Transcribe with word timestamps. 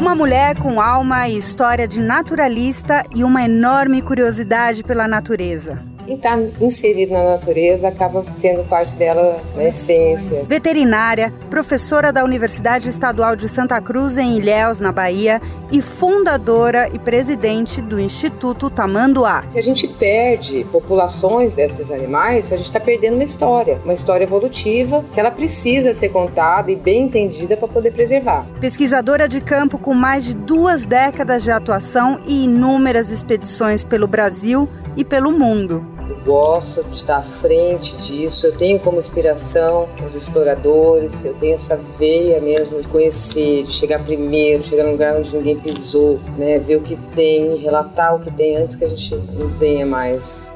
Uma 0.00 0.14
mulher 0.14 0.56
com 0.56 0.80
alma 0.80 1.28
e 1.28 1.36
história 1.36 1.86
de 1.86 2.00
naturalista 2.00 3.04
e 3.14 3.22
uma 3.22 3.44
enorme 3.44 4.00
curiosidade 4.00 4.82
pela 4.82 5.06
natureza. 5.06 5.78
Quem 6.10 6.16
está 6.16 6.36
inserido 6.60 7.12
na 7.12 7.22
natureza 7.22 7.86
acaba 7.86 8.24
sendo 8.32 8.64
parte 8.64 8.96
dela 8.96 9.40
na 9.54 9.62
essência. 9.62 10.42
Veterinária, 10.42 11.32
professora 11.48 12.12
da 12.12 12.24
Universidade 12.24 12.88
Estadual 12.88 13.36
de 13.36 13.48
Santa 13.48 13.80
Cruz 13.80 14.18
em 14.18 14.36
Ilhéus, 14.36 14.80
na 14.80 14.90
Bahia, 14.90 15.40
e 15.70 15.80
fundadora 15.80 16.88
e 16.92 16.98
presidente 16.98 17.80
do 17.80 18.00
Instituto 18.00 18.68
Tamanduá. 18.68 19.44
Se 19.48 19.56
a 19.56 19.62
gente 19.62 19.86
perde 19.86 20.66
populações 20.72 21.54
desses 21.54 21.92
animais, 21.92 22.52
a 22.52 22.56
gente 22.56 22.66
está 22.66 22.80
perdendo 22.80 23.14
uma 23.14 23.22
história, 23.22 23.80
uma 23.84 23.94
história 23.94 24.24
evolutiva 24.24 25.04
que 25.14 25.20
ela 25.20 25.30
precisa 25.30 25.94
ser 25.94 26.08
contada 26.08 26.72
e 26.72 26.74
bem 26.74 27.04
entendida 27.04 27.56
para 27.56 27.68
poder 27.68 27.92
preservar. 27.92 28.44
Pesquisadora 28.60 29.28
de 29.28 29.40
campo 29.40 29.78
com 29.78 29.94
mais 29.94 30.24
de 30.24 30.34
duas 30.34 30.84
décadas 30.84 31.44
de 31.44 31.52
atuação 31.52 32.18
e 32.26 32.46
inúmeras 32.46 33.12
expedições 33.12 33.84
pelo 33.84 34.08
Brasil 34.08 34.68
e 34.96 35.04
pelo 35.04 35.30
mundo 35.30 35.99
gosto 36.24 36.82
de 36.84 36.96
estar 36.96 37.18
à 37.18 37.22
frente 37.22 37.96
disso. 37.98 38.46
Eu 38.46 38.56
tenho 38.56 38.78
como 38.80 38.98
inspiração 38.98 39.88
os 40.04 40.14
exploradores, 40.14 41.24
eu 41.24 41.34
tenho 41.34 41.54
essa 41.54 41.76
veia 41.76 42.40
mesmo 42.40 42.80
de 42.80 42.88
conhecer, 42.88 43.64
de 43.64 43.72
chegar 43.72 44.02
primeiro, 44.02 44.64
chegar 44.64 44.84
num 44.84 44.92
lugar 44.92 45.16
onde 45.16 45.34
ninguém 45.36 45.58
pisou, 45.58 46.20
né? 46.36 46.58
ver 46.58 46.76
o 46.76 46.80
que 46.80 46.96
tem, 47.14 47.56
relatar 47.56 48.14
o 48.14 48.20
que 48.20 48.30
tem 48.30 48.56
antes 48.56 48.76
que 48.76 48.84
a 48.84 48.88
gente 48.88 49.14
não 49.14 49.50
tenha 49.58 49.86
mais. 49.86 50.52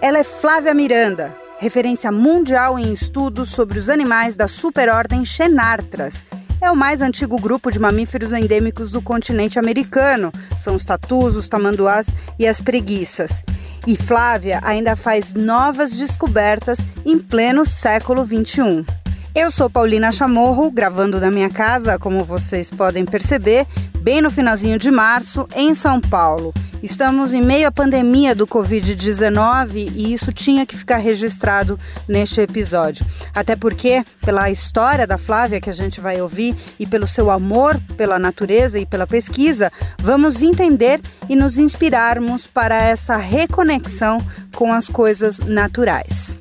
Ela 0.00 0.18
é 0.18 0.24
Flávia 0.24 0.74
Miranda, 0.74 1.34
referência 1.58 2.12
mundial 2.12 2.78
em 2.78 2.92
estudos 2.92 3.50
sobre 3.50 3.78
os 3.78 3.88
animais 3.88 4.36
da 4.36 4.46
superordem 4.46 5.24
Xenartras. 5.24 6.22
É 6.60 6.70
o 6.70 6.76
mais 6.76 7.02
antigo 7.02 7.38
grupo 7.38 7.70
de 7.70 7.78
mamíferos 7.78 8.32
endêmicos 8.32 8.90
do 8.90 9.02
continente 9.02 9.58
americano. 9.58 10.32
São 10.58 10.74
os 10.74 10.84
tatus, 10.84 11.36
os 11.36 11.48
tamanduás 11.48 12.08
e 12.38 12.46
as 12.46 12.62
preguiças. 12.62 13.42
E 13.86 13.96
Flávia 13.96 14.58
ainda 14.64 14.96
faz 14.96 15.32
novas 15.32 15.96
descobertas 15.96 16.80
em 17.04 17.18
pleno 17.18 17.64
século 17.64 18.26
XXI. 18.26 18.84
Eu 19.32 19.50
sou 19.50 19.70
Paulina 19.70 20.10
Chamorro, 20.10 20.70
gravando 20.70 21.20
da 21.20 21.30
minha 21.30 21.50
casa, 21.50 21.98
como 21.98 22.24
vocês 22.24 22.68
podem 22.68 23.04
perceber, 23.04 23.64
bem 24.06 24.22
no 24.22 24.30
finalzinho 24.30 24.78
de 24.78 24.88
março, 24.88 25.48
em 25.56 25.74
São 25.74 26.00
Paulo. 26.00 26.54
Estamos 26.80 27.34
em 27.34 27.42
meio 27.42 27.66
à 27.66 27.72
pandemia 27.72 28.36
do 28.36 28.46
Covid-19 28.46 29.90
e 29.96 30.14
isso 30.14 30.32
tinha 30.32 30.64
que 30.64 30.76
ficar 30.76 30.98
registrado 30.98 31.76
neste 32.06 32.40
episódio. 32.40 33.04
Até 33.34 33.56
porque, 33.56 34.04
pela 34.24 34.48
história 34.48 35.08
da 35.08 35.18
Flávia 35.18 35.60
que 35.60 35.68
a 35.68 35.72
gente 35.72 36.00
vai 36.00 36.20
ouvir 36.20 36.54
e 36.78 36.86
pelo 36.86 37.08
seu 37.08 37.32
amor 37.32 37.80
pela 37.96 38.16
natureza 38.16 38.78
e 38.78 38.86
pela 38.86 39.08
pesquisa, 39.08 39.72
vamos 39.98 40.40
entender 40.40 41.00
e 41.28 41.34
nos 41.34 41.58
inspirarmos 41.58 42.46
para 42.46 42.80
essa 42.80 43.16
reconexão 43.16 44.18
com 44.54 44.72
as 44.72 44.88
coisas 44.88 45.40
naturais. 45.40 46.38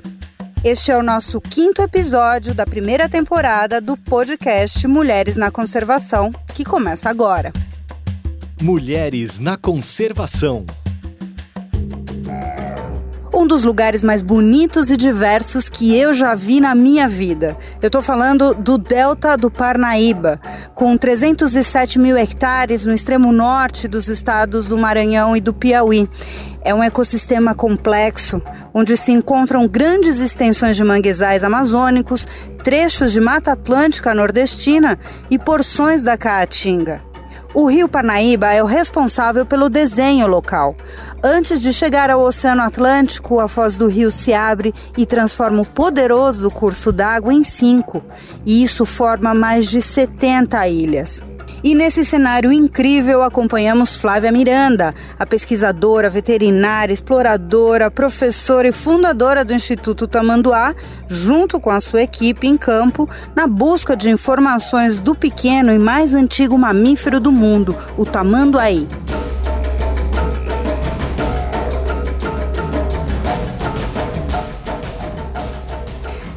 Este 0.66 0.92
é 0.92 0.98
o 0.98 1.04
nosso 1.04 1.40
quinto 1.40 1.84
episódio 1.84 2.52
da 2.52 2.66
primeira 2.66 3.08
temporada 3.08 3.80
do 3.80 3.96
podcast 3.96 4.88
Mulheres 4.88 5.38
na 5.38 5.52
Conservação, 5.52 6.32
que 6.56 6.66
começa 6.66 7.08
agora. 7.08 7.54
Mulheres 8.60 9.40
na 9.40 9.58
Conservação. 9.58 10.66
Um 13.32 13.46
dos 13.46 13.64
lugares 13.64 14.04
mais 14.04 14.24
bonitos 14.24 14.90
e 14.90 14.98
diversos 14.98 15.70
que 15.70 15.96
eu 15.96 16.16
já 16.16 16.34
vi 16.34 16.60
na 16.60 16.74
minha 16.74 17.08
vida. 17.08 17.56
Eu 17.80 17.88
estou 17.88 18.02
falando 18.02 18.56
do 18.56 18.80
Delta 18.80 19.38
do 19.38 19.52
Parnaíba, 19.52 20.42
com 20.74 20.98
307 20.98 22.00
mil 22.00 22.18
hectares 22.18 22.84
no 22.88 22.94
extremo 22.94 23.32
norte 23.32 23.88
dos 23.88 24.08
estados 24.08 24.68
do 24.68 24.80
Maranhão 24.80 25.38
e 25.38 25.42
do 25.42 25.54
Piauí. 25.54 26.10
É 26.66 26.74
um 26.74 26.82
ecossistema 26.82 27.54
complexo, 27.54 28.42
onde 28.74 28.98
se 28.98 29.12
encontram 29.12 29.68
grandes 29.68 30.20
extensões 30.20 30.76
de 30.76 30.84
manguezais 30.84 31.44
amazônicos, 31.44 32.26
trechos 32.64 33.12
de 33.12 33.22
Mata 33.22 33.52
Atlântica 33.52 34.16
nordestina 34.16 34.98
e 35.30 35.38
porções 35.38 36.02
da 36.02 36.18
Caatinga. 36.18 37.04
O 37.54 37.68
rio 37.68 37.88
Parnaíba 37.88 38.52
é 38.52 38.64
o 38.64 38.66
responsável 38.66 39.46
pelo 39.46 39.70
desenho 39.70 40.26
local. 40.26 40.76
Antes 41.24 41.62
de 41.62 41.72
chegar 41.72 42.10
ao 42.10 42.22
Oceano 42.22 42.64
Atlântico, 42.64 43.40
a 43.40 43.48
foz 43.48 43.78
do 43.78 43.88
rio 43.88 44.12
se 44.12 44.34
abre 44.34 44.74
e 44.98 45.06
transforma 45.06 45.62
o 45.62 45.66
poderoso 45.68 46.50
curso 46.50 46.92
d'água 46.92 47.32
em 47.32 47.44
cinco, 47.44 48.04
e 48.44 48.64
isso 48.64 48.88
forma 48.88 49.36
mais 49.36 49.68
de 49.68 49.84
70 49.84 50.68
ilhas. 50.68 51.22
E 51.66 51.74
nesse 51.74 52.06
cenário 52.06 52.54
incrível 52.54 53.24
acompanhamos 53.24 53.96
Flávia 53.96 54.32
Miranda, 54.32 54.94
a 55.18 55.26
pesquisadora, 55.26 56.12
veterinária, 56.12 56.94
exploradora, 56.94 57.90
professora 57.90 58.68
e 58.68 58.72
fundadora 58.72 59.44
do 59.44 59.52
Instituto 59.52 60.08
Tamanduá, 60.08 60.76
junto 61.10 61.60
com 61.60 61.72
a 61.72 61.80
sua 61.80 62.04
equipe 62.04 62.46
em 62.46 62.56
campo, 62.56 63.10
na 63.36 63.48
busca 63.48 63.98
de 63.98 64.12
informações 64.12 65.00
do 65.00 65.16
pequeno 65.16 65.74
e 65.74 65.80
mais 65.80 66.14
antigo 66.14 66.56
mamífero 66.56 67.20
do 67.20 67.32
mundo, 67.32 67.76
o 67.98 68.06
tamanduaí. 68.06 68.88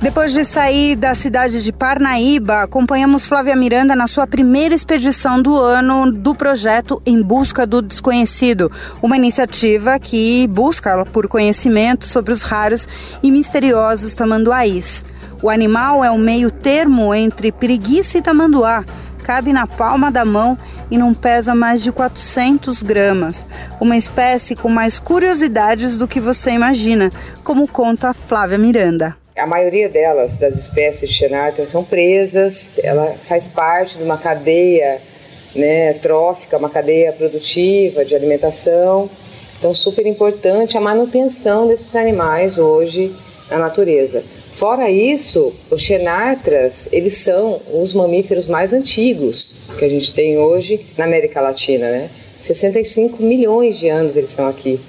Depois 0.08 0.32
de 0.32 0.42
sair 0.46 0.96
da 0.96 1.14
cidade 1.14 1.62
de 1.62 1.70
Parnaíba, 1.70 2.62
acompanhamos 2.62 3.26
Flávia 3.26 3.54
Miranda 3.54 3.94
na 3.94 4.06
sua 4.06 4.26
primeira 4.26 4.74
expedição 4.74 5.40
do 5.42 5.54
ano 5.54 6.10
do 6.10 6.34
projeto 6.34 7.02
Em 7.04 7.20
Busca 7.20 7.66
do 7.66 7.82
Desconhecido, 7.82 8.72
uma 9.02 9.18
iniciativa 9.18 9.98
que 9.98 10.46
busca 10.46 11.04
por 11.04 11.28
conhecimento 11.28 12.06
sobre 12.06 12.32
os 12.32 12.40
raros 12.40 12.88
e 13.22 13.30
misteriosos 13.30 14.14
tamanduaís. 14.14 15.04
O 15.42 15.50
animal 15.50 16.02
é 16.02 16.10
um 16.10 16.16
meio 16.16 16.50
termo 16.50 17.14
entre 17.14 17.52
preguiça 17.52 18.16
e 18.16 18.22
tamanduá, 18.22 18.86
cabe 19.22 19.52
na 19.52 19.66
palma 19.66 20.10
da 20.10 20.24
mão 20.24 20.56
e 20.90 20.96
não 20.96 21.12
pesa 21.12 21.54
mais 21.54 21.82
de 21.82 21.92
400 21.92 22.82
gramas. 22.82 23.46
Uma 23.78 23.98
espécie 23.98 24.56
com 24.56 24.70
mais 24.70 24.98
curiosidades 24.98 25.98
do 25.98 26.08
que 26.08 26.18
você 26.18 26.52
imagina, 26.52 27.12
como 27.44 27.68
conta 27.68 28.14
Flávia 28.14 28.56
Miranda. 28.56 29.17
A 29.38 29.46
maioria 29.46 29.88
delas, 29.88 30.36
das 30.36 30.56
espécies 30.56 31.10
de 31.10 31.16
Xenartra, 31.16 31.66
são 31.66 31.84
presas, 31.84 32.72
ela 32.82 33.14
faz 33.26 33.46
parte 33.46 33.96
de 33.96 34.02
uma 34.02 34.18
cadeia 34.18 35.00
né, 35.54 35.92
trófica, 35.94 36.56
uma 36.56 36.70
cadeia 36.70 37.12
produtiva 37.12 38.04
de 38.04 38.14
alimentação. 38.14 39.08
Então, 39.58 39.74
super 39.74 40.06
importante 40.06 40.76
a 40.76 40.80
manutenção 40.80 41.66
desses 41.66 41.94
animais 41.96 42.58
hoje 42.58 43.14
na 43.50 43.58
natureza. 43.58 44.22
Fora 44.52 44.90
isso, 44.90 45.54
os 45.70 45.82
xenartras, 45.82 46.88
eles 46.90 47.16
são 47.18 47.60
os 47.72 47.94
mamíferos 47.94 48.48
mais 48.48 48.72
antigos 48.72 49.54
que 49.78 49.84
a 49.84 49.88
gente 49.88 50.12
tem 50.12 50.36
hoje 50.36 50.84
na 50.96 51.04
América 51.04 51.40
Latina, 51.40 51.88
né? 51.90 52.10
65 52.40 53.22
milhões 53.22 53.78
de 53.78 53.88
anos 53.88 54.16
eles 54.16 54.30
estão 54.30 54.48
aqui. 54.48 54.80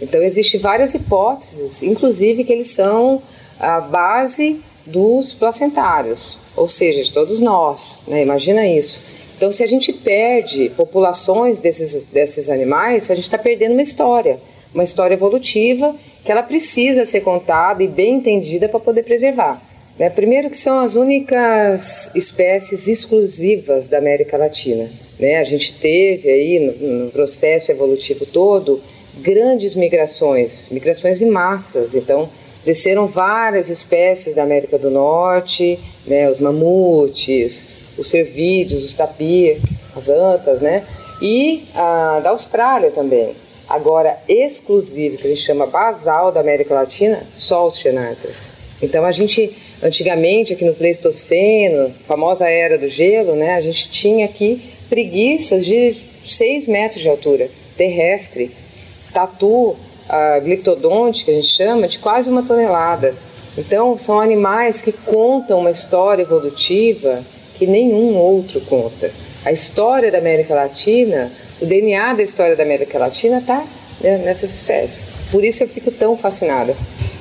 Então, 0.00 0.22
existem 0.22 0.60
várias 0.60 0.94
hipóteses, 0.94 1.82
inclusive 1.82 2.44
que 2.44 2.52
eles 2.52 2.68
são 2.68 3.22
a 3.58 3.80
base 3.80 4.60
dos 4.84 5.34
placentários, 5.34 6.38
ou 6.56 6.68
seja, 6.68 7.02
de 7.02 7.12
todos 7.12 7.40
nós, 7.40 8.04
né? 8.06 8.22
imagina 8.22 8.66
isso. 8.66 9.02
Então, 9.36 9.52
se 9.52 9.62
a 9.62 9.66
gente 9.66 9.92
perde 9.92 10.70
populações 10.70 11.60
desses, 11.60 12.06
desses 12.06 12.48
animais, 12.48 13.10
a 13.10 13.14
gente 13.14 13.24
está 13.24 13.36
perdendo 13.36 13.72
uma 13.72 13.82
história, 13.82 14.38
uma 14.72 14.84
história 14.84 15.14
evolutiva 15.14 15.94
que 16.24 16.32
ela 16.32 16.42
precisa 16.42 17.04
ser 17.04 17.20
contada 17.20 17.82
e 17.82 17.88
bem 17.88 18.14
entendida 18.14 18.68
para 18.68 18.80
poder 18.80 19.02
preservar. 19.02 19.62
Né? 19.98 20.10
Primeiro 20.10 20.50
que 20.50 20.56
são 20.56 20.78
as 20.78 20.96
únicas 20.96 22.10
espécies 22.14 22.88
exclusivas 22.88 23.88
da 23.88 23.98
América 23.98 24.36
Latina. 24.36 24.90
Né? 25.18 25.38
A 25.38 25.44
gente 25.44 25.74
teve 25.74 26.28
aí 26.28 26.60
no, 26.60 27.04
no 27.04 27.10
processo 27.10 27.70
evolutivo 27.70 28.26
todo 28.26 28.82
grandes 29.18 29.74
migrações, 29.74 30.68
migrações 30.70 31.22
em 31.22 31.26
massas. 31.26 31.94
Então, 31.94 32.28
Desceram 32.66 33.06
várias 33.06 33.70
espécies 33.70 34.34
da 34.34 34.42
América 34.42 34.76
do 34.76 34.90
Norte, 34.90 35.78
né, 36.04 36.28
os 36.28 36.40
mamutes, 36.40 37.64
os 37.96 38.10
cervídeos, 38.10 38.84
os 38.84 38.92
tapir, 38.92 39.60
as 39.94 40.08
antas, 40.08 40.60
né? 40.60 40.84
E 41.22 41.68
a, 41.76 42.18
da 42.18 42.30
Austrália 42.30 42.90
também. 42.90 43.34
Agora, 43.68 44.18
exclusivo, 44.28 45.16
que 45.16 45.28
a 45.28 45.30
gente 45.30 45.42
chama 45.42 45.64
basal 45.64 46.32
da 46.32 46.40
América 46.40 46.74
Latina, 46.74 47.24
só 47.36 47.68
os 47.68 47.78
xenartras. 47.78 48.50
Então, 48.82 49.04
a 49.04 49.12
gente, 49.12 49.56
antigamente, 49.80 50.52
aqui 50.52 50.64
no 50.64 50.74
Pleistoceno, 50.74 51.94
famosa 52.04 52.48
era 52.48 52.76
do 52.76 52.88
gelo, 52.88 53.36
né? 53.36 53.54
A 53.54 53.60
gente 53.60 53.88
tinha 53.90 54.26
aqui 54.26 54.74
preguiças 54.88 55.64
de 55.64 55.94
6 56.24 56.66
metros 56.66 57.02
de 57.02 57.08
altura, 57.08 57.48
terrestre, 57.76 58.50
tatu 59.12 59.76
a 60.08 60.38
gliptodonte, 60.38 61.24
que 61.24 61.30
a 61.30 61.34
gente 61.34 61.48
chama, 61.48 61.88
de 61.88 61.98
quase 61.98 62.30
uma 62.30 62.42
tonelada. 62.42 63.14
Então, 63.56 63.98
são 63.98 64.20
animais 64.20 64.82
que 64.82 64.92
contam 64.92 65.60
uma 65.60 65.70
história 65.70 66.22
evolutiva 66.22 67.22
que 67.54 67.66
nenhum 67.66 68.16
outro 68.16 68.60
conta. 68.60 69.10
A 69.44 69.52
história 69.52 70.10
da 70.10 70.18
América 70.18 70.54
Latina, 70.54 71.32
o 71.60 71.66
DNA 71.66 72.14
da 72.14 72.22
história 72.22 72.54
da 72.54 72.62
América 72.62 72.98
Latina 72.98 73.38
está 73.38 73.64
né, 74.00 74.18
nessas 74.18 74.54
espécies. 74.54 75.08
Por 75.30 75.44
isso 75.44 75.62
eu 75.62 75.68
fico 75.68 75.90
tão 75.90 76.16
fascinada. 76.16 76.76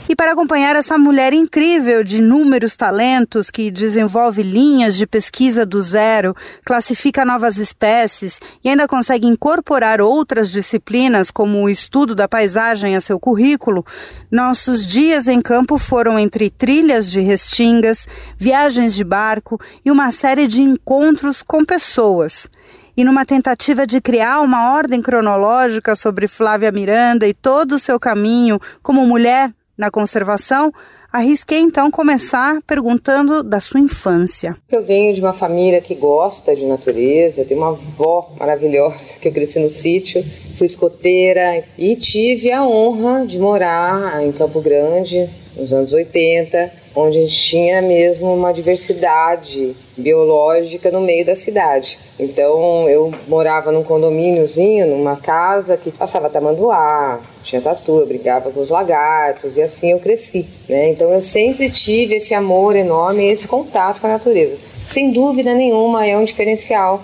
E 0.07 0.15
para 0.15 0.33
acompanhar 0.33 0.75
essa 0.75 0.99
mulher 0.99 1.33
incrível 1.33 2.03
de 2.03 2.17
inúmeros 2.17 2.75
talentos 2.75 3.49
que 3.49 3.71
desenvolve 3.71 4.43
linhas 4.43 4.95
de 4.95 5.07
pesquisa 5.07 5.65
do 5.65 5.81
zero, 5.81 6.35
classifica 6.63 7.25
novas 7.25 7.57
espécies 7.57 8.39
e 8.63 8.69
ainda 8.69 8.87
consegue 8.87 9.25
incorporar 9.25 9.99
outras 10.01 10.51
disciplinas, 10.51 11.31
como 11.31 11.63
o 11.63 11.69
estudo 11.69 12.13
da 12.13 12.27
paisagem 12.27 12.95
a 12.95 13.01
seu 13.01 13.19
currículo, 13.19 13.83
nossos 14.29 14.85
dias 14.85 15.27
em 15.27 15.41
campo 15.41 15.79
foram 15.79 16.19
entre 16.19 16.51
trilhas 16.51 17.09
de 17.09 17.19
restingas, 17.19 18.07
viagens 18.37 18.93
de 18.93 19.03
barco 19.03 19.59
e 19.83 19.89
uma 19.89 20.11
série 20.11 20.45
de 20.47 20.61
encontros 20.61 21.41
com 21.41 21.65
pessoas. 21.65 22.47
E 22.95 23.03
numa 23.03 23.25
tentativa 23.25 23.87
de 23.87 23.99
criar 23.99 24.39
uma 24.41 24.71
ordem 24.75 25.01
cronológica 25.01 25.95
sobre 25.95 26.27
Flávia 26.27 26.71
Miranda 26.71 27.27
e 27.27 27.33
todo 27.33 27.73
o 27.73 27.79
seu 27.79 27.99
caminho 27.99 28.59
como 28.83 29.05
mulher 29.05 29.51
na 29.77 29.91
conservação, 29.91 30.71
arrisquei 31.11 31.59
então 31.59 31.89
começar 31.89 32.59
perguntando 32.67 33.41
da 33.41 33.59
sua 33.59 33.79
infância. 33.79 34.55
Eu 34.69 34.83
venho 34.83 35.13
de 35.13 35.21
uma 35.21 35.33
família 35.33 35.81
que 35.81 35.95
gosta 35.95 36.55
de 36.55 36.65
natureza, 36.65 37.45
tenho 37.45 37.61
uma 37.61 37.69
avó 37.69 38.33
maravilhosa 38.37 39.13
que 39.19 39.27
eu 39.27 39.31
cresci 39.31 39.59
no 39.59 39.69
sítio, 39.69 40.23
fui 40.57 40.67
escoteira 40.67 41.63
e 41.77 41.95
tive 41.95 42.51
a 42.51 42.67
honra 42.67 43.25
de 43.25 43.37
morar 43.37 44.23
em 44.23 44.31
Campo 44.31 44.61
Grande 44.61 45.29
nos 45.55 45.71
anos 45.71 45.93
80, 45.93 46.84
onde 46.95 47.19
a 47.19 47.21
gente 47.21 47.35
tinha 47.35 47.81
mesmo 47.81 48.33
uma 48.33 48.53
diversidade 48.53 49.75
biológica 49.97 50.89
no 50.89 51.01
meio 51.01 51.25
da 51.25 51.35
cidade. 51.35 51.99
Então 52.19 52.89
eu 52.89 53.13
morava 53.27 53.71
num 53.71 53.83
condomíniozinho, 53.83 54.87
numa 54.87 55.17
casa 55.17 55.75
que 55.75 55.91
passava 55.91 56.29
tamanduá, 56.29 57.19
tinha 57.43 57.61
tatu, 57.61 57.99
eu 57.99 58.07
brigava 58.07 58.49
com 58.51 58.61
os 58.61 58.69
lagartos 58.69 59.57
e 59.57 59.61
assim 59.61 59.91
eu 59.91 59.99
cresci. 59.99 60.45
Né? 60.69 60.89
Então 60.89 61.11
eu 61.11 61.21
sempre 61.21 61.69
tive 61.69 62.15
esse 62.15 62.33
amor 62.33 62.75
enorme, 62.75 63.25
esse 63.25 63.47
contato 63.47 63.99
com 63.99 64.07
a 64.07 64.11
natureza. 64.11 64.57
Sem 64.83 65.11
dúvida 65.11 65.53
nenhuma 65.53 66.05
é 66.05 66.17
um 66.17 66.23
diferencial. 66.23 67.03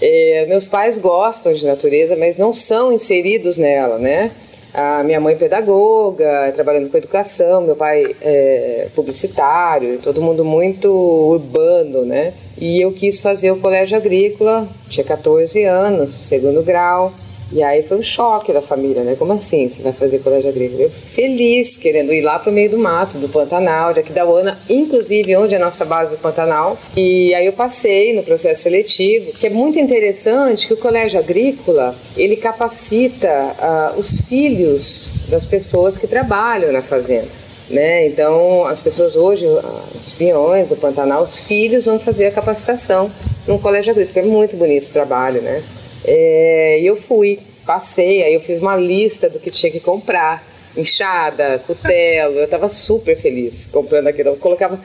É, 0.00 0.46
meus 0.48 0.68
pais 0.68 0.96
gostam 0.96 1.52
de 1.52 1.66
natureza, 1.66 2.16
mas 2.16 2.36
não 2.36 2.52
são 2.52 2.92
inseridos 2.92 3.56
nela, 3.56 3.98
né? 3.98 4.30
A 4.72 5.02
minha 5.02 5.20
mãe 5.20 5.36
pedagoga, 5.36 6.52
trabalhando 6.54 6.90
com 6.90 6.96
educação, 6.98 7.62
meu 7.62 7.74
pai 7.74 8.14
é 8.20 8.88
publicitário, 8.94 9.98
todo 9.98 10.20
mundo 10.22 10.44
muito 10.44 10.88
urbano, 10.88 12.04
né? 12.04 12.34
E 12.56 12.80
eu 12.80 12.92
quis 12.92 13.20
fazer 13.20 13.50
o 13.50 13.60
colégio 13.60 13.96
agrícola, 13.96 14.68
tinha 14.88 15.04
14 15.04 15.62
anos, 15.64 16.10
segundo 16.10 16.62
grau. 16.62 17.12
E 17.50 17.62
aí 17.62 17.82
foi 17.82 17.98
um 17.98 18.02
choque 18.02 18.52
da 18.52 18.60
família, 18.60 19.02
né? 19.02 19.16
Como 19.18 19.32
assim 19.32 19.66
você 19.66 19.82
vai 19.82 19.92
fazer 19.92 20.18
colégio 20.18 20.50
agrícola? 20.50 20.82
Eu 20.82 20.90
feliz, 20.90 21.78
querendo 21.78 22.12
ir 22.12 22.20
lá 22.20 22.38
para 22.38 22.50
o 22.50 22.52
meio 22.52 22.70
do 22.70 22.78
mato, 22.78 23.16
do 23.16 23.28
Pantanal, 23.28 23.94
de 23.94 24.00
aqui 24.00 24.12
da 24.12 24.26
UANA, 24.26 24.58
inclusive 24.68 25.34
onde 25.36 25.54
é 25.54 25.56
a 25.56 25.60
nossa 25.60 25.84
base 25.84 26.10
do 26.10 26.18
Pantanal. 26.18 26.78
E 26.94 27.34
aí 27.34 27.46
eu 27.46 27.52
passei 27.54 28.14
no 28.14 28.22
processo 28.22 28.62
seletivo, 28.62 29.32
que 29.32 29.46
é 29.46 29.50
muito 29.50 29.78
interessante 29.78 30.66
que 30.66 30.74
o 30.74 30.76
colégio 30.76 31.18
agrícola, 31.18 31.96
ele 32.16 32.36
capacita 32.36 33.28
uh, 33.28 33.98
os 33.98 34.20
filhos 34.20 35.10
das 35.28 35.46
pessoas 35.46 35.96
que 35.96 36.06
trabalham 36.06 36.70
na 36.70 36.82
fazenda. 36.82 37.28
Né? 37.70 38.06
Então, 38.06 38.64
as 38.64 38.80
pessoas 38.80 39.14
hoje, 39.14 39.46
os 39.94 40.12
peões 40.12 40.68
do 40.68 40.76
Pantanal, 40.76 41.22
os 41.22 41.40
filhos 41.40 41.84
vão 41.84 41.98
fazer 41.98 42.26
a 42.26 42.30
capacitação 42.30 43.10
no 43.46 43.58
colégio 43.58 43.92
agrícola. 43.92 44.26
É 44.26 44.28
muito 44.28 44.56
bonito 44.56 44.88
o 44.88 44.92
trabalho, 44.92 45.42
né? 45.42 45.62
É, 46.04 46.80
eu 46.80 46.96
fui, 46.96 47.40
passei, 47.66 48.22
aí 48.22 48.34
eu 48.34 48.40
fiz 48.40 48.60
uma 48.60 48.76
lista 48.76 49.28
do 49.28 49.38
que 49.38 49.50
tinha 49.50 49.70
que 49.70 49.80
comprar. 49.80 50.46
Enxada, 50.78 51.60
cutelo, 51.66 52.38
eu 52.38 52.44
estava 52.44 52.68
super 52.68 53.16
feliz 53.16 53.66
comprando 53.66 54.06
aquilo. 54.06 54.28
Eu 54.28 54.36
colocava, 54.36 54.78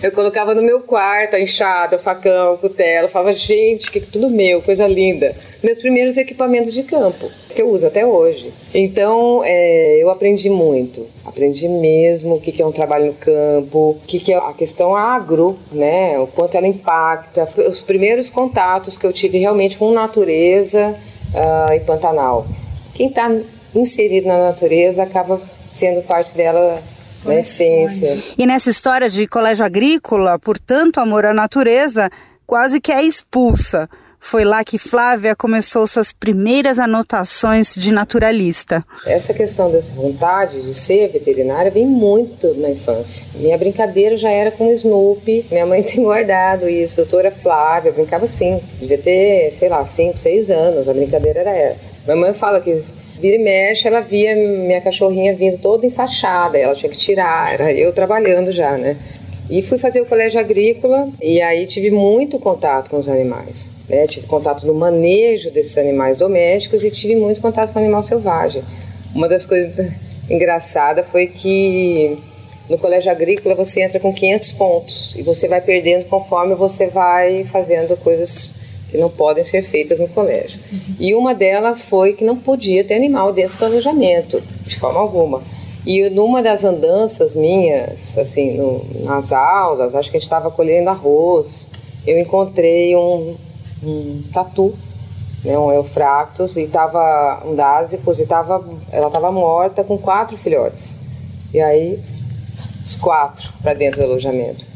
eu 0.00 0.12
colocava 0.12 0.54
no 0.54 0.62
meu 0.62 0.82
quarto 0.82 1.34
a 1.34 1.40
enxada, 1.40 1.96
o 1.96 1.98
facão, 1.98 2.54
o 2.54 2.58
cutelo. 2.58 3.06
Eu 3.06 3.10
falava, 3.10 3.32
gente, 3.32 3.90
que 3.90 3.98
tudo 3.98 4.30
meu, 4.30 4.62
coisa 4.62 4.86
linda. 4.86 5.34
Meus 5.60 5.80
primeiros 5.80 6.16
equipamentos 6.16 6.72
de 6.72 6.84
campo, 6.84 7.28
que 7.52 7.60
eu 7.60 7.68
uso 7.68 7.84
até 7.84 8.06
hoje. 8.06 8.54
Então, 8.72 9.42
é, 9.44 9.96
eu 10.00 10.08
aprendi 10.08 10.48
muito. 10.48 11.04
Aprendi 11.24 11.66
mesmo 11.66 12.36
o 12.36 12.40
que, 12.40 12.52
que 12.52 12.62
é 12.62 12.66
um 12.66 12.70
trabalho 12.70 13.06
no 13.06 13.14
campo, 13.14 13.90
o 13.90 14.00
que, 14.06 14.20
que 14.20 14.32
é 14.32 14.36
a 14.36 14.52
questão 14.52 14.94
agro, 14.94 15.58
né? 15.72 16.16
O 16.16 16.28
quanto 16.28 16.56
ela 16.56 16.68
impacta. 16.68 17.48
Os 17.66 17.80
primeiros 17.80 18.30
contatos 18.30 18.96
que 18.96 19.04
eu 19.04 19.12
tive 19.12 19.38
realmente 19.38 19.76
com 19.76 19.90
natureza 19.90 20.94
uh, 21.34 21.72
e 21.74 21.80
Pantanal. 21.80 22.46
Quem 22.94 23.08
está 23.08 23.28
inserido 23.74 24.28
na 24.28 24.38
natureza 24.38 25.02
acaba 25.02 25.40
sendo 25.68 26.02
parte 26.02 26.36
dela 26.36 26.82
na 27.24 27.36
essência. 27.36 28.22
E 28.36 28.46
nessa 28.46 28.70
história 28.70 29.08
de 29.08 29.26
colégio 29.26 29.64
agrícola, 29.64 30.38
por 30.38 30.58
tanto 30.58 31.00
amor 31.00 31.24
à 31.24 31.34
natureza, 31.34 32.10
quase 32.46 32.80
que 32.80 32.92
é 32.92 33.02
expulsa. 33.02 33.88
Foi 34.26 34.42
lá 34.42 34.64
que 34.64 34.78
Flávia 34.78 35.36
começou 35.36 35.86
suas 35.86 36.10
primeiras 36.10 36.78
anotações 36.78 37.74
de 37.74 37.92
naturalista. 37.92 38.82
Essa 39.04 39.34
questão 39.34 39.70
dessa 39.70 39.94
vontade 39.94 40.62
de 40.62 40.72
ser 40.72 41.08
veterinária 41.08 41.70
vem 41.70 41.86
muito 41.86 42.54
na 42.54 42.70
infância. 42.70 43.22
Minha 43.34 43.58
brincadeira 43.58 44.16
já 44.16 44.30
era 44.30 44.50
com 44.50 44.72
Snoopy. 44.72 45.44
Minha 45.50 45.66
mãe 45.66 45.82
tem 45.84 46.02
guardado 46.02 46.66
isso. 46.66 46.96
Doutora 46.96 47.30
Flávia, 47.30 47.90
eu 47.90 47.92
brincava 47.92 48.24
assim. 48.24 48.62
Devia 48.80 48.96
ter, 48.96 49.50
sei 49.52 49.68
lá, 49.68 49.84
5, 49.84 50.16
6 50.16 50.50
anos. 50.50 50.88
A 50.88 50.94
brincadeira 50.94 51.40
era 51.40 51.54
essa. 51.54 51.90
Minha 52.06 52.16
mãe 52.16 52.32
fala 52.32 52.62
que 52.62 52.82
vira 53.20 53.36
e 53.36 53.38
mexe, 53.38 53.86
ela 53.86 54.00
via 54.00 54.34
minha 54.34 54.80
cachorrinha 54.80 55.34
vindo 55.34 55.58
toda 55.58 55.86
enfaixada, 55.86 56.58
ela 56.58 56.74
tinha 56.74 56.90
que 56.90 56.98
tirar, 56.98 57.54
era 57.54 57.72
eu 57.72 57.92
trabalhando 57.92 58.52
já, 58.52 58.76
né? 58.76 58.96
E 59.48 59.60
fui 59.60 59.76
fazer 59.76 60.00
o 60.00 60.06
colégio 60.06 60.40
agrícola 60.40 61.10
e 61.20 61.40
aí 61.42 61.66
tive 61.66 61.90
muito 61.90 62.38
contato 62.38 62.88
com 62.88 62.96
os 62.96 63.08
animais. 63.08 63.74
Né? 63.88 64.06
Tive 64.06 64.26
contato 64.26 64.66
no 64.66 64.72
manejo 64.72 65.50
desses 65.50 65.76
animais 65.76 66.16
domésticos 66.16 66.82
e 66.82 66.90
tive 66.90 67.14
muito 67.14 67.42
contato 67.42 67.70
com 67.70 67.78
o 67.78 67.82
animal 67.82 68.02
selvagem. 68.02 68.64
Uma 69.14 69.28
das 69.28 69.44
coisas 69.44 69.72
engraçadas 70.30 71.06
foi 71.06 71.26
que 71.26 72.16
no 72.70 72.78
colégio 72.78 73.12
agrícola 73.12 73.54
você 73.54 73.82
entra 73.82 74.00
com 74.00 74.14
500 74.14 74.52
pontos 74.52 75.14
e 75.16 75.22
você 75.22 75.46
vai 75.46 75.60
perdendo 75.60 76.06
conforme 76.06 76.54
você 76.54 76.86
vai 76.86 77.44
fazendo 77.44 77.94
coisas 77.98 78.54
que 78.94 79.00
não 79.00 79.10
podem 79.10 79.42
ser 79.42 79.62
feitas 79.62 79.98
no 79.98 80.06
colégio. 80.06 80.60
E 81.00 81.16
uma 81.16 81.34
delas 81.34 81.84
foi 81.84 82.12
que 82.12 82.22
não 82.22 82.36
podia 82.36 82.84
ter 82.84 82.94
animal 82.94 83.32
dentro 83.32 83.58
do 83.58 83.64
alojamento, 83.64 84.40
de 84.64 84.78
forma 84.78 85.00
alguma. 85.00 85.42
E 85.84 86.08
numa 86.10 86.40
das 86.40 86.62
andanças 86.62 87.34
minhas, 87.34 88.16
assim, 88.16 88.56
no, 88.56 88.86
nas 89.02 89.32
aulas, 89.32 89.96
acho 89.96 90.12
que 90.12 90.16
a 90.16 90.20
gente 90.20 90.28
estava 90.28 90.48
colhendo 90.48 90.90
arroz, 90.90 91.66
eu 92.06 92.16
encontrei 92.20 92.94
um, 92.94 93.34
um 93.82 94.22
tatu, 94.32 94.74
né, 95.44 95.58
um 95.58 95.72
eufractus, 95.72 96.56
e 96.56 96.62
estava 96.62 97.42
um 97.44 97.56
dásicos, 97.56 98.20
e 98.20 98.26
tava, 98.26 98.64
ela 98.92 99.08
estava 99.08 99.32
morta 99.32 99.82
com 99.82 99.98
quatro 99.98 100.36
filhotes. 100.36 100.96
E 101.52 101.60
aí, 101.60 101.98
os 102.80 102.94
quatro 102.94 103.52
para 103.60 103.74
dentro 103.74 104.02
do 104.02 104.04
alojamento. 104.04 104.73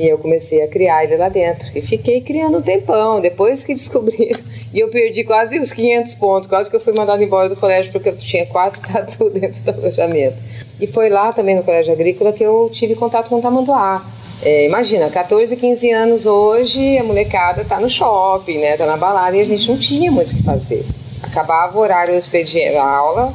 E 0.00 0.08
eu 0.08 0.16
comecei 0.16 0.62
a 0.62 0.66
criar 0.66 1.04
ele 1.04 1.18
lá 1.18 1.28
dentro. 1.28 1.68
E 1.74 1.82
fiquei 1.82 2.22
criando 2.22 2.56
um 2.56 2.62
tempão, 2.62 3.20
depois 3.20 3.62
que 3.62 3.74
descobriram. 3.74 4.40
E 4.72 4.80
eu 4.80 4.88
perdi 4.88 5.24
quase 5.24 5.58
os 5.58 5.74
500 5.74 6.14
pontos, 6.14 6.48
quase 6.48 6.70
que 6.70 6.76
eu 6.76 6.80
fui 6.80 6.94
mandada 6.94 7.22
embora 7.22 7.50
do 7.50 7.56
colégio 7.56 7.92
porque 7.92 8.08
eu 8.08 8.16
tinha 8.16 8.46
quatro 8.46 8.80
tatu 8.90 9.28
dentro 9.28 9.62
do 9.62 9.70
alojamento. 9.72 10.38
E 10.80 10.86
foi 10.86 11.10
lá 11.10 11.34
também 11.34 11.54
no 11.54 11.62
colégio 11.62 11.92
agrícola 11.92 12.32
que 12.32 12.42
eu 12.42 12.70
tive 12.72 12.94
contato 12.94 13.28
com 13.28 13.36
o 13.36 13.42
tamanduá. 13.42 14.02
É, 14.42 14.64
imagina, 14.64 15.10
14, 15.10 15.54
15 15.54 15.92
anos 15.92 16.24
hoje, 16.24 16.96
a 16.96 17.04
molecada 17.04 17.62
tá 17.62 17.78
no 17.78 17.90
shopping, 17.90 18.56
né? 18.56 18.78
Tá 18.78 18.86
na 18.86 18.96
balada 18.96 19.36
e 19.36 19.40
a 19.40 19.44
gente 19.44 19.68
não 19.68 19.76
tinha 19.76 20.10
muito 20.10 20.32
o 20.32 20.36
que 20.36 20.42
fazer. 20.42 20.82
Acabava 21.22 21.76
o 21.76 21.80
horário 21.82 22.14
expediente 22.14 22.72
da 22.72 22.82
aula, 22.82 23.34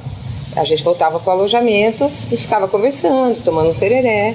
a 0.55 0.63
gente 0.63 0.83
voltava 0.83 1.19
para 1.19 1.29
o 1.29 1.37
alojamento 1.37 2.11
e 2.31 2.37
ficava 2.37 2.67
conversando, 2.67 3.39
tomando 3.43 3.69
um 3.69 3.73
tereré 3.75 4.33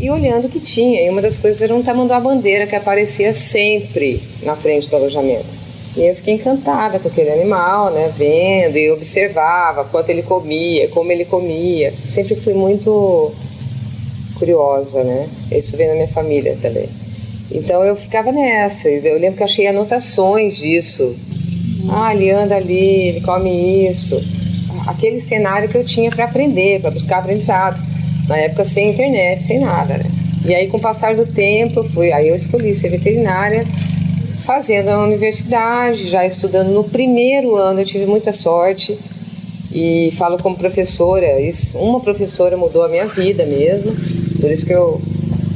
e 0.00 0.10
olhando 0.10 0.46
o 0.46 0.48
que 0.48 0.60
tinha. 0.60 1.02
E 1.02 1.10
uma 1.10 1.20
das 1.20 1.36
coisas 1.36 1.60
era 1.60 1.74
um 1.74 1.82
tamanduá 1.82 2.20
bandeira 2.20 2.66
que 2.66 2.76
aparecia 2.76 3.32
sempre 3.32 4.22
na 4.42 4.54
frente 4.54 4.88
do 4.88 4.96
alojamento. 4.96 5.58
E 5.96 6.02
eu 6.06 6.14
fiquei 6.14 6.34
encantada 6.34 6.98
com 6.98 7.08
aquele 7.08 7.30
animal, 7.30 7.90
né, 7.90 8.12
vendo 8.16 8.76
e 8.76 8.90
observava 8.90 9.84
quanto 9.84 10.10
ele 10.10 10.22
comia, 10.22 10.88
como 10.88 11.10
ele 11.10 11.24
comia. 11.24 11.92
Sempre 12.06 12.36
fui 12.36 12.54
muito 12.54 13.32
curiosa, 14.38 15.02
né? 15.02 15.28
Isso 15.50 15.76
vem 15.76 15.88
na 15.88 15.94
minha 15.94 16.08
família 16.08 16.56
também. 16.62 16.88
Então 17.50 17.82
eu 17.82 17.96
ficava 17.96 18.30
nessa. 18.30 18.88
Eu 18.88 19.18
lembro 19.18 19.38
que 19.38 19.42
achei 19.42 19.66
anotações 19.66 20.58
disso. 20.58 21.16
Ah, 21.90 22.14
ele 22.14 22.30
anda 22.30 22.54
ali, 22.54 23.08
ele 23.08 23.20
come 23.22 23.88
isso. 23.88 24.22
Aquele 24.86 25.20
cenário 25.20 25.68
que 25.68 25.76
eu 25.76 25.84
tinha 25.84 26.10
para 26.10 26.26
aprender, 26.26 26.80
para 26.80 26.90
buscar 26.90 27.18
aprendizado. 27.18 27.82
Na 28.28 28.36
época 28.36 28.64
sem 28.64 28.90
internet, 28.90 29.42
sem 29.42 29.58
nada, 29.58 29.98
né? 29.98 30.04
E 30.44 30.54
aí 30.54 30.68
com 30.68 30.76
o 30.76 30.80
passar 30.80 31.16
do 31.16 31.26
tempo, 31.26 31.82
fui, 31.82 32.12
aí 32.12 32.28
eu 32.28 32.34
escolhi 32.34 32.72
ser 32.74 32.90
veterinária 32.90 33.64
fazendo 34.44 34.88
a 34.88 35.04
universidade, 35.04 36.08
já 36.08 36.24
estudando 36.24 36.70
no 36.70 36.84
primeiro 36.84 37.56
ano, 37.56 37.80
eu 37.80 37.84
tive 37.84 38.06
muita 38.06 38.32
sorte 38.32 38.98
e 39.70 40.10
falo 40.16 40.38
como 40.38 40.56
professora, 40.56 41.38
isso, 41.38 41.76
uma 41.76 42.00
professora 42.00 42.56
mudou 42.56 42.82
a 42.82 42.88
minha 42.88 43.04
vida 43.04 43.44
mesmo, 43.44 43.94
por 44.40 44.50
isso 44.50 44.64
que 44.64 44.72
eu 44.72 45.02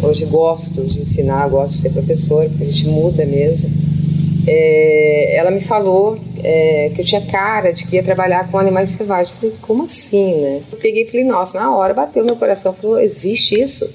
hoje 0.03 0.27
gosto 0.27 0.83
de 0.83 1.01
ensinar, 1.01 1.49
gosto 1.49 1.73
de 1.73 1.79
ser 1.79 1.91
professora, 1.91 2.51
porque 2.51 2.65
a 2.65 2.67
gente 2.67 2.87
muda 2.87 3.25
mesmo. 3.25 3.71
É, 4.47 5.37
ela 5.37 5.51
me 5.51 5.61
falou 5.61 6.19
é, 6.43 6.91
que 6.95 7.01
eu 7.01 7.05
tinha 7.05 7.25
cara 7.27 7.73
de 7.73 7.87
que 7.87 7.97
ia 7.97 8.03
trabalhar 8.03 8.51
com 8.51 8.59
animais 8.59 8.91
selvagens. 8.91 9.37
Falei, 9.37 9.55
como 9.63 9.85
assim, 9.85 10.41
né? 10.41 10.63
Eu 10.73 10.79
peguei 10.79 11.05
e 11.05 11.07
falei, 11.07 11.25
nossa, 11.25 11.59
na 11.59 11.75
hora 11.75 11.95
bateu 11.95 12.25
meu 12.25 12.37
coração. 12.37 12.73
Falou, 12.73 12.99
existe 12.99 13.61
isso? 13.61 13.89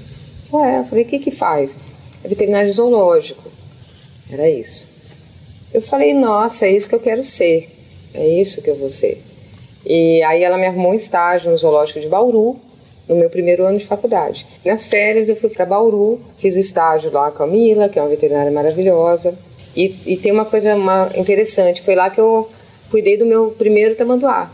Falei, 0.50 0.76
é. 0.76 0.80
Eu 0.80 0.86
falei, 0.86 1.04
o 1.04 1.08
que 1.08 1.20
que 1.20 1.32
faz? 1.32 1.78
É 2.24 2.28
veterinário 2.28 2.72
zoológico. 2.72 3.52
Era 4.32 4.50
isso. 4.50 4.90
Eu 5.74 5.82
falei, 5.82 6.14
nossa, 6.14 6.66
é 6.66 6.72
isso 6.72 6.88
que 6.88 6.96
eu 6.96 7.00
quero 7.00 7.22
ser. 7.22 7.70
É 8.14 8.28
isso 8.28 8.62
que 8.62 8.70
eu 8.70 8.76
vou 8.76 8.90
ser. 8.90 9.22
E 9.86 10.22
aí 10.24 10.44
ela 10.44 10.58
me 10.58 10.66
arrumou 10.66 10.92
um 10.92 10.96
estágio 10.96 11.52
no 11.52 11.58
zoológico 11.58 12.00
de 12.00 12.08
Bauru, 12.08 12.58
no 13.08 13.16
meu 13.16 13.30
primeiro 13.30 13.66
ano 13.66 13.78
de 13.78 13.86
faculdade. 13.86 14.46
Nas 14.66 14.86
férias 14.86 15.30
eu 15.30 15.36
fui 15.36 15.50
para 15.50 15.66
Bauru, 15.66 16.20
fiz 16.38 16.56
o 16.56 16.60
estágio 16.60 17.12
lá 17.12 17.32
com 17.32 17.44
a 17.44 17.48
Mila, 17.48 17.88
que 17.88 18.00
é 18.00 18.02
uma 18.02 18.10
veterinária 18.10 18.52
maravilhosa. 18.52 19.38
E, 19.78 19.96
e 20.08 20.18
tem 20.18 20.32
uma 20.32 20.44
coisa 20.44 20.74
uma, 20.76 21.12
interessante, 21.16 21.84
foi 21.84 21.94
lá 21.94 22.10
que 22.10 22.20
eu 22.20 22.50
cuidei 22.90 23.16
do 23.16 23.28
meu 23.28 23.52
primeiro 23.52 23.94
tamanduá. 23.94 24.50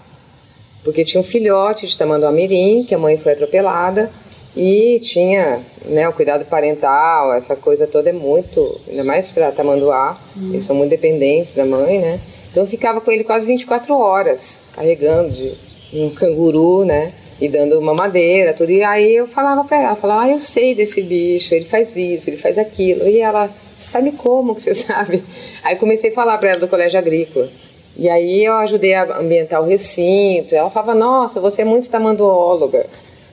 Porque 0.84 1.06
tinha 1.06 1.22
um 1.22 1.24
filhote 1.24 1.88
de 1.88 1.98
tamanduá 1.98 2.30
mirim, 2.30 2.84
que 2.84 2.94
a 2.94 2.98
mãe 2.98 3.18
foi 3.18 3.32
atropelada, 3.32 4.12
e 4.54 5.00
tinha 5.00 5.62
né, 5.86 6.10
o 6.10 6.14
cuidado 6.14 6.44
parental, 6.44 7.34
essa 7.34 7.56
coisa 7.56 7.88
toda 7.88 8.10
é 8.10 8.14
muito, 8.14 8.82
ainda 8.88 9.06
mais 9.06 9.32
para 9.32 9.50
tamanduá, 9.50 10.20
eles 10.52 10.66
são 10.66 10.76
muito 10.76 10.90
dependentes 10.90 11.56
da 11.56 11.66
mãe, 11.66 12.00
né? 12.00 12.20
Então 12.52 12.64
eu 12.64 12.68
ficava 12.68 13.00
com 13.00 13.10
ele 13.10 13.24
quase 13.24 13.48
24 13.48 13.98
horas, 13.98 14.70
carregando 14.76 15.32
de 15.32 15.54
um 15.94 16.10
canguru, 16.10 16.84
né? 16.84 17.14
E 17.40 17.48
dando 17.48 17.80
uma 17.80 17.94
madeira, 17.94 18.54
tudo. 18.54 18.72
E 18.72 18.84
aí 18.84 19.16
eu 19.16 19.28
falava 19.28 19.64
para 19.64 19.82
ela, 19.82 19.96
falava, 19.96 20.24
ah, 20.24 20.30
eu 20.30 20.40
sei 20.40 20.76
desse 20.76 21.02
bicho, 21.02 21.56
ele 21.56 21.66
faz 21.66 21.96
isso, 21.96 22.30
ele 22.30 22.38
faz 22.38 22.58
aquilo. 22.58 23.08
E 23.08 23.20
ela, 23.20 23.50
sabe 23.84 24.12
como 24.14 24.56
que 24.56 24.62
você 24.62 24.74
sabe? 24.76 25.24
Aí 25.64 25.76
comecei 25.76 26.12
a 26.12 26.14
falar 26.14 26.38
para 26.38 26.52
ela 26.52 26.60
do 26.60 26.68
colégio 26.68 27.00
agrícola. 27.00 27.50
E 27.96 28.10
aí 28.10 28.44
eu 28.44 28.54
ajudei 28.56 28.94
a 28.94 29.18
ambientar 29.18 29.62
o 29.62 29.66
recinto. 29.66 30.56
Ela 30.56 30.70
falava, 30.70 30.96
nossa, 30.96 31.40
você 31.40 31.62
é 31.62 31.66
muito 31.66 31.90
tamanduóloga. 31.90 32.88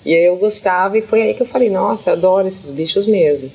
E 0.05 0.15
aí 0.15 0.25
eu 0.25 0.37
gostava 0.37 0.99
e 0.99 1.03
foi 1.03 1.23
aí 1.23 1.35
que 1.35 1.43
eu 1.43 1.47
falei, 1.47 1.71
nossa, 1.71 2.13
adoro 2.13 2.47
esses 2.47 2.71
bichos 2.71 3.07
mesmo. 3.07 3.51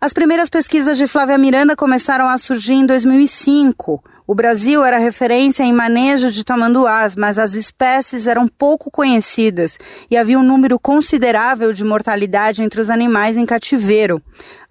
As 0.00 0.12
primeiras 0.12 0.50
pesquisas 0.50 0.98
de 0.98 1.06
Flávia 1.06 1.38
Miranda 1.38 1.74
começaram 1.74 2.28
a 2.28 2.36
surgir 2.36 2.74
em 2.74 2.86
2005. 2.86 4.02
O 4.26 4.34
Brasil 4.34 4.82
era 4.84 4.98
referência 4.98 5.62
em 5.62 5.72
manejo 5.72 6.30
de 6.30 6.44
tamanduás, 6.44 7.14
mas 7.14 7.38
as 7.38 7.54
espécies 7.54 8.26
eram 8.26 8.48
pouco 8.48 8.90
conhecidas 8.90 9.78
e 10.10 10.16
havia 10.16 10.38
um 10.38 10.42
número 10.42 10.78
considerável 10.78 11.72
de 11.72 11.84
mortalidade 11.84 12.62
entre 12.62 12.80
os 12.80 12.88
animais 12.88 13.36
em 13.36 13.44
cativeiro. 13.44 14.22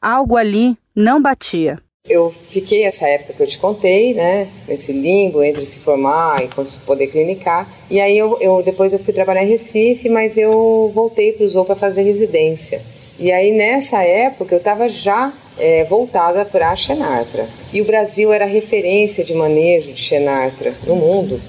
Algo 0.02 0.38
ali 0.38 0.78
não 0.96 1.22
batia. 1.22 1.80
Eu 2.10 2.34
fiquei 2.50 2.84
essa 2.84 3.08
época 3.08 3.34
que 3.34 3.44
eu 3.44 3.48
te 3.48 3.58
contei, 3.58 4.14
né, 4.14 4.50
nesse 4.68 4.92
limbo 4.92 5.42
entre 5.42 5.66
se 5.66 5.80
formar 5.80 6.44
e 6.44 6.50
poder 6.86 7.08
clinicar. 7.08 7.66
E 7.90 8.00
aí 8.02 8.18
eu, 8.18 8.38
eu 8.42 8.62
depois 8.62 8.92
eu 8.92 9.00
fui 9.00 9.14
trabalhar 9.14 9.46
em 9.46 9.50
Recife, 9.50 10.10
mas 10.10 10.38
eu 10.38 10.92
voltei 10.94 11.32
para 11.32 11.46
o 11.46 11.50
Zoo 11.50 11.64
para 11.64 11.76
fazer 11.76 12.02
residência. 12.02 12.82
E 13.18 13.32
aí 13.32 13.52
nessa 13.52 14.04
época 14.04 14.54
eu 14.54 14.58
estava 14.58 14.90
já 14.90 15.32
é, 15.58 15.86
voltada 15.86 16.44
para 16.44 16.72
a 16.72 16.76
Xenartra. 16.76 17.48
E 17.72 17.82
o 17.82 17.86
Brasil 17.86 18.34
era 18.34 18.44
referência 18.44 19.24
de 19.24 19.34
manejo 19.34 19.94
de 19.94 20.02
Xenartra 20.02 20.74
no 20.86 20.96
mundo. 20.96 21.40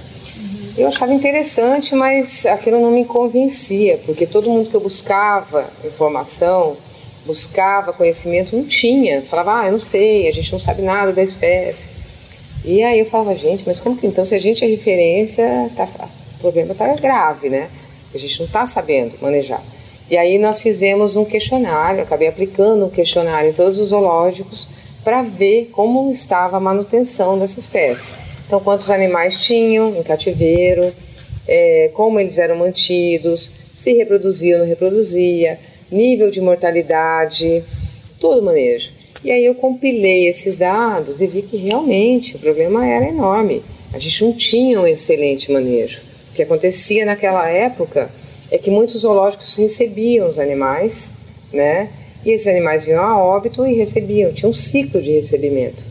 Eu 0.77 0.89
achava 0.89 1.13
interessante, 1.13 1.95
mas 1.95 2.45
aquilo 2.47 2.81
não 2.81 2.91
me 2.91 3.05
convencia, 3.05 3.99
porque 4.05 4.27
todo 4.27 4.51
mundo 4.51 4.69
que 4.69 4.77
eu 4.77 4.81
buscava 4.81 5.71
informação, 5.85 6.77
buscava 7.25 7.93
conhecimento, 7.93 8.57
não 8.57 8.65
tinha. 8.65 9.23
Falava, 9.23 9.61
ah, 9.61 9.67
eu 9.67 9.73
não 9.73 9.79
sei, 9.79 10.29
a 10.29 10.33
gente 10.33 10.53
não 10.53 10.59
sabe 10.59 10.83
nada 10.83 11.13
da 11.13 11.23
espécie. 11.23 11.89
E 12.65 12.83
aí 12.83 12.99
eu 12.99 13.07
falava, 13.07 13.35
gente, 13.35 13.63
mas 13.67 13.81
como 13.81 13.97
que 13.97 14.07
então, 14.07 14.25
se 14.25 14.35
a 14.35 14.39
gente 14.39 14.65
é 14.65 14.67
referência, 14.67 15.71
tá, 15.77 15.89
o 16.37 16.41
problema 16.41 16.73
está 16.73 16.95
grave, 16.95 17.49
né? 17.49 17.69
A 18.15 18.19
gente 18.19 18.39
não 18.39 18.47
está 18.47 18.67
sabendo 18.67 19.17
manejar. 19.21 19.63
E 20.11 20.17
aí 20.17 20.39
nós 20.39 20.61
fizemos 20.61 21.17
um 21.17 21.25
questionário, 21.25 22.03
acabei 22.03 22.29
aplicando 22.29 22.85
um 22.85 22.91
questionário 22.91 23.51
em 23.51 23.53
todos 23.53 23.79
os 23.79 23.89
zoológicos 23.89 24.69
para 25.03 25.23
ver 25.23 25.71
como 25.73 26.11
estava 26.11 26.57
a 26.57 26.61
manutenção 26.61 27.39
dessa 27.39 27.59
espécie. 27.59 28.11
Então, 28.47 28.61
quantos 28.61 28.91
animais 28.91 29.43
tinham 29.43 29.97
em 29.97 30.03
cativeiro, 30.03 30.93
é, 31.47 31.91
como 31.95 32.21
eles 32.21 32.39
eram 32.39 32.57
mantidos, 32.57 33.53
se 33.73 33.93
reproduzia 33.93 34.55
ou 34.55 34.61
não 34.61 34.69
reproduzia, 34.69 35.59
nível 35.91 36.31
de 36.31 36.41
mortalidade, 36.41 37.63
todo 38.21 38.41
o 38.41 38.45
manejo. 38.45 38.91
E 39.25 39.31
aí 39.31 39.45
eu 39.45 39.55
compilei 39.55 40.29
esses 40.29 40.57
dados 40.57 41.21
e 41.21 41.27
vi 41.27 41.43
que 41.43 41.57
realmente 41.57 42.37
o 42.37 42.39
problema 42.39 42.87
era 42.87 43.09
enorme. 43.09 43.63
A 43.93 43.99
gente 43.99 44.25
não 44.25 44.33
tinha 44.33 44.81
um 44.81 44.87
excelente 44.87 45.51
manejo. 45.51 46.01
O 46.31 46.35
que 46.35 46.43
acontecia 46.43 47.07
naquela 47.07 47.49
época 47.49 48.11
é 48.51 48.59
que 48.59 48.71
muitos 48.71 49.01
zoológicos 49.01 49.57
recebiam 49.57 50.29
os 50.29 50.39
animais, 50.39 51.13
né? 51.53 51.89
E 52.25 52.31
esses 52.31 52.47
animais 52.47 52.85
vinham 52.87 53.03
a 53.03 53.23
óbito 53.23 53.67
e 53.67 53.75
recebiam, 53.75 54.33
tinha 54.33 54.49
um 54.49 54.55
ciclo 54.55 55.01
de 55.01 55.13
recebimento, 55.13 55.85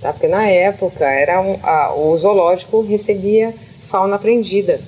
tá? 0.00 0.12
Porque 0.12 0.28
na 0.28 0.46
época 0.48 1.04
era 1.04 1.40
um, 1.40 1.58
a, 1.62 1.94
o 1.94 2.16
zoológico 2.16 2.80
recebia 2.82 3.54
fauna 3.82 4.16
apreendida. 4.16 4.80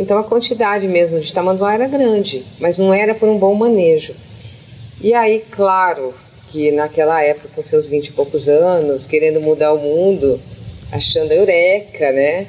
Então 0.00 0.18
a 0.18 0.24
quantidade 0.24 0.88
mesmo 0.88 1.20
de 1.20 1.32
tamanduá 1.32 1.74
era 1.74 1.86
grande, 1.86 2.44
mas 2.58 2.76
não 2.76 2.92
era 2.92 3.14
por 3.14 3.28
um 3.28 3.38
bom 3.38 3.54
manejo. 3.54 4.14
E 5.00 5.14
aí, 5.14 5.44
claro, 5.50 6.12
que 6.48 6.72
naquela 6.72 7.22
época, 7.22 7.50
com 7.54 7.62
seus 7.62 7.86
vinte 7.86 8.08
e 8.08 8.12
poucos 8.12 8.48
anos, 8.48 9.06
querendo 9.06 9.40
mudar 9.40 9.72
o 9.72 9.78
mundo, 9.78 10.40
achando 10.90 11.30
eureka, 11.30 12.10
né? 12.10 12.46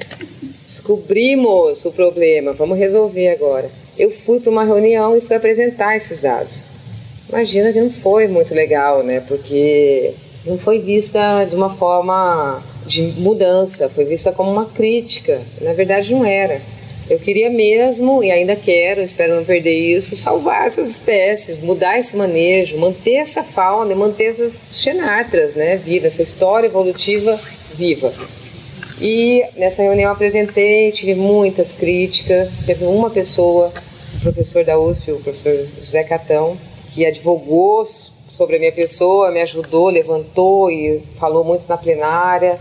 Descobrimos 0.64 1.84
o 1.84 1.92
problema, 1.92 2.52
vamos 2.52 2.76
resolver 2.78 3.28
agora 3.28 3.82
eu 3.98 4.10
fui 4.10 4.40
para 4.40 4.50
uma 4.50 4.64
reunião 4.64 5.16
e 5.16 5.20
fui 5.20 5.36
apresentar 5.36 5.96
esses 5.96 6.20
dados. 6.20 6.64
Imagina 7.28 7.72
que 7.72 7.80
não 7.80 7.90
foi 7.90 8.26
muito 8.26 8.54
legal, 8.54 9.02
né? 9.02 9.20
Porque 9.20 10.14
não 10.44 10.58
foi 10.58 10.78
vista 10.78 11.44
de 11.44 11.54
uma 11.54 11.70
forma 11.76 12.62
de 12.86 13.02
mudança, 13.18 13.88
foi 13.88 14.04
vista 14.04 14.32
como 14.32 14.50
uma 14.50 14.66
crítica. 14.66 15.40
Na 15.60 15.72
verdade, 15.72 16.12
não 16.12 16.24
era. 16.24 16.60
Eu 17.12 17.18
queria 17.18 17.50
mesmo, 17.50 18.24
e 18.24 18.30
ainda 18.30 18.56
quero, 18.56 19.02
espero 19.02 19.36
não 19.36 19.44
perder 19.44 19.74
isso, 19.74 20.16
salvar 20.16 20.66
essas 20.66 20.88
espécies, 20.88 21.60
mudar 21.60 21.98
esse 21.98 22.16
manejo, 22.16 22.78
manter 22.78 23.16
essa 23.16 23.42
fauna 23.42 23.92
e 23.92 23.94
manter 23.94 24.24
essas 24.24 24.62
xenartras 24.72 25.54
né, 25.54 25.76
viva, 25.76 26.06
essa 26.06 26.22
história 26.22 26.68
evolutiva 26.68 27.38
viva. 27.74 28.14
E 28.98 29.44
nessa 29.58 29.82
reunião 29.82 30.08
eu 30.08 30.14
apresentei, 30.14 30.90
tive 30.90 31.14
muitas 31.14 31.74
críticas. 31.74 32.64
Teve 32.64 32.86
uma 32.86 33.10
pessoa, 33.10 33.70
o 34.16 34.20
professor 34.20 34.64
da 34.64 34.78
USP, 34.78 35.12
o 35.12 35.20
professor 35.20 35.68
José 35.80 36.04
Catão, 36.04 36.56
que 36.94 37.04
advogou 37.04 37.84
sobre 37.84 38.56
a 38.56 38.58
minha 38.58 38.72
pessoa, 38.72 39.30
me 39.30 39.42
ajudou, 39.42 39.90
levantou 39.90 40.70
e 40.70 41.02
falou 41.18 41.44
muito 41.44 41.66
na 41.68 41.76
plenária. 41.76 42.58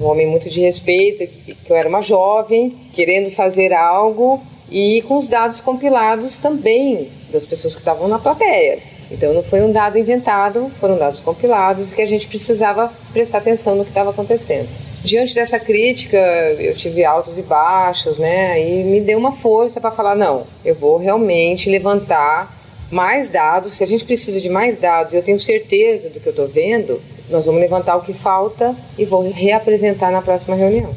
Um 0.00 0.06
homem 0.06 0.26
muito 0.26 0.48
de 0.48 0.60
respeito, 0.60 1.26
que 1.26 1.56
eu 1.68 1.76
era 1.76 1.88
uma 1.88 2.00
jovem, 2.00 2.74
querendo 2.94 3.30
fazer 3.30 3.72
algo 3.72 4.40
e 4.70 5.02
com 5.02 5.16
os 5.16 5.28
dados 5.28 5.60
compilados 5.60 6.38
também 6.38 7.08
das 7.30 7.44
pessoas 7.44 7.74
que 7.74 7.80
estavam 7.80 8.08
na 8.08 8.18
plateia. 8.18 8.78
Então 9.10 9.34
não 9.34 9.42
foi 9.42 9.60
um 9.60 9.72
dado 9.72 9.98
inventado, 9.98 10.70
foram 10.78 10.96
dados 10.96 11.20
compilados 11.20 11.92
que 11.92 12.00
a 12.00 12.06
gente 12.06 12.28
precisava 12.28 12.92
prestar 13.12 13.38
atenção 13.38 13.74
no 13.74 13.84
que 13.84 13.90
estava 13.90 14.10
acontecendo. 14.10 14.68
Diante 15.02 15.34
dessa 15.34 15.58
crítica, 15.58 16.18
eu 16.58 16.76
tive 16.76 17.04
altos 17.04 17.38
e 17.38 17.42
baixos, 17.42 18.18
né? 18.18 18.62
E 18.62 18.84
me 18.84 19.00
deu 19.00 19.18
uma 19.18 19.32
força 19.32 19.80
para 19.80 19.90
falar: 19.90 20.14
não, 20.14 20.46
eu 20.64 20.74
vou 20.74 20.98
realmente 20.98 21.70
levantar 21.70 22.54
mais 22.90 23.28
dados. 23.28 23.72
Se 23.72 23.82
a 23.82 23.86
gente 23.86 24.04
precisa 24.04 24.40
de 24.40 24.48
mais 24.48 24.76
dados, 24.76 25.14
eu 25.14 25.22
tenho 25.22 25.38
certeza 25.38 26.10
do 26.10 26.20
que 26.20 26.26
eu 26.26 26.30
estou 26.30 26.46
vendo, 26.46 27.00
nós 27.30 27.46
vamos 27.46 27.60
levantar 27.60 27.96
o 27.96 28.02
que 28.02 28.12
falta 28.12 28.74
e 28.98 29.04
vou 29.04 29.30
reapresentar 29.30 30.10
na 30.10 30.20
próxima 30.20 30.56
reunião. 30.56 30.90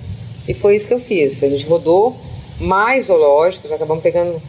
E 0.48 0.54
foi 0.54 0.75
isso 0.75 0.88
que 0.88 0.94
eu 0.94 1.00
fiz. 1.00 1.44
A 1.44 1.48
gente 1.48 1.66
rodou 1.66 2.16
mais 2.60 3.06
zoológicos, 3.06 3.72
acabamos 3.72 4.04
pegando 4.04 4.42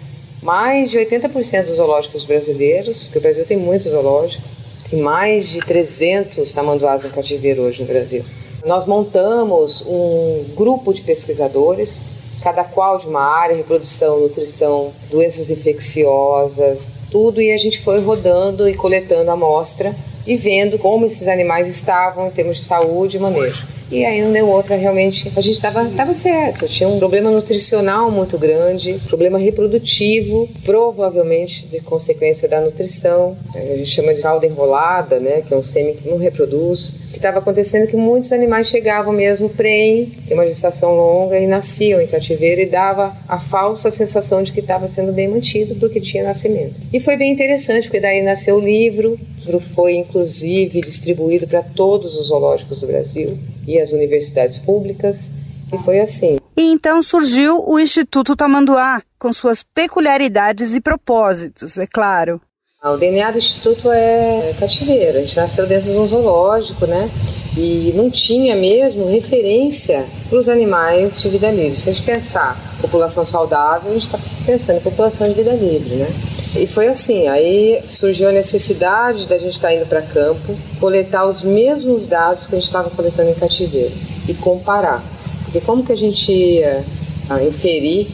mais 0.43 0.91
de 0.91 0.99
80% 0.99 1.65
dos 1.65 1.77
zoológicos 1.77 2.25
brasileiros, 2.25 3.05
porque 3.05 3.19
o 3.19 3.21
Brasil 3.21 3.45
tem 3.45 3.57
muitos 3.57 3.91
zoológicos, 3.91 4.45
tem 4.91 5.01
mais 5.01 5.49
de 5.49 5.61
300 5.61 6.51
tamanduás 6.53 7.05
em 7.05 7.11
cativeiro 7.11 7.63
hoje 7.63 7.83
no 7.83 7.87
Brasil. 7.87 8.25
Nós 8.65 8.87
montamos 8.87 9.85
um 9.87 10.45
grupo 10.57 10.93
de 10.93 11.03
pesquisadores, 11.03 12.05
cada 12.43 12.65
qual 12.65 12.99
de 12.99 13.07
uma 13.07 13.23
área, 13.23 13.57
reprodução, 13.57 14.21
nutrição, 14.21 14.91
doenças 15.11 15.51
infecciosas, 15.51 17.03
tudo, 17.11 17.41
e 17.41 17.53
a 17.53 17.59
gente 17.59 17.81
foi 17.81 18.01
rodando 18.01 18.69
e 18.69 18.75
coletando 18.75 19.31
amostra 19.31 19.95
e 20.27 20.37
vendo 20.37 20.79
como 20.79 21.07
esses 21.07 21.29
animais 21.29 21.69
estavam 21.69 22.29
em 22.29 22.31
termos 22.31 22.57
de 22.59 22.65
saúde 22.65 23.17
e 23.17 23.21
manejo. 23.21 23.74
E 23.91 24.05
aí 24.05 24.23
não 24.23 24.33
deu 24.33 24.49
outra, 24.49 24.77
realmente. 24.77 25.31
A 25.37 25.41
gente 25.41 25.55
estava 25.55 25.85
tava 25.91 26.15
certo. 26.15 26.67
Tinha 26.67 26.89
um 26.89 26.99
problema 26.99 27.31
nutricional 27.31 28.11
muito 28.11 28.39
grande, 28.39 29.01
problema 29.07 29.39
reprodutivo, 29.39 30.49
provavelmente 30.65 31.67
de 31.67 31.81
consequência 31.81 32.49
da 32.49 32.61
nutrição. 32.61 33.37
A 33.55 33.77
gente 33.77 33.87
chama 33.87 34.15
de 34.15 34.23
cauda 34.23 34.47
enrolada, 34.47 35.21
né? 35.21 35.43
Que 35.47 35.53
é 35.53 35.57
um 35.57 35.63
sêmen 35.63 35.95
que 35.95 36.09
não 36.09 36.17
reproduz. 36.17 36.91
O 36.91 37.11
que 37.15 37.19
estava 37.19 37.39
acontecendo 37.39 37.85
é 37.85 37.87
que 37.87 37.97
muitos 37.97 38.33
animais 38.33 38.69
chegavam 38.69 39.13
mesmo 39.13 39.49
prem, 39.49 40.07
tem 40.27 40.37
uma 40.37 40.47
gestação 40.47 40.95
longa, 40.97 41.39
e 41.39 41.47
nasciam 41.47 42.01
em 42.01 42.07
cativeiro 42.07 42.61
e 42.61 42.67
dava 42.67 43.17
a 43.29 43.39
falsa 43.39 43.91
sensação 43.91 44.43
de 44.43 44.51
que 44.51 44.61
estava 44.61 44.89
sendo 44.89 45.13
bem 45.13 45.29
mantido 45.29 45.77
porque 45.77 46.01
tinha 46.01 46.25
nascimento. 46.25 46.81
E 46.93 46.99
foi 46.99 47.17
bem 47.17 47.33
interessante, 47.33 47.85
porque 47.85 48.01
daí 48.01 48.23
nasceu 48.23 48.57
o 48.57 48.61
livro. 48.61 49.13
O 49.13 49.41
livro 49.41 49.61
foi, 49.61 49.95
inclusive, 49.95 50.81
distribuído 50.81 51.47
para 51.47 51.63
todos 51.63 52.17
os 52.17 52.27
zoológicos 52.27 52.81
do 52.81 52.87
Brasil 52.87 53.39
e 53.67 53.81
as 53.81 53.93
universidades 53.93 54.59
públicas, 54.59 55.31
e 55.73 55.79
foi 55.79 56.01
assim. 56.01 56.39
E 56.57 56.63
então 56.63 57.03
surgiu 57.03 57.63
o 57.67 57.79
Instituto 57.79 58.37
Tamanduá, 58.37 59.03
com 59.19 59.33
suas 59.33 59.63
peculiaridades 59.63 60.75
e 60.75 60.81
propósitos, 60.81 61.79
é 61.79 61.87
claro. 61.87 62.41
Ah, 62.87 62.93
o 62.93 62.99
DNA 62.99 63.31
do 63.31 63.39
Instituto 63.39 63.91
é 63.91 64.55
cativeiro, 64.61 65.17
a 65.17 65.21
gente 65.23 65.35
nasceu 65.35 65.67
dentro 65.67 65.91
de 65.91 65.97
um 65.97 66.07
zoológico, 66.07 66.87
né? 66.87 67.09
E 67.57 67.95
não 67.97 68.11
tinha 68.11 68.55
mesmo 68.55 69.11
referência 69.11 70.05
para 70.29 70.39
os 70.39 70.51
animais 70.51 71.23
de 71.23 71.31
vida 71.31 71.51
livre. 71.51 71.81
Se 71.81 71.89
a 71.89 71.93
gente 71.95 72.05
pensar 72.05 72.61
população 72.83 73.25
saudável, 73.25 73.91
a 73.91 73.95
gente 73.95 74.05
está 74.05 74.19
pensando 74.45 74.77
em 74.77 74.81
população 74.81 75.27
de 75.27 75.33
vida 75.33 75.53
livre, 75.53 75.95
né? 75.95 76.09
E 76.55 76.67
foi 76.67 76.89
assim, 76.89 77.27
aí 77.27 77.83
surgiu 77.87 78.29
a 78.29 78.33
necessidade 78.33 79.27
da 79.27 79.39
gente 79.39 79.55
estar 79.55 79.69
tá 79.69 79.75
indo 79.75 79.87
para 79.87 80.03
campo, 80.03 80.55
coletar 80.79 81.25
os 81.25 81.41
mesmos 81.41 82.07
dados 82.07 82.47
que 82.47 82.55
a 82.55 82.59
gente 82.59 82.69
estava 82.69 82.91
coletando 82.91 83.31
em 83.31 83.35
cativeiro 83.35 83.95
e 84.29 84.35
comparar. 84.35 85.03
Porque 85.45 85.63
como 85.63 85.83
que 85.83 85.93
a 85.93 85.97
gente 85.97 86.31
ia 86.31 86.85
ah, 87.31 87.43
inferir 87.43 88.09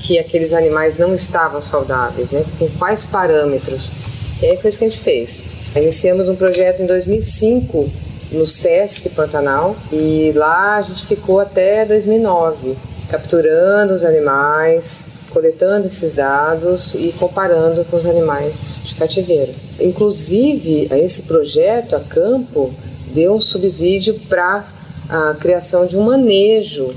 que 0.00 0.16
aqueles 0.16 0.52
animais 0.52 0.96
não 0.96 1.12
estavam 1.12 1.60
saudáveis, 1.60 2.30
né? 2.30 2.44
Com 2.56 2.68
quais 2.78 3.04
parâmetros? 3.04 3.90
E 4.42 4.46
aí 4.46 4.56
foi 4.56 4.70
isso 4.70 4.78
que 4.78 4.84
a 4.84 4.88
gente 4.88 5.00
fez. 5.00 5.40
Iniciamos 5.76 6.28
um 6.28 6.34
projeto 6.34 6.82
em 6.82 6.86
2005 6.86 7.88
no 8.32 8.44
Sesc 8.44 9.08
Pantanal 9.10 9.76
e 9.92 10.32
lá 10.34 10.78
a 10.78 10.82
gente 10.82 11.06
ficou 11.06 11.38
até 11.38 11.84
2009 11.86 12.76
capturando 13.08 13.92
os 13.92 14.02
animais, 14.02 15.06
coletando 15.30 15.86
esses 15.86 16.12
dados 16.12 16.94
e 16.94 17.12
comparando 17.12 17.84
com 17.84 17.96
os 17.96 18.04
animais 18.04 18.80
de 18.84 18.94
cativeiro. 18.96 19.52
Inclusive, 19.78 20.88
esse 20.90 21.22
projeto 21.22 21.94
a 21.94 22.00
campo 22.00 22.74
deu 23.14 23.34
um 23.34 23.40
subsídio 23.40 24.18
para 24.28 24.66
a 25.08 25.36
criação 25.38 25.86
de 25.86 25.96
um 25.96 26.02
manejo 26.02 26.92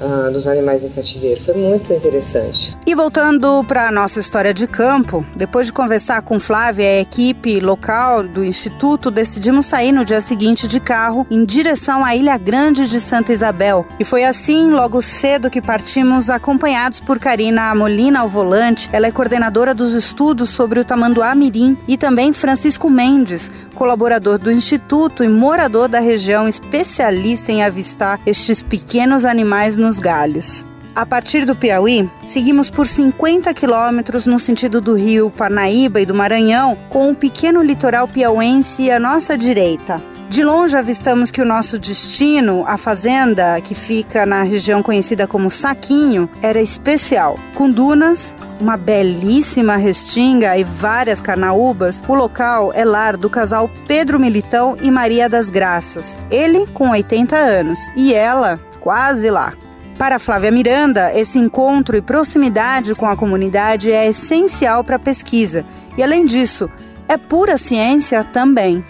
uh, 0.00 0.32
dos 0.32 0.46
animais 0.46 0.84
em 0.84 0.88
cativeiro. 0.88 1.42
Foi 1.42 1.54
muito 1.54 1.92
interessante. 1.92 2.76
E 2.86 2.94
voltando 2.94 3.64
para 3.64 3.88
a 3.88 3.92
nossa 3.92 4.20
história 4.20 4.54
de 4.54 4.66
campo, 4.66 5.24
depois 5.36 5.66
de 5.66 5.72
conversar 5.72 6.22
com 6.22 6.40
Flávia 6.40 6.84
e 6.84 6.98
a 6.98 7.00
equipe 7.02 7.60
local 7.60 8.22
do 8.22 8.44
Instituto, 8.44 9.10
decidimos 9.10 9.66
sair 9.66 9.92
no 9.92 10.04
dia 10.04 10.20
seguinte 10.20 10.66
de 10.66 10.80
carro 10.80 11.26
em 11.30 11.44
direção 11.44 12.04
à 12.04 12.14
Ilha 12.14 12.36
Grande 12.36 12.88
de 12.88 13.00
Santa 13.00 13.32
Isabel. 13.32 13.86
E 13.98 14.04
foi 14.04 14.24
assim, 14.24 14.70
logo 14.70 15.02
cedo, 15.02 15.50
que 15.50 15.60
partimos 15.60 16.30
acompanhados 16.30 17.00
por 17.00 17.18
Karina 17.18 17.74
Molina 17.74 18.20
ao 18.20 18.28
volante. 18.28 18.88
Ela 18.92 19.06
é 19.06 19.10
coordenadora 19.10 19.74
dos 19.74 19.92
estudos 19.94 20.50
sobre 20.50 20.80
o 20.80 20.84
tamanduá 20.84 21.34
mirim 21.34 21.76
e 21.86 21.96
também 21.96 22.32
Francisco 22.32 22.88
Mendes, 22.88 23.50
colaborador 23.74 24.38
do 24.38 24.50
Instituto 24.50 25.22
e 25.22 25.28
morador 25.28 25.88
da 25.88 26.00
região, 26.00 26.48
especialista 26.48 27.52
em 27.52 27.62
avistar 27.62 28.20
estes 28.26 28.62
pequenos 28.62 29.24
animais 29.24 29.76
no 29.76 29.87
nos 29.88 29.98
galhos. 29.98 30.66
A 30.94 31.06
partir 31.06 31.46
do 31.46 31.56
Piauí, 31.56 32.10
seguimos 32.26 32.68
por 32.68 32.86
50 32.86 33.54
quilômetros 33.54 34.26
no 34.26 34.38
sentido 34.38 34.80
do 34.80 34.94
rio 34.94 35.30
Parnaíba 35.30 36.00
e 36.00 36.06
do 36.06 36.14
Maranhão, 36.14 36.76
com 36.90 37.10
o 37.10 37.14
pequeno 37.14 37.62
litoral 37.62 38.06
piauense 38.06 38.90
à 38.90 38.98
nossa 38.98 39.38
direita. 39.38 40.02
De 40.28 40.44
longe 40.44 40.76
avistamos 40.76 41.30
que 41.30 41.40
o 41.40 41.44
nosso 41.44 41.78
destino, 41.78 42.64
a 42.66 42.76
fazenda 42.76 43.58
que 43.62 43.74
fica 43.74 44.26
na 44.26 44.42
região 44.42 44.82
conhecida 44.82 45.26
como 45.26 45.50
Saquinho, 45.50 46.28
era 46.42 46.60
especial. 46.60 47.38
Com 47.54 47.70
dunas, 47.70 48.36
uma 48.60 48.76
belíssima 48.76 49.76
restinga 49.76 50.58
e 50.58 50.64
várias 50.64 51.18
carnaúbas, 51.18 52.02
o 52.06 52.14
local 52.14 52.72
é 52.74 52.84
lar 52.84 53.16
do 53.16 53.30
casal 53.30 53.70
Pedro 53.86 54.20
Militão 54.20 54.76
e 54.82 54.90
Maria 54.90 55.30
das 55.30 55.48
Graças. 55.48 56.18
Ele 56.30 56.66
com 56.74 56.90
80 56.90 57.34
anos 57.34 57.78
e 57.96 58.12
ela 58.12 58.60
quase 58.80 59.30
lá. 59.30 59.54
Para 59.98 60.20
Flávia 60.20 60.52
Miranda, 60.52 61.12
esse 61.12 61.40
encontro 61.40 61.96
e 61.96 62.00
proximidade 62.00 62.94
com 62.94 63.04
a 63.04 63.16
comunidade 63.16 63.90
é 63.90 64.06
essencial 64.06 64.84
para 64.84 64.94
a 64.94 64.98
pesquisa. 64.98 65.66
E 65.96 66.02
além 66.04 66.24
disso, 66.24 66.70
é 67.08 67.16
pura 67.16 67.58
ciência 67.58 68.22
também. 68.22 68.84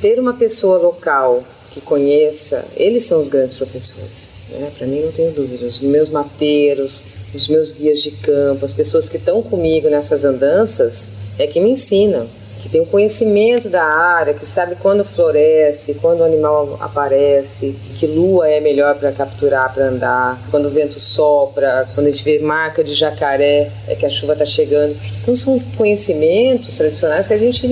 Ter 0.00 0.18
uma 0.18 0.34
pessoa 0.34 0.78
local 0.78 1.44
que 1.70 1.80
conheça, 1.80 2.66
eles 2.74 3.04
são 3.04 3.20
os 3.20 3.28
grandes 3.28 3.54
professores. 3.54 4.34
Né? 4.50 4.72
Para 4.76 4.88
mim, 4.88 5.00
não 5.00 5.12
tenho 5.12 5.32
dúvidas. 5.32 5.74
Os 5.74 5.80
meus 5.80 6.10
mateiros, 6.10 7.04
os 7.32 7.46
meus 7.46 7.70
guias 7.70 8.02
de 8.02 8.10
campo, 8.10 8.64
as 8.64 8.72
pessoas 8.72 9.08
que 9.08 9.16
estão 9.16 9.40
comigo 9.40 9.88
nessas 9.88 10.24
andanças, 10.24 11.12
é 11.38 11.46
que 11.46 11.60
me 11.60 11.70
ensinam 11.70 12.26
que 12.60 12.68
tem 12.68 12.80
o 12.80 12.86
conhecimento 12.86 13.68
da 13.68 13.82
área, 13.82 14.34
que 14.34 14.46
sabe 14.46 14.76
quando 14.76 15.04
floresce, 15.04 15.94
quando 15.94 16.20
o 16.20 16.24
animal 16.24 16.76
aparece, 16.80 17.74
que 17.98 18.06
lua 18.06 18.48
é 18.48 18.60
melhor 18.60 18.96
para 18.98 19.10
capturar, 19.12 19.72
para 19.72 19.86
andar, 19.86 20.38
quando 20.50 20.66
o 20.66 20.70
vento 20.70 21.00
sopra, 21.00 21.88
quando 21.94 22.08
a 22.08 22.10
gente 22.10 22.22
vê 22.22 22.38
marca 22.38 22.84
de 22.84 22.94
jacaré, 22.94 23.70
é 23.88 23.94
que 23.94 24.04
a 24.04 24.10
chuva 24.10 24.34
está 24.34 24.44
chegando. 24.44 24.96
Então 25.22 25.34
são 25.34 25.58
conhecimentos 25.76 26.76
tradicionais 26.76 27.26
que 27.26 27.34
a 27.34 27.38
gente 27.38 27.66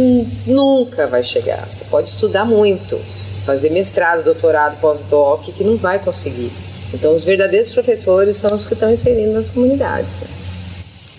nunca 0.46 1.06
vai 1.06 1.22
chegar. 1.22 1.68
Você 1.70 1.84
pode 1.84 2.08
estudar 2.08 2.44
muito, 2.44 2.98
fazer 3.44 3.70
mestrado, 3.70 4.24
doutorado, 4.24 4.80
pós-doc, 4.80 5.42
que 5.44 5.64
não 5.64 5.76
vai 5.76 5.98
conseguir. 5.98 6.50
Então 6.92 7.14
os 7.14 7.24
verdadeiros 7.24 7.70
professores 7.70 8.36
são 8.38 8.54
os 8.54 8.66
que 8.66 8.74
estão 8.74 8.90
inserindo 8.90 9.32
nas 9.32 9.50
comunidades. 9.50 10.20
Né? 10.20 10.47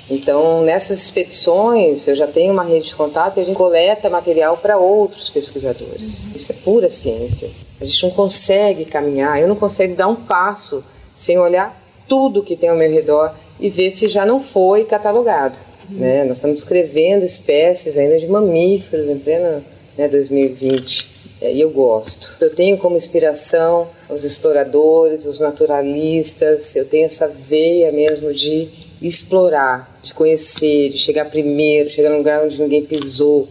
Então, 0.09 0.63
nessas 0.63 1.03
expedições, 1.03 2.07
eu 2.07 2.15
já 2.15 2.25
tenho 2.25 2.51
uma 2.51 2.63
rede 2.63 2.87
de 2.87 2.95
contato 2.95 3.37
e 3.37 3.41
a 3.41 3.43
gente 3.43 3.55
coleta 3.55 4.09
material 4.09 4.57
para 4.57 4.77
outros 4.77 5.29
pesquisadores. 5.29 6.19
Uhum. 6.19 6.31
Isso 6.35 6.51
é 6.51 6.55
pura 6.55 6.89
ciência. 6.89 7.49
A 7.79 7.85
gente 7.85 8.03
não 8.03 8.11
consegue 8.11 8.85
caminhar, 8.85 9.39
eu 9.39 9.47
não 9.47 9.55
consigo 9.55 9.95
dar 9.95 10.07
um 10.07 10.15
passo 10.15 10.83
sem 11.13 11.37
olhar 11.37 11.79
tudo 12.07 12.43
que 12.43 12.55
tem 12.55 12.69
ao 12.69 12.75
meu 12.75 12.89
redor 12.89 13.35
e 13.59 13.69
ver 13.69 13.91
se 13.91 14.07
já 14.07 14.25
não 14.25 14.41
foi 14.41 14.85
catalogado. 14.85 15.59
Uhum. 15.89 15.97
Né? 15.97 16.23
Nós 16.23 16.37
estamos 16.37 16.55
descrevendo 16.55 17.23
espécies 17.23 17.97
ainda 17.97 18.17
de 18.17 18.27
mamíferos 18.27 19.07
em 19.07 19.19
plena 19.19 19.63
né, 19.97 20.07
2020 20.07 21.19
e 21.41 21.61
eu 21.61 21.69
gosto. 21.69 22.35
Eu 22.41 22.53
tenho 22.53 22.77
como 22.77 22.97
inspiração 22.97 23.87
os 24.09 24.23
exploradores, 24.23 25.25
os 25.25 25.39
naturalistas, 25.39 26.75
eu 26.75 26.85
tenho 26.85 27.05
essa 27.05 27.27
veia 27.27 27.91
mesmo 27.91 28.33
de 28.33 28.67
explorar, 29.01 29.88
de 30.03 30.13
conhecer, 30.13 30.89
de 30.89 30.97
chegar 30.97 31.25
primeiro, 31.25 31.89
chegar 31.89 32.09
num 32.09 32.17
lugar 32.17 32.45
onde 32.45 32.61
ninguém 32.61 32.85
pisou, 32.85 33.49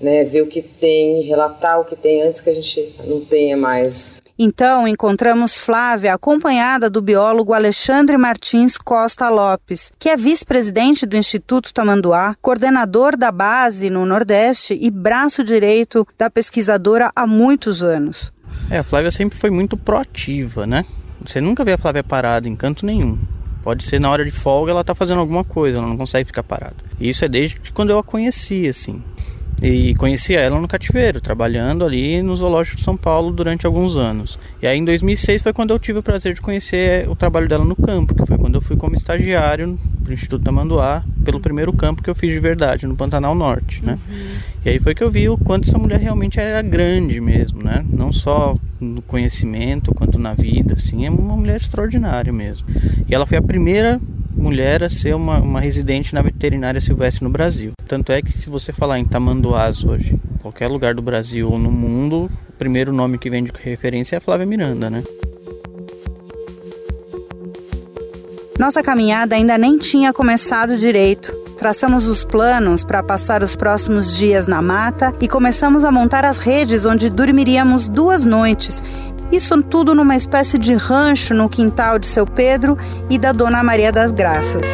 né, 0.00 0.24
ver 0.24 0.42
o 0.42 0.46
que 0.46 0.62
tem, 0.62 1.22
relatar 1.22 1.80
o 1.80 1.84
que 1.84 1.94
tem 1.94 2.22
antes 2.22 2.40
que 2.40 2.50
a 2.50 2.54
gente 2.54 2.94
não 3.04 3.20
tenha 3.20 3.56
mais. 3.56 4.22
Então, 4.42 4.88
encontramos 4.88 5.58
Flávia 5.58 6.14
acompanhada 6.14 6.88
do 6.88 7.02
biólogo 7.02 7.52
Alexandre 7.52 8.16
Martins 8.16 8.78
Costa 8.78 9.28
Lopes, 9.28 9.92
que 9.98 10.08
é 10.08 10.16
vice-presidente 10.16 11.04
do 11.04 11.14
Instituto 11.14 11.74
Tamanduá, 11.74 12.34
coordenador 12.40 13.18
da 13.18 13.30
base 13.30 13.90
no 13.90 14.06
Nordeste 14.06 14.78
e 14.80 14.90
braço 14.90 15.44
direito 15.44 16.08
da 16.16 16.30
pesquisadora 16.30 17.12
há 17.14 17.26
muitos 17.26 17.82
anos. 17.82 18.32
É, 18.70 18.78
a 18.78 18.82
Flávia 18.82 19.10
sempre 19.10 19.38
foi 19.38 19.50
muito 19.50 19.76
proativa, 19.76 20.66
né? 20.66 20.86
Você 21.26 21.38
nunca 21.38 21.62
vê 21.62 21.74
a 21.74 21.78
Flávia 21.78 22.02
parada 22.02 22.48
em 22.48 22.56
canto 22.56 22.86
nenhum. 22.86 23.18
Pode 23.62 23.84
ser 23.84 24.00
na 24.00 24.10
hora 24.10 24.24
de 24.24 24.30
folga 24.30 24.72
ela 24.72 24.84
tá 24.84 24.94
fazendo 24.94 25.20
alguma 25.20 25.44
coisa, 25.44 25.78
ela 25.78 25.86
não 25.86 25.96
consegue 25.96 26.24
ficar 26.24 26.42
parada. 26.42 26.76
E 26.98 27.08
isso 27.08 27.24
é 27.24 27.28
desde 27.28 27.58
quando 27.72 27.90
eu 27.90 27.98
a 27.98 28.02
conheci, 28.02 28.68
assim. 28.68 29.02
E 29.62 29.94
conhecia 29.96 30.40
ela 30.40 30.58
no 30.58 30.66
cativeiro, 30.66 31.20
trabalhando 31.20 31.84
ali 31.84 32.22
no 32.22 32.34
Zoológico 32.34 32.76
de 32.76 32.82
São 32.82 32.96
Paulo 32.96 33.30
durante 33.30 33.66
alguns 33.66 33.94
anos. 33.96 34.38
E 34.62 34.66
aí 34.66 34.78
em 34.78 34.84
2006 34.84 35.42
foi 35.42 35.52
quando 35.52 35.70
eu 35.70 35.78
tive 35.78 35.98
o 35.98 36.02
prazer 36.02 36.32
de 36.32 36.40
conhecer 36.40 37.08
o 37.08 37.14
trabalho 37.14 37.48
dela 37.48 37.64
no 37.64 37.76
campo, 37.76 38.14
que 38.14 38.26
foi 38.26 38.38
quando 38.38 38.54
eu 38.54 38.60
fui 38.62 38.76
como 38.76 38.94
estagiário 38.94 39.78
pro 40.02 40.14
Instituto 40.14 40.42
Tamanduá, 40.42 41.04
pelo 41.24 41.40
primeiro 41.40 41.72
campo 41.72 42.02
que 42.02 42.08
eu 42.08 42.14
fiz 42.14 42.32
de 42.32 42.40
verdade, 42.40 42.86
no 42.86 42.96
Pantanal 42.96 43.34
Norte, 43.34 43.84
né? 43.84 43.98
Uhum. 44.08 44.16
E 44.64 44.70
aí 44.70 44.78
foi 44.78 44.94
que 44.94 45.04
eu 45.04 45.10
vi 45.10 45.28
o 45.28 45.36
quanto 45.36 45.68
essa 45.68 45.78
mulher 45.78 46.00
realmente 46.00 46.40
era 46.40 46.62
grande 46.62 47.20
mesmo, 47.20 47.62
né? 47.62 47.84
Não 47.90 48.12
só 48.12 48.56
no 48.80 49.02
conhecimento, 49.02 49.94
quanto 49.94 50.18
na 50.18 50.32
vida, 50.32 50.74
assim, 50.74 51.06
é 51.06 51.10
uma 51.10 51.36
mulher 51.36 51.56
extraordinária 51.56 52.32
mesmo. 52.32 52.66
E 53.08 53.14
ela 53.14 53.26
foi 53.26 53.36
a 53.36 53.42
primeira 53.42 54.00
mulher 54.40 54.82
a 54.82 54.90
ser 54.90 55.14
uma, 55.14 55.38
uma 55.38 55.60
residente 55.60 56.14
na 56.14 56.22
veterinária 56.22 56.80
silvestre 56.80 57.22
no 57.22 57.30
Brasil. 57.30 57.72
Tanto 57.86 58.10
é 58.10 58.22
que 58.22 58.32
se 58.32 58.48
você 58.48 58.72
falar 58.72 58.98
em 58.98 59.04
tamanduás 59.04 59.84
hoje, 59.84 60.18
qualquer 60.40 60.68
lugar 60.68 60.94
do 60.94 61.02
Brasil 61.02 61.50
ou 61.50 61.58
no 61.58 61.70
mundo, 61.70 62.30
o 62.48 62.52
primeiro 62.52 62.92
nome 62.92 63.18
que 63.18 63.28
vem 63.28 63.44
de 63.44 63.52
referência 63.62 64.16
é 64.16 64.18
a 64.18 64.20
Flávia 64.20 64.46
Miranda, 64.46 64.88
né? 64.88 65.02
Nossa 68.58 68.82
caminhada 68.82 69.34
ainda 69.36 69.56
nem 69.56 69.78
tinha 69.78 70.12
começado 70.12 70.76
direito. 70.76 71.32
Traçamos 71.58 72.06
os 72.06 72.24
planos 72.24 72.84
para 72.84 73.02
passar 73.02 73.42
os 73.42 73.54
próximos 73.54 74.16
dias 74.16 74.46
na 74.46 74.62
mata 74.62 75.14
e 75.20 75.28
começamos 75.28 75.84
a 75.84 75.90
montar 75.90 76.24
as 76.24 76.38
redes 76.38 76.84
onde 76.84 77.08
dormiríamos 77.08 77.88
duas 77.88 78.24
noites. 78.24 78.82
Isso 79.32 79.62
tudo 79.62 79.94
numa 79.94 80.16
espécie 80.16 80.58
de 80.58 80.74
rancho 80.74 81.32
no 81.34 81.48
quintal 81.48 81.98
de 81.98 82.06
seu 82.06 82.26
Pedro 82.26 82.76
e 83.08 83.16
da 83.16 83.32
Dona 83.32 83.62
Maria 83.62 83.92
das 83.92 84.10
Graças. 84.10 84.66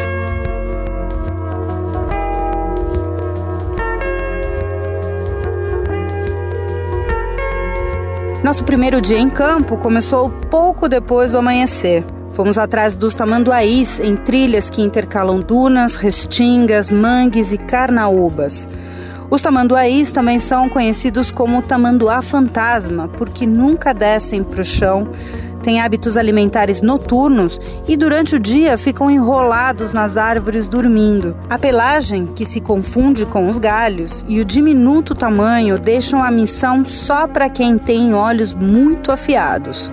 Nosso 8.43 8.63
primeiro 8.63 9.01
dia 9.01 9.19
em 9.19 9.29
campo 9.29 9.77
começou 9.77 10.29
pouco 10.29 10.87
depois 10.87 11.31
do 11.31 11.37
amanhecer. 11.37 12.05
Fomos 12.31 12.57
atrás 12.57 12.95
dos 12.95 13.13
tamanduaís 13.13 13.99
em 13.99 14.15
trilhas 14.15 14.69
que 14.69 14.81
intercalam 14.81 15.39
dunas, 15.41 15.95
restingas, 15.95 16.89
mangues 16.89 17.51
e 17.51 17.57
carnaúbas. 17.57 18.67
Os 19.29 19.41
tamanduaís 19.41 20.11
também 20.11 20.39
são 20.39 20.69
conhecidos 20.69 21.31
como 21.31 21.61
tamanduá 21.61 22.21
fantasma, 22.21 23.09
porque 23.09 23.45
nunca 23.45 23.93
descem 23.93 24.41
para 24.41 24.61
o 24.61 24.65
chão, 24.65 25.09
têm 25.61 25.81
hábitos 25.81 26.15
alimentares 26.15 26.81
noturnos 26.81 27.59
e 27.89 27.97
durante 27.97 28.37
o 28.37 28.39
dia 28.39 28.77
ficam 28.77 29.11
enrolados 29.11 29.91
nas 29.91 30.15
árvores 30.15 30.69
dormindo. 30.69 31.35
A 31.49 31.59
pelagem, 31.59 32.25
que 32.25 32.45
se 32.45 32.61
confunde 32.61 33.25
com 33.25 33.49
os 33.49 33.59
galhos, 33.59 34.23
e 34.29 34.39
o 34.39 34.45
diminuto 34.45 35.13
tamanho 35.13 35.77
deixam 35.77 36.23
a 36.23 36.31
missão 36.31 36.85
só 36.85 37.27
para 37.27 37.49
quem 37.49 37.77
tem 37.77 38.13
olhos 38.13 38.53
muito 38.53 39.11
afiados. 39.11 39.91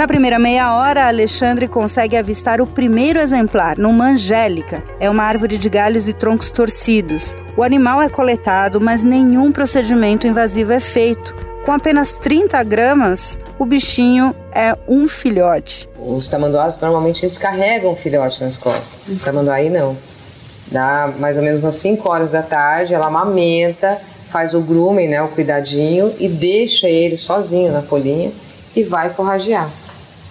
Na 0.00 0.08
primeira 0.08 0.38
meia 0.38 0.74
hora, 0.74 1.08
Alexandre 1.08 1.68
consegue 1.68 2.16
avistar 2.16 2.58
o 2.58 2.66
primeiro 2.66 3.18
exemplar, 3.18 3.76
numa 3.76 4.06
angélica. 4.06 4.82
É 4.98 5.10
uma 5.10 5.24
árvore 5.24 5.58
de 5.58 5.68
galhos 5.68 6.08
e 6.08 6.14
troncos 6.14 6.50
torcidos. 6.50 7.36
O 7.54 7.62
animal 7.62 8.00
é 8.00 8.08
coletado, 8.08 8.80
mas 8.80 9.02
nenhum 9.02 9.52
procedimento 9.52 10.26
invasivo 10.26 10.72
é 10.72 10.80
feito. 10.80 11.34
Com 11.66 11.72
apenas 11.72 12.14
30 12.14 12.62
gramas, 12.62 13.38
o 13.58 13.66
bichinho 13.66 14.34
é 14.52 14.74
um 14.88 15.06
filhote. 15.06 15.86
Os 15.98 16.26
tamanduás 16.26 16.80
normalmente 16.80 17.22
eles 17.22 17.36
carregam 17.36 17.92
o 17.92 17.96
filhote 17.96 18.42
nas 18.42 18.56
costas. 18.56 18.98
O 19.06 19.16
tamanduá 19.16 19.60
não. 19.64 19.98
Dá 20.72 21.12
mais 21.18 21.36
ou 21.36 21.42
menos 21.42 21.62
umas 21.62 21.74
5 21.74 22.08
horas 22.08 22.30
da 22.30 22.40
tarde, 22.40 22.94
ela 22.94 23.08
amamenta, 23.08 24.00
faz 24.30 24.54
o 24.54 24.62
grooming, 24.62 25.08
né, 25.08 25.20
o 25.20 25.28
cuidadinho 25.28 26.14
e 26.18 26.26
deixa 26.26 26.88
ele 26.88 27.18
sozinho 27.18 27.70
na 27.70 27.82
folhinha 27.82 28.32
e 28.74 28.82
vai 28.82 29.10
forragear 29.10 29.70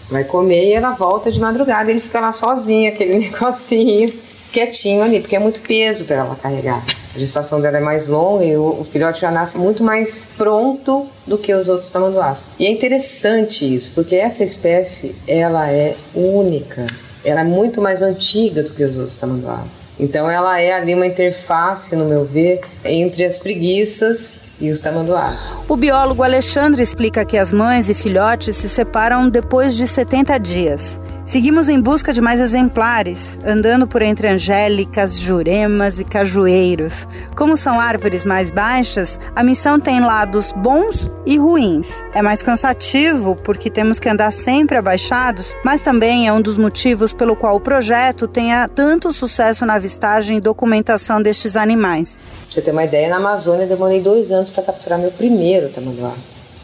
vai 0.09 0.23
comer 0.23 0.65
e 0.65 0.73
ela 0.73 0.91
volta 0.91 1.31
de 1.31 1.39
madrugada. 1.39 1.89
Ele 1.89 1.99
fica 1.99 2.19
lá 2.19 2.31
sozinho, 2.31 2.89
aquele 2.89 3.17
negocinho, 3.29 4.13
quietinho 4.51 5.03
ali, 5.03 5.19
porque 5.19 5.35
é 5.35 5.39
muito 5.39 5.61
peso 5.61 6.05
para 6.05 6.17
ela 6.17 6.35
carregar. 6.35 6.83
A 7.13 7.17
gestação 7.17 7.59
dela 7.59 7.77
é 7.77 7.81
mais 7.81 8.07
longa 8.07 8.43
e 8.43 8.55
o, 8.55 8.81
o, 8.81 8.83
filhote 8.85 9.21
já 9.21 9.31
nasce 9.31 9.57
muito 9.57 9.83
mais 9.83 10.27
pronto 10.37 11.07
do 11.25 11.37
que 11.37 11.53
os 11.53 11.67
outros 11.67 11.89
tamanduás. 11.89 12.45
E 12.59 12.65
é 12.65 12.71
interessante 12.71 13.73
isso, 13.73 13.91
porque 13.93 14.15
essa 14.15 14.43
espécie 14.43 15.15
ela 15.27 15.71
é 15.71 15.95
única. 16.13 16.85
Ela 17.23 17.41
é 17.41 17.43
muito 17.43 17.81
mais 17.81 18.01
antiga 18.01 18.63
do 18.63 18.71
que 18.71 18.83
os 18.83 18.97
outros 18.97 19.17
tamanduás. 19.17 19.83
Então 19.99 20.29
ela 20.29 20.59
é 20.59 20.73
ali 20.73 20.95
uma 20.95 21.05
interface, 21.05 21.95
no 21.95 22.05
meu 22.05 22.25
ver, 22.25 22.61
entre 22.83 23.25
as 23.25 23.37
preguiças 23.37 24.39
e 24.59 24.69
os 24.69 24.79
tamanduás. 24.79 25.55
O 25.67 25.75
biólogo 25.75 26.23
Alexandre 26.23 26.81
explica 26.81 27.25
que 27.25 27.37
as 27.37 27.51
mães 27.51 27.89
e 27.89 27.93
filhotes 27.93 28.55
se 28.55 28.69
separam 28.69 29.29
depois 29.29 29.75
de 29.75 29.87
70 29.87 30.37
dias. 30.39 30.99
Seguimos 31.29 31.69
em 31.69 31.79
busca 31.79 32.11
de 32.11 32.21
mais 32.21 32.39
exemplares, 32.39 33.37
andando 33.45 33.85
por 33.85 34.01
entre 34.01 34.27
angélicas, 34.27 35.15
juremas 35.15 35.99
e 35.99 36.03
cajueiros. 36.03 37.07
Como 37.35 37.55
são 37.55 37.79
árvores 37.79 38.25
mais 38.25 38.49
baixas, 38.49 39.19
a 39.35 39.43
missão 39.43 39.79
tem 39.79 39.99
lados 39.99 40.51
bons 40.51 41.07
e 41.27 41.37
ruins. 41.37 42.03
É 42.15 42.23
mais 42.23 42.41
cansativo 42.41 43.35
porque 43.35 43.69
temos 43.69 43.99
que 43.99 44.09
andar 44.09 44.33
sempre 44.33 44.75
abaixados, 44.75 45.55
mas 45.63 45.83
também 45.83 46.27
é 46.27 46.33
um 46.33 46.41
dos 46.41 46.57
motivos 46.57 47.13
pelo 47.13 47.35
qual 47.35 47.57
o 47.57 47.61
projeto 47.61 48.27
tenha 48.27 48.67
tanto 48.67 49.13
sucesso 49.13 49.67
na 49.67 49.75
avistagem 49.75 50.37
e 50.37 50.41
documentação 50.41 51.21
destes 51.21 51.55
animais. 51.55 52.17
Pra 52.17 52.55
você 52.55 52.61
ter 52.63 52.71
uma 52.71 52.85
ideia, 52.85 53.07
na 53.07 53.17
Amazônia 53.17 53.65
eu 53.65 53.69
demorei 53.69 54.01
dois 54.01 54.31
anos 54.31 54.49
para 54.49 54.63
capturar 54.63 54.97
meu 54.97 55.11
primeiro 55.11 55.69
tamanduá. 55.69 56.13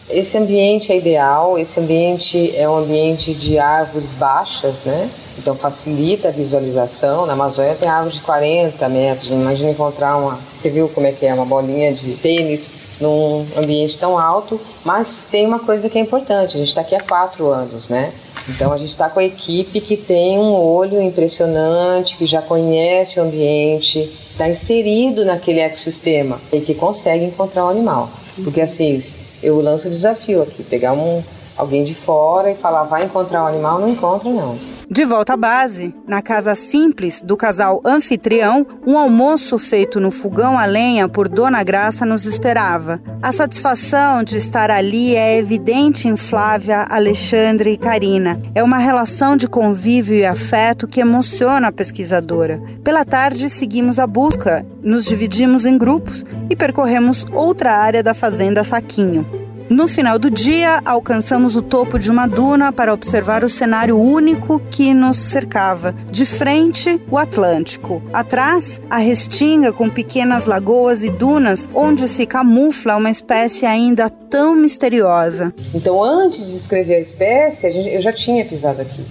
Esse 0.09 0.37
ambiente 0.37 0.91
é 0.91 0.97
ideal, 0.97 1.57
esse 1.57 1.79
ambiente 1.79 2.55
é 2.55 2.69
um 2.69 2.77
ambiente 2.77 3.33
de 3.33 3.57
árvores 3.57 4.11
baixas, 4.11 4.83
né? 4.83 5.09
Então 5.37 5.55
facilita 5.55 6.27
a 6.27 6.31
visualização. 6.31 7.25
Na 7.25 7.33
Amazônia 7.33 7.73
tem 7.73 7.89
árvores 7.89 8.15
de 8.15 8.21
40 8.21 8.87
metros. 8.87 9.31
Imagina 9.31 9.71
encontrar 9.71 10.15
uma. 10.17 10.39
Você 10.57 10.69
viu 10.69 10.87
como 10.89 11.07
é 11.07 11.11
que 11.11 11.25
é 11.25 11.33
uma 11.33 11.45
bolinha 11.45 11.91
de 11.91 12.13
tênis 12.13 12.79
num 13.01 13.45
ambiente 13.57 13.97
tão 13.97 14.17
alto. 14.17 14.61
Mas 14.83 15.27
tem 15.29 15.45
uma 15.45 15.59
coisa 15.59 15.89
que 15.89 15.97
é 15.97 16.01
importante. 16.01 16.55
A 16.55 16.59
gente 16.59 16.69
está 16.69 16.81
aqui 16.81 16.95
há 16.95 17.01
quatro 17.01 17.47
anos, 17.47 17.89
né? 17.89 18.13
Então 18.47 18.71
a 18.71 18.77
gente 18.77 18.91
está 18.91 19.09
com 19.09 19.19
a 19.19 19.23
equipe 19.23 19.81
que 19.81 19.97
tem 19.97 20.37
um 20.37 20.53
olho 20.53 21.01
impressionante, 21.01 22.15
que 22.15 22.27
já 22.27 22.43
conhece 22.43 23.19
o 23.19 23.23
ambiente, 23.23 23.99
está 24.31 24.47
inserido 24.47 25.25
naquele 25.25 25.61
ecossistema 25.61 26.39
e 26.53 26.59
que 26.59 26.75
consegue 26.75 27.25
encontrar 27.25 27.65
o 27.65 27.69
animal. 27.69 28.09
Porque 28.43 28.61
assim, 28.61 29.01
eu 29.41 29.59
lanço 29.61 29.87
o 29.87 29.91
desafio 29.91 30.41
aqui, 30.41 30.63
pegar 30.63 30.93
um, 30.93 31.23
alguém 31.57 31.83
de 31.83 31.95
fora 31.95 32.51
e 32.51 32.55
falar, 32.55 32.83
vai 32.83 33.05
encontrar 33.05 33.43
um 33.43 33.47
animal, 33.47 33.79
não 33.79 33.89
encontra 33.89 34.29
não. 34.29 34.57
De 34.89 35.03
volta 35.03 35.33
à 35.33 35.37
base, 35.37 35.95
na 36.07 36.21
casa 36.21 36.53
simples 36.53 37.19
do 37.19 37.35
casal 37.35 37.81
anfitrião, 37.83 38.67
um 38.85 38.97
almoço 38.97 39.57
feito 39.57 39.99
no 39.99 40.11
fogão 40.11 40.59
a 40.59 40.65
lenha 40.65 41.09
por 41.09 41.27
Dona 41.27 41.63
Graça 41.63 42.05
nos 42.05 42.25
esperava. 42.25 43.01
A 43.19 43.31
satisfação 43.31 44.23
de 44.23 44.37
estar 44.37 44.69
ali 44.69 45.15
é 45.15 45.37
evidente 45.37 46.07
em 46.07 46.15
Flávia, 46.15 46.85
Alexandre 46.87 47.71
e 47.71 47.77
Karina. 47.77 48.39
É 48.53 48.63
uma 48.63 48.77
relação 48.77 49.35
de 49.35 49.47
convívio 49.47 50.15
e 50.15 50.25
afeto 50.25 50.85
que 50.85 51.01
emociona 51.01 51.69
a 51.69 51.71
pesquisadora. 51.71 52.61
Pela 52.83 53.03
tarde, 53.03 53.49
seguimos 53.49 53.97
a 53.97 54.05
busca, 54.05 54.63
nos 54.83 55.05
dividimos 55.05 55.65
em 55.65 55.79
grupos 55.79 56.23
e 56.47 56.55
percorremos 56.55 57.25
outra 57.33 57.73
área 57.73 58.03
da 58.03 58.13
fazenda 58.13 58.63
Saquinho. 58.63 59.44
No 59.67 59.87
final 59.87 60.19
do 60.19 60.29
dia, 60.29 60.79
alcançamos 60.85 61.55
o 61.55 61.61
topo 61.61 61.97
de 61.97 62.11
uma 62.11 62.27
duna 62.27 62.71
para 62.71 62.93
observar 62.93 63.43
o 63.43 63.49
cenário 63.49 63.99
único 63.99 64.59
que 64.59 64.93
nos 64.93 65.17
cercava. 65.17 65.91
De 66.11 66.23
frente, 66.23 67.01
o 67.09 67.17
Atlântico. 67.17 67.99
Atrás, 68.13 68.79
a 68.91 68.97
restinga 68.97 69.73
com 69.73 69.89
pequenas 69.89 70.45
lagoas 70.45 71.03
e 71.03 71.09
dunas 71.09 71.67
onde 71.73 72.07
se 72.07 72.27
camufla 72.27 72.95
uma 72.95 73.09
espécie 73.09 73.65
ainda 73.65 74.07
tão 74.07 74.55
misteriosa. 74.55 75.51
Então, 75.73 76.03
antes 76.03 76.51
de 76.51 76.57
escrever 76.57 76.97
a 76.97 76.99
espécie, 76.99 77.65
eu 77.65 78.01
já 78.03 78.13
tinha 78.13 78.45
pisado 78.45 78.83
aqui 78.83 79.03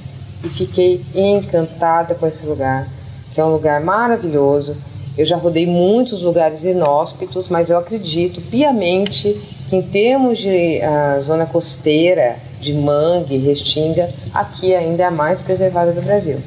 e 0.44 0.48
fiquei 0.48 1.04
encantada 1.12 2.14
com 2.14 2.28
esse 2.28 2.46
lugar, 2.46 2.86
que 3.32 3.40
é 3.40 3.44
um 3.44 3.50
lugar 3.50 3.82
maravilhoso. 3.82 4.76
Eu 5.16 5.24
já 5.24 5.36
rodei 5.36 5.66
muitos 5.66 6.22
lugares 6.22 6.64
inóspitos, 6.64 7.48
mas 7.48 7.70
eu 7.70 7.78
acredito 7.78 8.40
piamente 8.40 9.40
que 9.68 9.76
em 9.76 9.82
termos 9.82 10.38
de 10.38 10.80
uh, 10.80 11.20
zona 11.20 11.46
costeira, 11.46 12.36
de 12.60 12.74
mangue, 12.74 13.36
restinga, 13.38 14.10
aqui 14.32 14.74
ainda 14.74 15.04
é 15.04 15.06
a 15.06 15.10
mais 15.10 15.40
preservada 15.40 15.92
do 15.92 16.02
Brasil. 16.02 16.38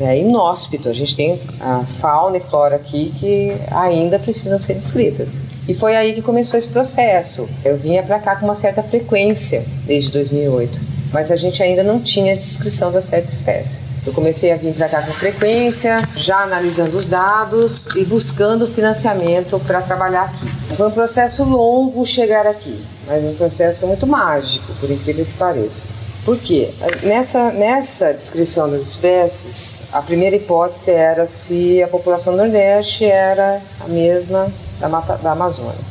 É 0.00 0.18
inóspito, 0.18 0.88
a 0.88 0.92
gente 0.92 1.16
tem 1.16 1.40
a 1.58 1.84
fauna 1.84 2.36
e 2.36 2.40
flora 2.40 2.76
aqui 2.76 3.14
que 3.18 3.52
ainda 3.70 4.18
precisam 4.18 4.58
ser 4.58 4.74
descritas. 4.74 5.40
E 5.66 5.74
foi 5.74 5.96
aí 5.96 6.14
que 6.14 6.22
começou 6.22 6.58
esse 6.58 6.68
processo. 6.68 7.48
Eu 7.64 7.76
vinha 7.76 8.02
para 8.02 8.18
cá 8.18 8.36
com 8.36 8.44
uma 8.44 8.54
certa 8.54 8.82
frequência 8.82 9.64
desde 9.86 10.12
2008, 10.12 10.80
mas 11.12 11.30
a 11.30 11.36
gente 11.36 11.62
ainda 11.62 11.82
não 11.82 11.98
tinha 11.98 12.36
descrição 12.36 12.92
das 12.92 13.06
sete 13.06 13.26
espécies. 13.26 13.85
Eu 14.06 14.12
comecei 14.12 14.52
a 14.52 14.56
vir 14.56 14.72
para 14.72 14.88
cá 14.88 15.02
com 15.02 15.12
frequência, 15.12 16.08
já 16.14 16.38
analisando 16.38 16.96
os 16.96 17.08
dados 17.08 17.88
e 17.96 18.04
buscando 18.04 18.68
financiamento 18.68 19.58
para 19.66 19.82
trabalhar 19.82 20.22
aqui. 20.22 20.46
Foi 20.76 20.86
um 20.86 20.92
processo 20.92 21.42
longo 21.42 22.06
chegar 22.06 22.46
aqui, 22.46 22.84
mas 23.04 23.24
um 23.24 23.34
processo 23.34 23.84
muito 23.84 24.06
mágico, 24.06 24.72
por 24.74 24.88
incrível 24.88 25.24
que 25.26 25.32
pareça. 25.32 25.84
Por 26.24 26.38
quê? 26.38 26.70
Nessa, 27.02 27.50
nessa 27.50 28.12
descrição 28.12 28.70
das 28.70 28.82
espécies, 28.82 29.82
a 29.92 30.00
primeira 30.00 30.36
hipótese 30.36 30.90
era 30.90 31.26
se 31.26 31.82
a 31.82 31.88
população 31.88 32.32
do 32.32 32.38
Nordeste 32.38 33.04
era 33.04 33.60
a 33.80 33.88
mesma 33.88 34.52
da, 34.78 34.88
mata, 34.88 35.16
da 35.16 35.32
Amazônia. 35.32 35.84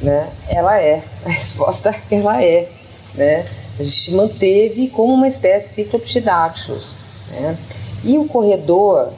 Né? 0.00 0.28
Ela 0.48 0.80
é. 0.80 1.02
A 1.24 1.28
resposta 1.28 1.94
é 2.10 2.14
ela 2.14 2.42
é. 2.42 2.68
Né? 3.14 3.46
A 3.78 3.82
gente 3.82 4.12
manteve 4.12 4.88
como 4.88 5.12
uma 5.12 5.28
espécie 5.28 5.84
Cyclops 5.84 6.14
Né? 7.30 7.56
E 8.04 8.18
o 8.18 8.24
corredor 8.26 9.10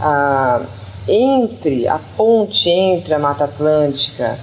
a, 0.00 0.62
entre 1.06 1.86
a 1.86 1.98
ponte 2.16 2.68
entre 2.68 3.14
a 3.14 3.18
Mata 3.18 3.44
Atlântica 3.44 4.38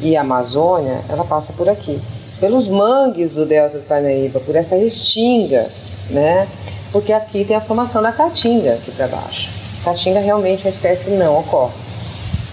e 0.00 0.16
a 0.16 0.22
Amazônia, 0.22 1.00
ela 1.08 1.24
passa 1.24 1.52
por 1.52 1.68
aqui, 1.68 2.00
pelos 2.40 2.66
mangues 2.66 3.34
do 3.34 3.46
Delta 3.46 3.78
do 3.78 3.84
Parnaíba, 3.84 4.40
por 4.40 4.56
essa 4.56 4.74
restinga, 4.74 5.70
né? 6.10 6.48
Porque 6.90 7.12
aqui 7.12 7.44
tem 7.44 7.56
a 7.56 7.60
formação 7.60 8.02
da 8.02 8.10
caatinga 8.10 8.74
aqui 8.74 8.90
para 8.90 9.06
baixo. 9.06 9.50
Caatinga 9.84 10.20
realmente 10.20 10.66
a 10.66 10.70
espécie 10.70 11.10
não 11.10 11.38
ocorre. 11.38 11.72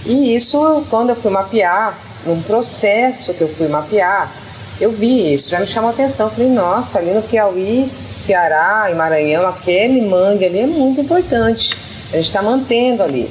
E 0.06 0.36
isso, 0.36 0.86
quando 0.90 1.10
eu 1.10 1.16
fui 1.16 1.32
mapear, 1.32 1.98
num 2.26 2.42
processo 2.42 3.34
que 3.34 3.42
eu 3.42 3.50
fui 3.50 3.68
mapear, 3.68 4.32
eu 4.80 4.92
vi 4.92 5.34
isso, 5.34 5.50
já 5.50 5.60
me 5.60 5.68
chamou 5.68 5.90
a 5.90 5.94
atenção. 5.94 6.30
Falei, 6.30 6.50
nossa, 6.50 7.00
ali 7.00 7.12
no 7.12 7.22
Piauí, 7.22 7.92
Ceará 8.16 8.88
e 8.90 8.96
Maranhão, 8.96 9.48
aquele 9.48 10.02
mangue 10.02 10.46
ali 10.46 10.60
é 10.60 10.68
muito 10.68 11.02
importante. 11.02 11.76
A 12.12 12.16
gente 12.16 12.26
está 12.26 12.42
mantendo 12.42 13.04
ali. 13.04 13.30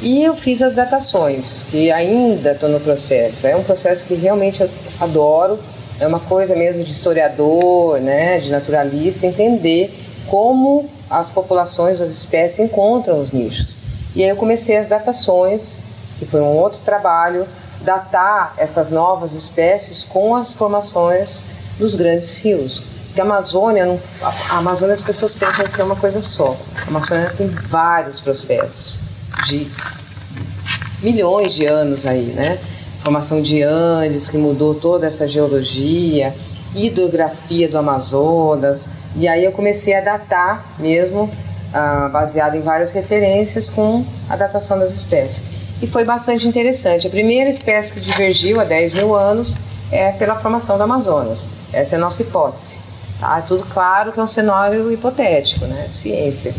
E 0.00 0.22
eu 0.22 0.36
fiz 0.36 0.62
as 0.62 0.74
datações, 0.74 1.64
que 1.70 1.90
ainda 1.90 2.52
estou 2.52 2.68
no 2.68 2.78
processo. 2.78 3.46
É 3.46 3.56
um 3.56 3.64
processo 3.64 4.04
que 4.04 4.14
realmente 4.14 4.60
eu 4.60 4.70
adoro. 5.00 5.58
É 5.98 6.06
uma 6.06 6.20
coisa 6.20 6.54
mesmo 6.54 6.84
de 6.84 6.90
historiador, 6.90 8.00
né, 8.00 8.38
de 8.38 8.50
naturalista, 8.50 9.26
entender 9.26 9.92
como 10.26 10.88
as 11.08 11.30
populações, 11.30 12.00
as 12.00 12.10
espécies 12.10 12.58
encontram 12.58 13.20
os 13.20 13.30
nichos. 13.30 13.76
E 14.14 14.22
aí 14.22 14.28
eu 14.28 14.36
comecei 14.36 14.76
as 14.76 14.86
datações, 14.86 15.78
que 16.18 16.26
foi 16.26 16.40
um 16.40 16.56
outro 16.56 16.80
trabalho 16.80 17.46
datar 17.84 18.54
essas 18.56 18.90
novas 18.90 19.34
espécies 19.34 20.04
com 20.04 20.34
as 20.34 20.52
formações 20.52 21.44
dos 21.78 21.94
grandes 21.94 22.38
rios. 22.38 22.82
Porque 23.06 23.20
a 23.20 23.24
Amazônia, 23.24 23.86
não, 23.86 24.00
a 24.50 24.58
Amazônia 24.58 24.92
as 24.92 25.02
pessoas 25.02 25.34
pensam 25.34 25.64
que 25.66 25.80
é 25.80 25.84
uma 25.84 25.94
coisa 25.94 26.20
só. 26.20 26.56
A 26.84 26.88
Amazônia 26.88 27.32
tem 27.36 27.46
vários 27.46 28.20
processos 28.20 28.98
de 29.46 29.70
milhões 31.00 31.54
de 31.54 31.66
anos 31.66 32.06
aí, 32.06 32.32
né? 32.32 32.58
Formação 33.02 33.40
de 33.40 33.62
Andes, 33.62 34.28
que 34.28 34.38
mudou 34.38 34.74
toda 34.74 35.06
essa 35.06 35.28
geologia, 35.28 36.34
hidrografia 36.74 37.68
do 37.68 37.76
Amazonas. 37.76 38.88
E 39.14 39.28
aí 39.28 39.44
eu 39.44 39.52
comecei 39.52 39.94
a 39.94 40.00
datar 40.00 40.74
mesmo, 40.78 41.30
ah, 41.72 42.08
baseado 42.10 42.56
em 42.56 42.62
várias 42.62 42.90
referências, 42.92 43.68
com 43.68 44.04
a 44.28 44.34
datação 44.34 44.78
das 44.78 44.92
espécies 44.92 45.63
e 45.82 45.86
foi 45.86 46.04
bastante 46.04 46.46
interessante. 46.46 47.06
A 47.06 47.10
primeira 47.10 47.50
espécie 47.50 47.92
que 47.92 48.00
divergiu 48.00 48.60
há 48.60 48.64
10 48.64 48.94
mil 48.94 49.14
anos 49.14 49.54
é 49.90 50.12
pela 50.12 50.36
formação 50.36 50.76
do 50.76 50.82
Amazonas. 50.82 51.48
Essa 51.72 51.96
é 51.96 51.98
a 51.98 52.00
nossa 52.00 52.22
hipótese. 52.22 52.76
Tá? 53.20 53.38
É 53.38 53.42
tudo 53.42 53.64
claro 53.66 54.12
que 54.12 54.20
é 54.20 54.22
um 54.22 54.26
cenário 54.26 54.90
hipotético, 54.92 55.66
né? 55.66 55.88
Ciência. 55.92 56.54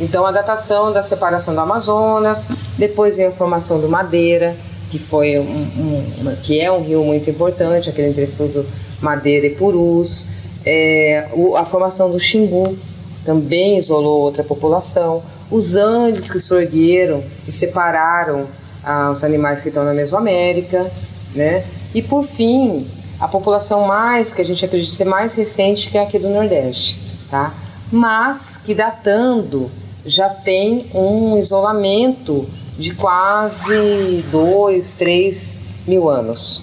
Então, 0.00 0.24
a 0.24 0.32
datação 0.32 0.92
da 0.92 1.02
separação 1.02 1.54
do 1.54 1.60
Amazonas, 1.60 2.46
depois 2.78 3.16
vem 3.16 3.26
a 3.26 3.32
formação 3.32 3.78
do 3.78 3.88
Madeira, 3.88 4.56
que, 4.90 4.98
foi 4.98 5.38
um, 5.38 5.42
um, 5.42 6.36
que 6.42 6.58
é 6.58 6.72
um 6.72 6.82
rio 6.82 7.04
muito 7.04 7.28
importante, 7.28 7.90
aquele 7.90 8.08
entrefluto 8.08 8.64
Madeira 9.00 9.46
e 9.46 9.50
Purus. 9.50 10.26
É, 10.64 11.28
a 11.56 11.64
formação 11.64 12.10
do 12.10 12.18
Xingu 12.18 12.78
também 13.24 13.78
isolou 13.78 14.20
outra 14.20 14.42
população. 14.42 15.22
Os 15.50 15.76
Andes 15.76 16.30
que 16.30 16.38
surgiram 16.38 17.22
e 17.46 17.52
separaram 17.52 18.46
aos 18.82 19.22
animais 19.24 19.60
que 19.60 19.68
estão 19.68 19.84
na 19.84 19.92
Mesoamérica, 19.92 20.90
né? 21.34 21.64
E 21.94 22.02
por 22.02 22.24
fim, 22.24 22.86
a 23.18 23.28
população 23.28 23.86
mais 23.86 24.32
que 24.32 24.40
a 24.40 24.44
gente 24.44 24.64
acredita 24.64 24.90
ser 24.90 25.04
mais 25.04 25.34
recente 25.34 25.90
que 25.90 25.98
é 25.98 26.02
aqui 26.02 26.18
do 26.18 26.28
Nordeste, 26.28 26.98
tá? 27.30 27.54
Mas 27.90 28.56
que 28.56 28.74
datando 28.74 29.70
já 30.04 30.28
tem 30.28 30.86
um 30.94 31.36
isolamento 31.36 32.48
de 32.78 32.94
quase 32.94 34.24
dois, 34.30 34.94
três 34.94 35.58
mil 35.86 36.08
anos. 36.08 36.62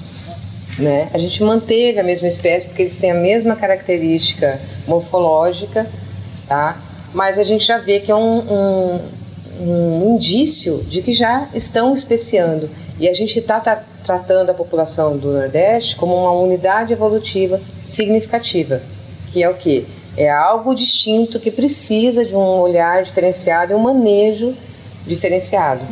Né? 0.80 1.10
A 1.14 1.18
gente 1.18 1.44
manteve 1.44 2.00
a 2.00 2.04
mesma 2.04 2.28
espécie 2.28 2.68
porque 2.68 2.84
eles 2.84 2.98
têm 2.98 3.12
a 3.12 3.16
mesma 3.16 3.56
característica 3.56 4.60
morfológica, 4.88 5.88
tá? 6.48 6.78
mas 7.14 7.38
a 7.38 7.44
gente 7.44 7.66
já 7.66 7.78
vê 7.78 8.00
que 8.00 8.12
é 8.12 8.16
um, 8.16 8.40
um, 8.40 9.00
um 9.60 10.16
indício 10.16 10.84
de 10.84 11.02
que 11.02 11.14
já 11.14 11.48
estão 11.54 11.94
especiando. 11.94 12.70
E 13.00 13.08
a 13.08 13.14
gente 13.14 13.40
está 13.40 13.60
tá, 13.60 13.84
tratando 14.04 14.50
a 14.50 14.54
população 14.54 15.18
do 15.18 15.32
Nordeste 15.32 15.96
como 15.96 16.16
uma 16.16 16.32
unidade 16.32 16.94
evolutiva 16.94 17.62
significativa, 17.84 18.82
que 19.32 19.44
é 19.44 19.50
o 19.50 19.56
que? 19.56 19.86
É 20.16 20.32
algo 20.32 20.74
distinto 20.74 21.40
que 21.40 21.52
precisa 21.52 22.26
de 22.26 22.36
um 22.36 22.60
olhar 22.60 23.04
diferenciado 23.04 23.72
e 23.72 23.76
um 23.76 23.80
manejo 23.80 24.56
diferenciado. 25.06 25.86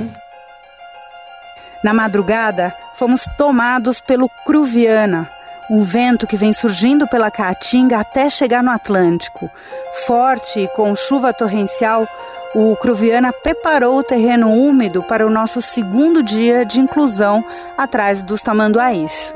Na 1.84 1.94
madrugada, 1.94 2.74
fomos 2.96 3.28
tomados 3.38 4.00
pelo 4.00 4.28
Cruviana, 4.44 5.30
um 5.70 5.82
vento 5.84 6.26
que 6.26 6.36
vem 6.36 6.54
surgindo 6.54 7.08
pela 7.08 7.30
Caatinga 7.30 8.00
até 8.00 8.30
chegar 8.30 8.64
no 8.64 8.72
Atlântico. 8.72 9.50
Forte 10.06 10.62
e 10.62 10.68
com 10.70 10.96
chuva 10.96 11.34
torrencial, 11.34 12.08
o 12.56 12.74
Cruviana 12.78 13.34
preparou 13.34 14.00
o 14.00 14.04
terreno 14.04 14.50
úmido 14.50 15.04
para 15.04 15.28
o 15.28 15.30
nosso 15.30 15.62
segundo 15.62 16.24
dia 16.24 16.66
de 16.66 16.80
inclusão 16.80 17.44
atrás 17.78 18.24
dos 18.24 18.42
tamanduás. 18.42 19.34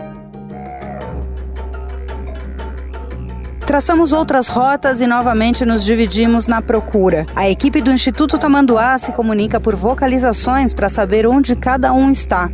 Traçamos 3.67 4.13
outras 4.13 4.47
rotas 4.47 5.01
e 5.01 5.05
novamente 5.05 5.65
nos 5.65 5.83
dividimos 5.83 6.47
na 6.47 6.61
procura. 6.61 7.25
A 7.35 7.47
equipe 7.49 7.81
do 7.81 7.91
Instituto 7.91 8.39
Tamanduá 8.39 8.97
se 8.97 9.11
comunica 9.11 9.59
por 9.59 9.75
vocalizações 9.75 10.73
para 10.73 10.89
saber 10.89 11.27
onde 11.27 11.55
cada 11.57 11.93
um 11.93 12.09
está. 12.09 12.49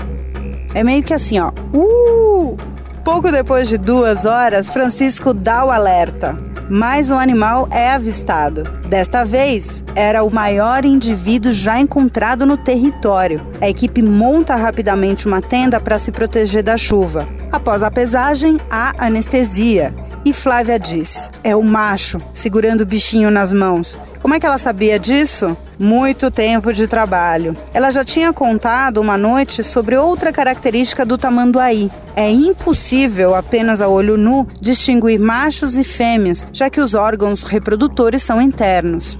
É 0.73 0.83
meio 0.83 1.03
que 1.03 1.13
assim, 1.13 1.39
ó. 1.39 1.51
Uh! 1.73 2.57
Pouco 3.03 3.31
depois 3.31 3.69
de 3.69 3.77
duas 3.77 4.25
horas, 4.25 4.67
Francisco 4.67 5.31
dá 5.31 5.63
o 5.63 5.71
alerta 5.71 6.35
mais 6.69 7.11
um 7.11 7.17
animal 7.17 7.67
é 7.71 7.91
avistado. 7.91 8.63
Desta 8.87 9.23
vez, 9.23 9.83
era 9.95 10.23
o 10.23 10.33
maior 10.33 10.83
indivíduo 10.83 11.51
já 11.51 11.79
encontrado 11.79 12.45
no 12.45 12.57
território. 12.57 13.39
A 13.61 13.69
equipe 13.69 14.01
monta 14.01 14.55
rapidamente 14.55 15.27
uma 15.27 15.41
tenda 15.41 15.79
para 15.79 15.99
se 15.99 16.11
proteger 16.11 16.63
da 16.63 16.77
chuva. 16.77 17.27
Após 17.51 17.83
a 17.83 17.91
pesagem, 17.91 18.57
há 18.69 18.93
anestesia. 18.97 19.93
E 20.25 20.33
Flávia 20.33 20.79
diz: 20.79 21.29
é 21.43 21.55
o 21.55 21.61
macho 21.61 22.17
segurando 22.33 22.81
o 22.81 22.85
bichinho 22.85 23.29
nas 23.29 23.53
mãos. 23.53 23.95
Como 24.23 24.33
é 24.33 24.39
que 24.39 24.45
ela 24.47 24.57
sabia 24.57 24.97
disso? 24.97 25.55
Muito 25.77 26.31
tempo 26.31 26.73
de 26.73 26.87
trabalho. 26.87 27.55
Ela 27.71 27.91
já 27.91 28.03
tinha 28.03 28.33
contado 28.33 28.99
uma 28.99 29.19
noite 29.19 29.63
sobre 29.63 29.95
outra 29.95 30.33
característica 30.33 31.05
do 31.05 31.15
tamanduaí. 31.15 31.91
É 32.15 32.27
impossível, 32.31 33.35
apenas 33.35 33.79
a 33.81 33.87
olho 33.87 34.17
nu, 34.17 34.47
distinguir 34.59 35.19
machos 35.19 35.77
e 35.77 35.83
fêmeas, 35.83 36.43
já 36.51 36.71
que 36.71 36.81
os 36.81 36.95
órgãos 36.95 37.43
reprodutores 37.43 38.23
são 38.23 38.41
internos. 38.41 39.19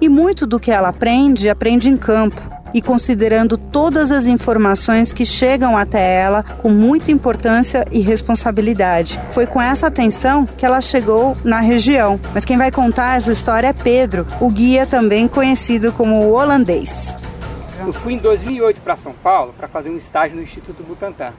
E 0.00 0.08
muito 0.08 0.48
do 0.48 0.58
que 0.58 0.72
ela 0.72 0.88
aprende, 0.88 1.48
aprende 1.48 1.88
em 1.88 1.96
campo 1.96 2.54
e 2.74 2.82
considerando 2.82 3.56
todas 3.56 4.10
as 4.10 4.26
informações 4.26 5.12
que 5.12 5.24
chegam 5.24 5.78
até 5.78 6.20
ela 6.20 6.42
com 6.42 6.68
muita 6.68 7.12
importância 7.12 7.84
e 7.90 8.00
responsabilidade. 8.00 9.18
Foi 9.30 9.46
com 9.46 9.62
essa 9.62 9.86
atenção 9.86 10.44
que 10.44 10.66
ela 10.66 10.80
chegou 10.80 11.36
na 11.44 11.60
região. 11.60 12.20
Mas 12.34 12.44
quem 12.44 12.58
vai 12.58 12.72
contar 12.72 13.16
essa 13.16 13.32
história 13.32 13.68
é 13.68 13.72
Pedro, 13.72 14.26
o 14.40 14.50
guia 14.50 14.84
também 14.84 15.28
conhecido 15.28 15.92
como 15.92 16.16
o 16.16 16.32
holandês. 16.32 17.16
Eu 17.86 17.92
fui 17.92 18.14
em 18.14 18.18
2008 18.18 18.80
para 18.80 18.96
São 18.96 19.12
Paulo 19.12 19.54
para 19.56 19.68
fazer 19.68 19.90
um 19.90 19.96
estágio 19.96 20.36
no 20.36 20.42
Instituto 20.42 20.82
Butantan. 20.82 21.32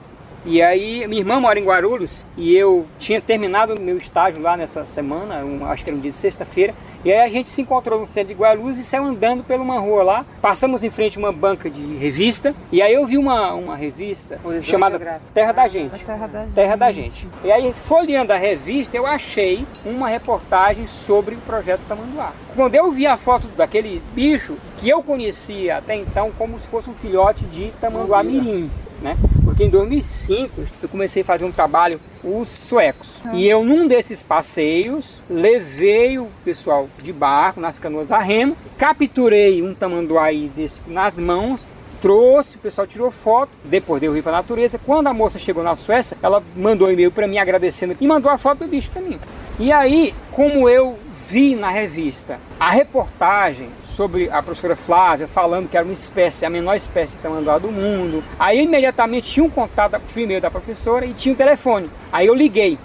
E 0.48 0.62
aí, 0.62 1.04
minha 1.08 1.20
irmã 1.20 1.40
mora 1.40 1.58
em 1.58 1.64
Guarulhos 1.64 2.12
e 2.36 2.54
eu 2.54 2.86
tinha 3.00 3.20
terminado 3.20 3.80
meu 3.80 3.98
estágio 3.98 4.40
lá 4.40 4.56
nessa 4.56 4.84
semana, 4.84 5.44
um, 5.44 5.66
acho 5.66 5.82
que 5.82 5.90
era 5.90 5.98
um 5.98 6.00
dia 6.00 6.12
de 6.12 6.16
sexta-feira, 6.16 6.72
e 7.04 7.12
aí 7.12 7.20
a 7.20 7.28
gente 7.28 7.48
se 7.48 7.60
encontrou 7.60 8.00
no 8.00 8.06
centro 8.06 8.34
de 8.34 8.40
Guarulhos 8.40 8.78
e 8.78 8.84
saiu 8.84 9.04
andando 9.04 9.42
por 9.42 9.56
uma 9.56 9.78
rua 9.78 10.02
lá. 10.02 10.26
Passamos 10.40 10.82
em 10.82 10.90
frente 10.90 11.16
a 11.16 11.20
uma 11.20 11.32
banca 11.32 11.70
de 11.70 11.96
revista. 11.96 12.54
E 12.72 12.82
aí 12.82 12.94
eu 12.94 13.06
vi 13.06 13.16
uma, 13.16 13.54
uma 13.54 13.76
revista 13.76 14.40
Horizonte 14.42 14.70
chamada 14.70 15.20
Terra 15.32 15.52
da 15.52 15.68
Gente. 15.68 16.04
Terra 16.04 16.26
da, 16.26 16.46
Terra 16.52 16.76
da 16.76 16.92
Gente. 16.92 17.28
E 17.44 17.52
aí, 17.52 17.72
folheando 17.84 18.32
a 18.32 18.36
revista, 18.36 18.96
eu 18.96 19.06
achei 19.06 19.64
uma 19.84 20.08
reportagem 20.08 20.88
sobre 20.88 21.36
o 21.36 21.38
projeto 21.38 21.82
Tamanduá. 21.88 22.32
Quando 22.56 22.74
eu 22.74 22.90
vi 22.90 23.06
a 23.06 23.16
foto 23.16 23.46
daquele 23.56 24.02
bicho, 24.12 24.56
que 24.78 24.88
eu 24.88 25.00
conhecia 25.02 25.76
até 25.76 25.94
então 25.94 26.32
como 26.36 26.58
se 26.58 26.66
fosse 26.66 26.90
um 26.90 26.94
filhote 26.94 27.44
de 27.44 27.70
Tamanduá 27.80 28.22
Mirim, 28.24 28.68
né? 29.00 29.16
Porque 29.56 29.64
em 29.64 29.70
2005 29.70 30.52
eu 30.82 30.88
comecei 30.90 31.22
a 31.22 31.24
fazer 31.24 31.46
um 31.46 31.50
trabalho 31.50 31.98
os 32.22 32.46
suecos. 32.46 33.08
Ah. 33.24 33.34
E 33.34 33.48
eu 33.48 33.64
num 33.64 33.88
desses 33.88 34.22
passeios 34.22 35.14
levei 35.30 36.18
o 36.18 36.28
pessoal 36.44 36.90
de 37.02 37.10
barco 37.10 37.58
nas 37.58 37.78
canoas 37.78 38.12
a 38.12 38.18
remo, 38.18 38.54
capturei 38.76 39.62
um 39.62 39.74
tamanduaí 39.74 40.52
desse 40.54 40.78
nas 40.86 41.18
mãos 41.18 41.58
trouxe, 42.02 42.56
o 42.56 42.58
pessoal 42.58 42.86
tirou 42.86 43.10
foto, 43.10 43.50
depois 43.64 43.98
deu 43.98 44.12
rio 44.12 44.22
para 44.22 44.32
a 44.32 44.36
natureza. 44.42 44.78
Quando 44.78 45.06
a 45.06 45.14
moça 45.14 45.38
chegou 45.38 45.64
na 45.64 45.74
Suécia, 45.74 46.18
ela 46.22 46.42
mandou 46.54 46.88
um 46.88 46.90
e-mail 46.90 47.10
para 47.10 47.26
mim 47.26 47.38
agradecendo 47.38 47.96
e 47.98 48.06
mandou 48.06 48.30
a 48.30 48.36
foto 48.36 48.58
do 48.58 48.68
bicho 48.68 48.90
para 48.90 49.00
mim. 49.00 49.18
E 49.58 49.72
aí, 49.72 50.12
como 50.32 50.68
eu 50.68 50.98
vi 51.30 51.56
na 51.56 51.70
revista 51.70 52.38
a 52.60 52.70
reportagem 52.70 53.70
sobre 53.96 54.28
a 54.30 54.42
professora 54.42 54.76
Flávia, 54.76 55.26
falando 55.26 55.70
que 55.70 55.76
era 55.76 55.84
uma 55.84 55.92
espécie, 55.92 56.44
a 56.44 56.50
menor 56.50 56.74
espécie 56.74 57.12
de 57.12 57.18
tamanduá 57.18 57.56
do 57.56 57.72
mundo. 57.72 58.22
Aí 58.38 58.62
imediatamente 58.62 59.30
tinha 59.30 59.44
um 59.44 59.48
contato, 59.48 59.98
tinha 60.06 60.22
o 60.22 60.26
e-mail 60.26 60.40
da 60.40 60.50
professora 60.50 61.06
e 61.06 61.14
tinha 61.14 61.32
um 61.32 61.36
telefone. 61.36 61.90
Aí 62.12 62.26
eu 62.26 62.34
liguei. 62.34 62.78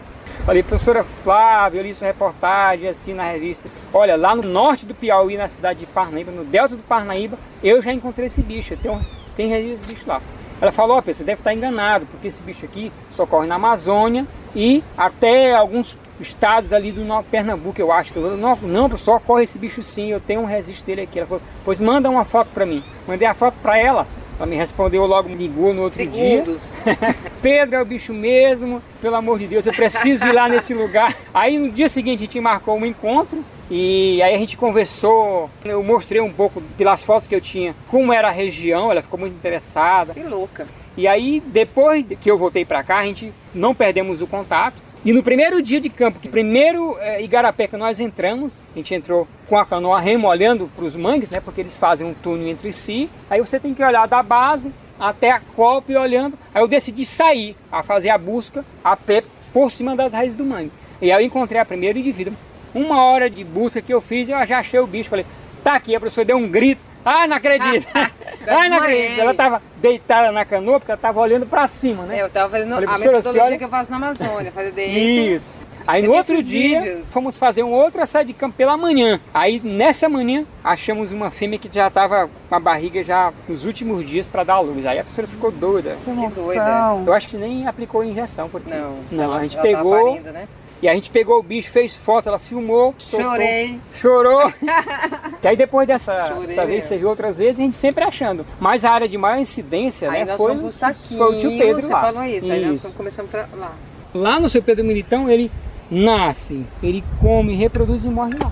Falei, 0.45 0.63
professora 0.63 1.03
Flávia, 1.03 1.79
eu 1.79 1.83
li 1.83 1.93
sua 1.93 2.07
reportagem 2.07 2.87
assim 2.87 3.13
na 3.13 3.25
revista. 3.25 3.69
Olha, 3.93 4.15
lá 4.15 4.33
no 4.33 4.41
norte 4.43 4.85
do 4.85 4.95
Piauí, 4.95 5.35
na 5.35 5.49
cidade 5.49 5.79
de 5.79 5.85
Parnaíba, 5.85 6.31
no 6.31 6.45
delta 6.45 6.77
do 6.77 6.81
Parnaíba, 6.81 7.37
eu 7.61 7.81
já 7.81 7.91
encontrei 7.91 8.27
esse 8.27 8.41
bicho. 8.41 8.75
Tem, 8.77 8.97
tem 9.35 9.49
registro 9.49 9.79
desse 9.79 9.93
bicho 9.93 10.09
lá. 10.09 10.21
Ela 10.61 10.71
falou, 10.71 10.95
ó, 10.95 10.99
oh, 10.99 11.01
você 11.01 11.23
deve 11.23 11.41
estar 11.41 11.53
enganado, 11.53 12.05
porque 12.05 12.27
esse 12.27 12.41
bicho 12.41 12.63
aqui 12.63 12.91
só 13.15 13.25
corre 13.25 13.47
na 13.47 13.55
Amazônia 13.55 14.25
e 14.55 14.83
até 14.97 15.53
alguns 15.53 15.97
estados 16.21 16.71
ali 16.73 16.91
do 16.91 17.01
Pernambuco, 17.23 17.79
eu 17.79 17.91
acho. 17.91 18.17
Não, 18.19 18.55
não, 18.55 18.97
só 18.97 19.19
corre 19.19 19.43
esse 19.43 19.57
bicho 19.57 19.83
sim, 19.83 20.11
eu 20.11 20.19
tenho 20.19 20.41
um 20.41 20.45
registro 20.45 20.85
dele 20.85 21.01
aqui. 21.01 21.19
Ela 21.19 21.27
falou, 21.27 21.43
pois 21.65 21.79
manda 21.79 22.09
uma 22.09 22.25
foto 22.25 22.49
para 22.53 22.65
mim. 22.65 22.83
Mandei 23.07 23.27
a 23.27 23.33
foto 23.33 23.55
para 23.61 23.77
ela, 23.77 24.07
ela 24.37 24.45
me 24.47 24.55
respondeu 24.55 25.05
logo, 25.05 25.29
me 25.29 25.35
ligou 25.35 25.73
no 25.73 25.83
outro 25.83 25.97
Segundos. 25.97 26.61
dia. 26.83 26.97
Pedro 27.41 27.75
é 27.75 27.81
o 27.81 27.85
bicho 27.85 28.13
mesmo, 28.13 28.81
pelo 28.99 29.15
amor 29.15 29.37
de 29.37 29.47
Deus, 29.47 29.65
eu 29.65 29.73
preciso 29.73 30.25
ir 30.25 30.31
lá 30.31 30.49
nesse 30.49 30.73
lugar. 30.73 31.15
Aí 31.33 31.59
no 31.59 31.69
dia 31.69 31.87
seguinte 31.87 32.23
a 32.23 32.25
gente 32.25 32.39
marcou 32.39 32.75
um 32.75 32.85
encontro 32.85 33.43
e 33.69 34.21
aí 34.21 34.33
a 34.33 34.37
gente 34.37 34.57
conversou, 34.57 35.49
eu 35.63 35.81
mostrei 35.83 36.21
um 36.21 36.33
pouco 36.33 36.61
pelas 36.77 37.03
fotos 37.03 37.27
que 37.27 37.35
eu 37.35 37.39
tinha 37.39 37.75
como 37.87 38.11
era 38.11 38.27
a 38.27 38.31
região, 38.31 38.91
ela 38.91 39.01
ficou 39.01 39.19
muito 39.19 39.33
interessada. 39.33 40.13
Que 40.13 40.23
louca. 40.23 40.67
E 40.97 41.07
aí 41.07 41.41
depois 41.45 42.05
que 42.19 42.29
eu 42.29 42.37
voltei 42.37 42.65
para 42.65 42.83
cá, 42.83 42.97
a 42.97 43.05
gente 43.05 43.31
não 43.53 43.73
perdemos 43.73 44.21
o 44.21 44.27
contato. 44.27 44.75
E 45.03 45.11
no 45.11 45.23
primeiro 45.23 45.63
dia 45.63 45.81
de 45.81 45.89
campo, 45.89 46.19
que 46.19 46.29
primeiro 46.29 46.95
é, 46.99 47.23
igarapé 47.23 47.67
que 47.67 47.75
nós 47.75 47.99
entramos, 47.99 48.61
a 48.71 48.77
gente 48.77 48.93
entrou 48.93 49.27
com 49.47 49.57
a 49.57 49.65
canoa 49.65 49.99
remo 49.99 50.27
olhando 50.27 50.69
para 50.75 50.85
os 50.85 50.95
mangues, 50.95 51.27
né? 51.31 51.39
Porque 51.39 51.59
eles 51.59 51.75
fazem 51.75 52.05
um 52.05 52.13
túnel 52.13 52.47
entre 52.47 52.71
si. 52.71 53.09
Aí 53.27 53.41
você 53.41 53.59
tem 53.59 53.73
que 53.73 53.83
olhar 53.83 54.07
da 54.07 54.21
base 54.21 54.71
até 54.99 55.31
a 55.31 55.39
copa 55.39 55.91
e 55.91 55.97
olhando. 55.97 56.37
Aí 56.53 56.61
eu 56.61 56.67
decidi 56.67 57.03
sair 57.03 57.55
a 57.71 57.81
fazer 57.81 58.09
a 58.09 58.17
busca 58.17 58.63
a 58.83 58.95
pé 58.95 59.23
por 59.51 59.71
cima 59.71 59.95
das 59.95 60.13
raízes 60.13 60.37
do 60.37 60.45
mangue. 60.45 60.71
E 61.01 61.11
aí 61.11 61.23
eu 61.23 61.25
encontrei 61.25 61.59
a 61.59 61.65
primeira 61.65 61.97
indivíduo. 61.97 62.35
Uma 62.71 63.03
hora 63.03 63.27
de 63.27 63.43
busca 63.43 63.81
que 63.81 63.91
eu 63.91 64.01
fiz, 64.01 64.29
eu 64.29 64.45
já 64.45 64.59
achei 64.59 64.79
o 64.79 64.85
bicho. 64.85 65.09
Falei, 65.09 65.25
tá 65.63 65.73
aqui. 65.73 65.95
A 65.95 65.99
professora 65.99 66.25
deu 66.25 66.37
um 66.37 66.47
grito. 66.47 66.90
Ah, 67.03 67.27
não 67.27 67.37
acredito! 67.37 67.87
ah, 67.95 68.69
não 68.69 68.77
acredito! 68.77 69.19
Ela 69.19 69.31
estava 69.31 69.61
deitada 69.77 70.31
na 70.31 70.45
canoa 70.45 70.79
porque 70.79 70.91
ela 70.91 70.97
estava 70.97 71.19
olhando 71.19 71.45
para 71.45 71.67
cima, 71.67 72.03
né? 72.03 72.19
É, 72.19 72.21
eu 72.21 72.27
estava 72.27 72.49
fazendo 72.49 72.73
Falei, 72.73 72.89
a 72.89 72.97
metodologia 72.97 73.43
olha... 73.43 73.57
que 73.57 73.63
eu 73.63 73.69
faço 73.69 73.91
na 73.91 73.97
Amazônia, 73.97 74.51
fazer 74.51 74.71
deito. 74.71 74.97
Isso. 74.97 75.57
Aí 75.87 76.03
no 76.03 76.13
outro 76.13 76.41
dia, 76.43 76.81
vídeos. 76.81 77.11
fomos 77.11 77.37
fazer 77.37 77.63
um 77.63 77.71
outro 77.71 78.01
assaio 78.01 78.25
de 78.25 78.33
campo 78.33 78.55
pela 78.55 78.77
manhã. 78.77 79.19
Aí 79.33 79.59
nessa 79.59 80.07
manhã, 80.07 80.45
achamos 80.63 81.11
uma 81.11 81.31
fêmea 81.31 81.57
que 81.57 81.73
já 81.73 81.87
estava 81.87 82.29
com 82.49 82.55
a 82.55 82.59
barriga 82.59 83.03
já 83.03 83.33
nos 83.47 83.65
últimos 83.65 84.05
dias 84.05 84.27
para 84.27 84.43
dar 84.43 84.55
a 84.55 84.59
luz. 84.59 84.85
Aí 84.85 84.99
a 84.99 85.03
pessoa 85.03 85.27
ficou 85.27 85.51
doida. 85.51 85.97
Que 86.05 86.35
doida. 86.35 87.01
Eu 87.05 87.13
acho 87.13 87.27
que 87.27 87.37
nem 87.37 87.67
aplicou 87.67 88.03
injeção. 88.03 88.47
Porque... 88.49 88.69
Não, 88.69 88.99
não 89.11 89.23
ela, 89.23 89.37
a 89.37 89.41
gente 89.41 89.59
pegou. 89.61 90.13
Parindo, 90.13 90.31
né? 90.31 90.47
E 90.81 90.89
a 90.89 90.93
gente 90.95 91.09
pegou 91.11 91.39
o 91.39 91.43
bicho, 91.43 91.69
fez 91.69 91.93
foto, 91.93 92.27
ela 92.27 92.39
filmou. 92.39 92.95
Chorei. 92.97 93.79
chorou. 93.93 94.51
e 95.43 95.47
aí 95.47 95.55
depois 95.55 95.87
dessa, 95.87 96.29
dessa 96.47 96.65
vez, 96.65 96.85
você 96.85 96.97
viu 96.97 97.09
outras 97.09 97.37
vezes, 97.37 97.59
a 97.59 97.63
gente 97.63 97.75
sempre 97.75 98.03
achando. 98.03 98.45
Mas 98.59 98.83
a 98.83 98.89
área 98.89 99.07
de 99.07 99.17
maior 99.17 99.39
incidência, 99.39 100.09
aí 100.09 100.25
né, 100.25 100.35
foi, 100.35 100.57
foi 100.57 101.35
o 101.35 101.37
tio 101.37 101.51
Pedro 101.51 101.81
você 101.81 101.93
lá. 101.93 102.01
falou 102.01 102.23
isso, 102.23 102.45
isso. 102.45 102.51
aí 102.51 102.65
nós 102.65 102.93
começamos 102.93 103.31
lá. 103.31 103.75
Lá 104.13 104.39
no 104.39 104.49
seu 104.49 104.63
Pedro 104.63 104.83
Militão, 104.83 105.29
ele 105.29 105.51
nasce, 105.89 106.65
ele 106.81 107.03
come, 107.19 107.53
reproduz 107.53 108.03
e 108.03 108.07
morre 108.07 108.33
lá. 108.41 108.51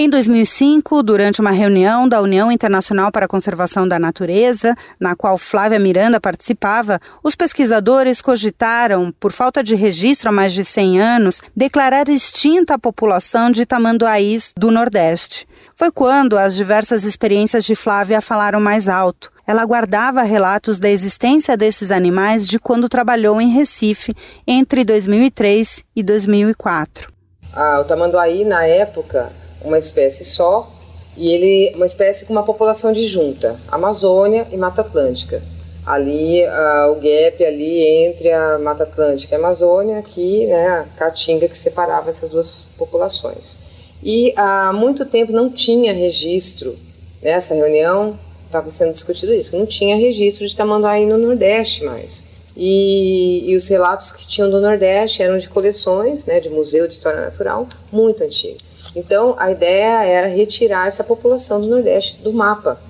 Em 0.00 0.08
2005, 0.08 1.02
durante 1.02 1.40
uma 1.40 1.50
reunião 1.50 2.08
da 2.08 2.20
União 2.20 2.52
Internacional 2.52 3.10
para 3.10 3.26
a 3.26 3.28
Conservação 3.28 3.88
da 3.88 3.98
Natureza, 3.98 4.76
na 5.00 5.16
qual 5.16 5.36
Flávia 5.36 5.76
Miranda 5.76 6.20
participava, 6.20 7.00
os 7.20 7.34
pesquisadores 7.34 8.22
cogitaram, 8.22 9.12
por 9.18 9.32
falta 9.32 9.60
de 9.60 9.74
registro 9.74 10.28
há 10.28 10.32
mais 10.32 10.52
de 10.52 10.64
100 10.64 11.00
anos, 11.00 11.40
declarar 11.56 12.08
extinta 12.08 12.74
a 12.74 12.78
população 12.78 13.50
de 13.50 13.66
tamanduaís 13.66 14.52
do 14.56 14.70
Nordeste. 14.70 15.48
Foi 15.74 15.90
quando 15.90 16.38
as 16.38 16.54
diversas 16.54 17.02
experiências 17.02 17.64
de 17.64 17.74
Flávia 17.74 18.20
falaram 18.20 18.60
mais 18.60 18.88
alto. 18.88 19.32
Ela 19.44 19.66
guardava 19.66 20.22
relatos 20.22 20.78
da 20.78 20.88
existência 20.88 21.56
desses 21.56 21.90
animais 21.90 22.46
de 22.46 22.60
quando 22.60 22.88
trabalhou 22.88 23.40
em 23.40 23.48
Recife 23.48 24.14
entre 24.46 24.84
2003 24.84 25.82
e 25.96 26.04
2004. 26.04 27.12
Ah, 27.52 27.80
o 27.80 27.84
tamanduaí, 27.84 28.44
na 28.44 28.64
época, 28.64 29.32
uma 29.62 29.78
espécie 29.78 30.24
só, 30.24 30.70
e 31.16 31.32
ele 31.32 31.74
uma 31.74 31.86
espécie 31.86 32.24
com 32.24 32.32
uma 32.32 32.44
população 32.44 32.92
disjunta, 32.92 33.58
Amazônia 33.68 34.46
e 34.52 34.56
Mata 34.56 34.82
Atlântica. 34.82 35.42
Ali, 35.84 36.42
uh, 36.44 36.92
o 36.92 36.96
gap 36.96 37.42
ali 37.44 37.80
entre 37.82 38.30
a 38.30 38.58
Mata 38.58 38.82
Atlântica 38.82 39.34
e 39.34 39.36
a 39.36 39.38
Amazônia, 39.38 39.98
aqui, 39.98 40.46
né, 40.46 40.68
a 40.68 40.84
caatinga 40.96 41.48
que 41.48 41.56
separava 41.56 42.10
essas 42.10 42.28
duas 42.28 42.70
populações. 42.76 43.56
E 44.02 44.32
há 44.36 44.72
muito 44.72 45.06
tempo 45.06 45.32
não 45.32 45.50
tinha 45.50 45.92
registro, 45.92 46.76
nessa 47.22 47.54
reunião 47.54 48.18
estava 48.46 48.70
sendo 48.70 48.92
discutido 48.92 49.32
isso, 49.32 49.56
não 49.56 49.66
tinha 49.66 49.96
registro 49.96 50.46
de 50.46 50.54
tamanduá 50.54 50.98
no 51.00 51.18
Nordeste 51.18 51.84
mais. 51.84 52.24
E, 52.56 53.44
e, 53.48 53.54
os 53.54 53.68
relatos 53.68 54.10
que 54.10 54.26
tinham 54.26 54.50
do 54.50 54.60
Nordeste 54.60 55.22
eram 55.22 55.38
de 55.38 55.48
coleções, 55.48 56.26
né, 56.26 56.40
de 56.40 56.50
museu 56.50 56.88
de 56.88 56.94
história 56.94 57.20
natural, 57.20 57.68
muito 57.92 58.24
antigos. 58.24 58.67
Então, 58.94 59.34
a 59.38 59.50
ideia 59.50 60.04
era 60.04 60.26
retirar 60.26 60.86
essa 60.86 61.04
população 61.04 61.60
do 61.60 61.66
Nordeste 61.66 62.20
do 62.22 62.32
mapa. 62.32 62.80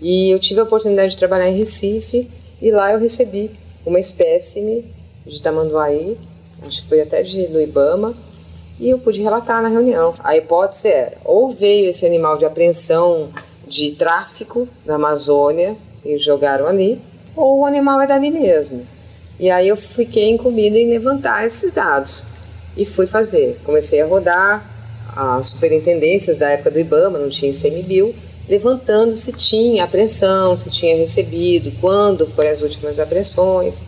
E 0.00 0.32
eu 0.32 0.38
tive 0.38 0.60
a 0.60 0.64
oportunidade 0.64 1.12
de 1.12 1.16
trabalhar 1.16 1.48
em 1.48 1.58
Recife 1.58 2.28
e 2.60 2.70
lá 2.70 2.92
eu 2.92 2.98
recebi 2.98 3.50
uma 3.84 3.98
espécime 3.98 4.84
de 5.26 5.40
tamanduaí, 5.40 6.18
acho 6.66 6.82
que 6.82 6.88
foi 6.88 7.00
até 7.00 7.22
de, 7.22 7.46
do 7.46 7.60
Ibama, 7.60 8.14
e 8.78 8.88
eu 8.88 8.98
pude 8.98 9.20
relatar 9.20 9.62
na 9.62 9.68
reunião. 9.68 10.14
A 10.20 10.36
hipótese 10.36 10.88
era, 10.88 11.16
ou 11.24 11.50
veio 11.50 11.90
esse 11.90 12.06
animal 12.06 12.38
de 12.38 12.44
apreensão 12.44 13.28
de 13.66 13.92
tráfico 13.92 14.66
na 14.84 14.94
Amazônia 14.94 15.76
e 16.04 16.16
jogaram 16.18 16.66
ali, 16.66 17.00
ou 17.36 17.60
o 17.60 17.66
animal 17.66 18.00
é 18.00 18.06
dali 18.06 18.30
mesmo. 18.30 18.86
E 19.38 19.50
aí 19.50 19.68
eu 19.68 19.76
fiquei 19.76 20.30
incumbida 20.30 20.76
em 20.76 20.88
levantar 20.88 21.46
esses 21.46 21.72
dados 21.72 22.24
e 22.76 22.84
fui 22.84 23.06
fazer. 23.06 23.58
Comecei 23.64 24.00
a 24.00 24.06
rodar 24.06 24.69
as 25.20 25.48
superintendências 25.48 26.38
da 26.38 26.50
época 26.50 26.70
do 26.70 26.80
IBAMA, 26.80 27.18
não 27.18 27.28
tinha 27.28 27.50
ICMBio, 27.50 28.14
levantando 28.48 29.12
se 29.16 29.32
tinha 29.32 29.84
apreensão, 29.84 30.56
se 30.56 30.70
tinha 30.70 30.96
recebido, 30.96 31.72
quando 31.80 32.26
foi 32.26 32.48
as 32.48 32.62
últimas 32.62 32.98
apreensões. 32.98 33.84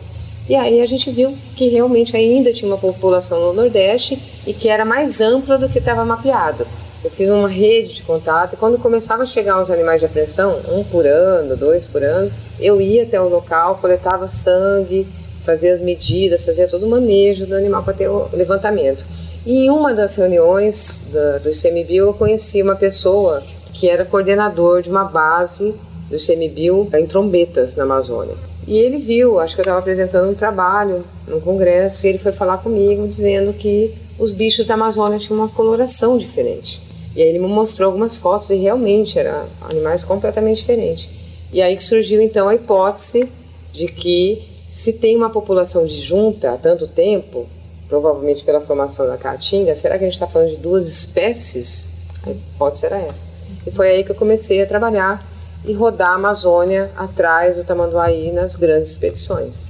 E 0.47 0.55
aí 0.55 0.81
a 0.81 0.85
gente 0.85 1.09
viu 1.09 1.35
que 1.55 1.69
realmente 1.69 2.15
ainda 2.15 2.53
tinha 2.53 2.69
uma 2.69 2.77
população 2.77 3.39
no 3.39 3.53
Nordeste 3.53 4.21
e 4.45 4.53
que 4.53 4.69
era 4.69 4.85
mais 4.85 5.21
ampla 5.21 5.57
do 5.57 5.69
que 5.69 5.79
estava 5.79 6.05
mapeado. 6.05 6.67
Eu 7.03 7.09
fiz 7.09 7.29
uma 7.29 7.49
rede 7.49 7.95
de 7.95 8.03
contato 8.03 8.53
e 8.53 8.57
quando 8.57 8.77
começava 8.77 9.23
a 9.23 9.25
chegar 9.25 9.61
os 9.61 9.71
animais 9.71 9.99
de 9.99 10.05
apreensão, 10.05 10.61
um 10.71 10.83
por 10.83 11.05
ano, 11.05 11.57
dois 11.57 11.85
por 11.85 12.03
ano, 12.03 12.31
eu 12.59 12.79
ia 12.79 13.03
até 13.03 13.19
o 13.19 13.27
local, 13.27 13.77
coletava 13.79 14.27
sangue, 14.27 15.07
fazia 15.43 15.73
as 15.73 15.81
medidas, 15.81 16.45
fazia 16.45 16.67
todo 16.67 16.85
o 16.85 16.89
manejo 16.89 17.45
do 17.45 17.55
animal 17.55 17.83
para 17.83 17.93
ter 17.93 18.07
o 18.07 18.29
levantamento. 18.31 19.05
E 19.45 19.65
em 19.65 19.69
uma 19.69 19.93
das 19.93 20.15
reuniões 20.15 21.03
da, 21.11 21.39
do 21.39 21.49
ICMBio, 21.49 22.05
eu 22.05 22.13
conheci 22.13 22.61
uma 22.61 22.75
pessoa 22.75 23.43
que 23.73 23.89
era 23.89 24.05
coordenador 24.05 24.81
de 24.81 24.89
uma 24.89 25.03
base 25.03 25.75
do 26.09 26.15
ICMBio 26.15 26.89
em 26.93 27.05
Trombetas, 27.05 27.75
na 27.75 27.83
Amazônia. 27.83 28.35
E 28.65 28.77
ele 28.77 28.99
viu, 28.99 29.39
acho 29.39 29.55
que 29.55 29.61
eu 29.61 29.63
estava 29.63 29.79
apresentando 29.79 30.29
um 30.29 30.33
trabalho 30.33 31.03
num 31.27 31.41
congresso, 31.41 32.05
e 32.05 32.09
ele 32.09 32.17
foi 32.17 32.31
falar 32.31 32.59
comigo 32.59 33.05
dizendo 33.05 33.51
que 33.53 33.93
os 34.17 34.31
bichos 34.31 34.65
da 34.65 34.75
Amazônia 34.75 35.19
tinham 35.19 35.39
uma 35.39 35.49
coloração 35.49 36.17
diferente. 36.17 36.79
E 37.13 37.21
aí 37.21 37.27
ele 37.27 37.39
me 37.39 37.47
mostrou 37.47 37.87
algumas 37.87 38.15
fotos 38.15 38.49
e 38.49 38.55
realmente 38.55 39.19
eram 39.19 39.45
animais 39.61 40.03
completamente 40.03 40.59
diferentes. 40.59 41.09
E 41.51 41.61
aí 41.61 41.75
que 41.75 41.83
surgiu 41.83 42.21
então 42.21 42.47
a 42.47 42.55
hipótese 42.55 43.29
de 43.73 43.87
que 43.87 44.41
se 44.71 44.93
tem 44.93 45.15
uma 45.15 45.29
população 45.29 45.85
disjunta 45.85 46.51
há 46.51 46.57
tanto 46.57 46.87
tempo, 46.87 47.45
provavelmente 47.87 48.43
pela 48.43 48.61
formação 48.61 49.07
da 49.07 49.17
caatinga, 49.17 49.75
será 49.75 49.97
que 49.97 50.03
a 50.03 50.07
gente 50.07 50.15
está 50.15 50.27
falando 50.27 50.49
de 50.49 50.57
duas 50.57 50.87
espécies? 50.87 51.87
A 52.25 52.31
hipótese 52.31 52.85
era 52.85 52.97
essa. 52.97 53.25
E 53.65 53.71
foi 53.71 53.89
aí 53.89 54.03
que 54.03 54.11
eu 54.11 54.15
comecei 54.15 54.61
a 54.61 54.65
trabalhar 54.65 55.25
e 55.65 55.73
rodar 55.73 56.09
a 56.09 56.15
Amazônia 56.15 56.91
atrás 56.95 57.55
do 57.55 57.63
tamanduaí 57.63 58.31
nas 58.31 58.55
grandes 58.55 58.89
expedições. 58.89 59.69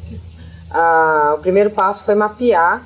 Ah, 0.69 1.35
o 1.37 1.41
primeiro 1.41 1.69
passo 1.69 2.03
foi 2.03 2.15
mapear, 2.15 2.83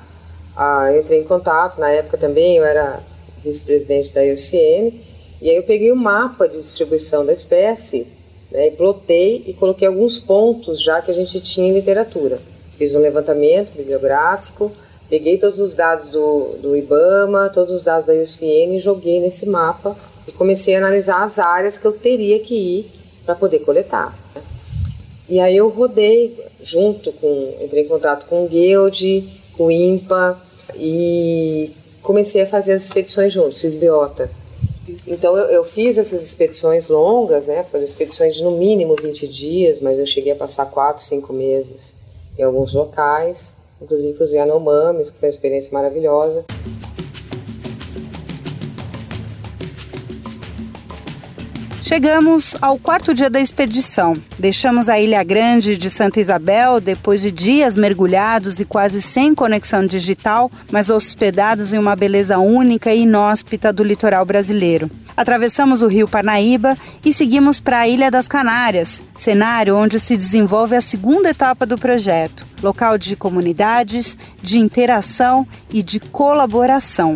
ah, 0.56 0.94
entrei 0.96 1.20
em 1.20 1.24
contato, 1.24 1.80
na 1.80 1.90
época 1.90 2.18
também 2.18 2.56
eu 2.56 2.64
era 2.64 3.00
vice-presidente 3.42 4.12
da 4.12 4.22
IUCN, 4.22 4.92
e 5.40 5.48
aí 5.48 5.56
eu 5.56 5.62
peguei 5.62 5.92
o 5.92 5.96
mapa 5.96 6.48
de 6.48 6.58
distribuição 6.58 7.24
da 7.24 7.32
espécie, 7.32 8.06
né, 8.50 8.68
e 8.68 8.70
plotei 8.72 9.44
e 9.46 9.54
coloquei 9.54 9.86
alguns 9.86 10.18
pontos 10.18 10.82
já 10.82 11.00
que 11.00 11.10
a 11.10 11.14
gente 11.14 11.40
tinha 11.40 11.68
em 11.68 11.72
literatura. 11.72 12.40
Fiz 12.76 12.94
um 12.94 13.00
levantamento 13.00 13.72
bibliográfico, 13.72 14.72
Peguei 15.08 15.38
todos 15.38 15.58
os 15.58 15.74
dados 15.74 16.08
do, 16.08 16.56
do 16.60 16.76
IBAMA, 16.76 17.48
todos 17.48 17.72
os 17.72 17.82
dados 17.82 18.06
da 18.06 18.14
IUCN 18.14 18.76
e 18.76 18.80
joguei 18.80 19.20
nesse 19.20 19.46
mapa 19.46 19.96
e 20.26 20.32
comecei 20.32 20.74
a 20.74 20.78
analisar 20.78 21.22
as 21.22 21.38
áreas 21.38 21.78
que 21.78 21.86
eu 21.86 21.92
teria 21.92 22.38
que 22.40 22.54
ir 22.54 22.90
para 23.24 23.34
poder 23.34 23.60
coletar. 23.60 24.16
Né? 24.34 24.42
E 25.28 25.40
aí 25.40 25.56
eu 25.56 25.68
rodei 25.68 26.38
junto 26.62 27.12
com, 27.12 27.56
entrei 27.60 27.84
em 27.84 27.88
contato 27.88 28.26
com 28.26 28.44
o 28.44 28.48
Guild, 28.48 29.28
com 29.56 29.66
o 29.66 29.70
IMPA 29.70 30.40
e 30.74 31.72
comecei 32.02 32.42
a 32.42 32.46
fazer 32.46 32.72
as 32.72 32.82
expedições 32.82 33.32
juntos, 33.32 33.60
Cisbiota. 33.60 34.30
Então 35.06 35.36
eu, 35.36 35.46
eu, 35.46 35.64
fiz 35.64 35.98
essas 35.98 36.24
expedições 36.24 36.88
longas, 36.88 37.46
né? 37.46 37.64
Foram 37.64 37.84
expedições 37.84 38.34
de 38.34 38.42
no 38.42 38.52
mínimo 38.52 38.96
20 38.96 39.28
dias, 39.28 39.80
mas 39.80 39.98
eu 39.98 40.06
cheguei 40.06 40.32
a 40.32 40.36
passar 40.36 40.66
4, 40.66 41.02
5 41.02 41.32
meses 41.32 41.94
em 42.38 42.42
alguns 42.42 42.72
locais, 42.72 43.54
inclusive 43.80 44.22
os 44.22 44.32
Yanomamis, 44.32 45.10
que 45.10 45.18
foi 45.18 45.28
uma 45.28 45.34
experiência 45.34 45.72
maravilhosa. 45.72 46.44
Chegamos 51.88 52.54
ao 52.60 52.78
quarto 52.78 53.14
dia 53.14 53.30
da 53.30 53.40
expedição. 53.40 54.12
Deixamos 54.38 54.90
a 54.90 55.00
Ilha 55.00 55.24
Grande 55.24 55.74
de 55.78 55.88
Santa 55.88 56.20
Isabel 56.20 56.82
depois 56.82 57.22
de 57.22 57.30
dias 57.30 57.76
mergulhados 57.76 58.60
e 58.60 58.66
quase 58.66 59.00
sem 59.00 59.34
conexão 59.34 59.86
digital, 59.86 60.50
mas 60.70 60.90
hospedados 60.90 61.72
em 61.72 61.78
uma 61.78 61.96
beleza 61.96 62.36
única 62.38 62.92
e 62.92 63.04
inóspita 63.04 63.72
do 63.72 63.82
litoral 63.82 64.26
brasileiro. 64.26 64.90
Atravessamos 65.16 65.80
o 65.80 65.86
rio 65.86 66.06
Parnaíba 66.06 66.76
e 67.02 67.10
seguimos 67.10 67.58
para 67.58 67.80
a 67.80 67.88
Ilha 67.88 68.10
das 68.10 68.28
Canárias, 68.28 69.00
cenário 69.16 69.74
onde 69.74 69.98
se 69.98 70.14
desenvolve 70.14 70.76
a 70.76 70.82
segunda 70.82 71.30
etapa 71.30 71.64
do 71.64 71.78
projeto, 71.78 72.46
local 72.62 72.98
de 72.98 73.16
comunidades, 73.16 74.16
de 74.42 74.58
interação 74.58 75.46
e 75.72 75.82
de 75.82 76.00
colaboração. 76.00 77.14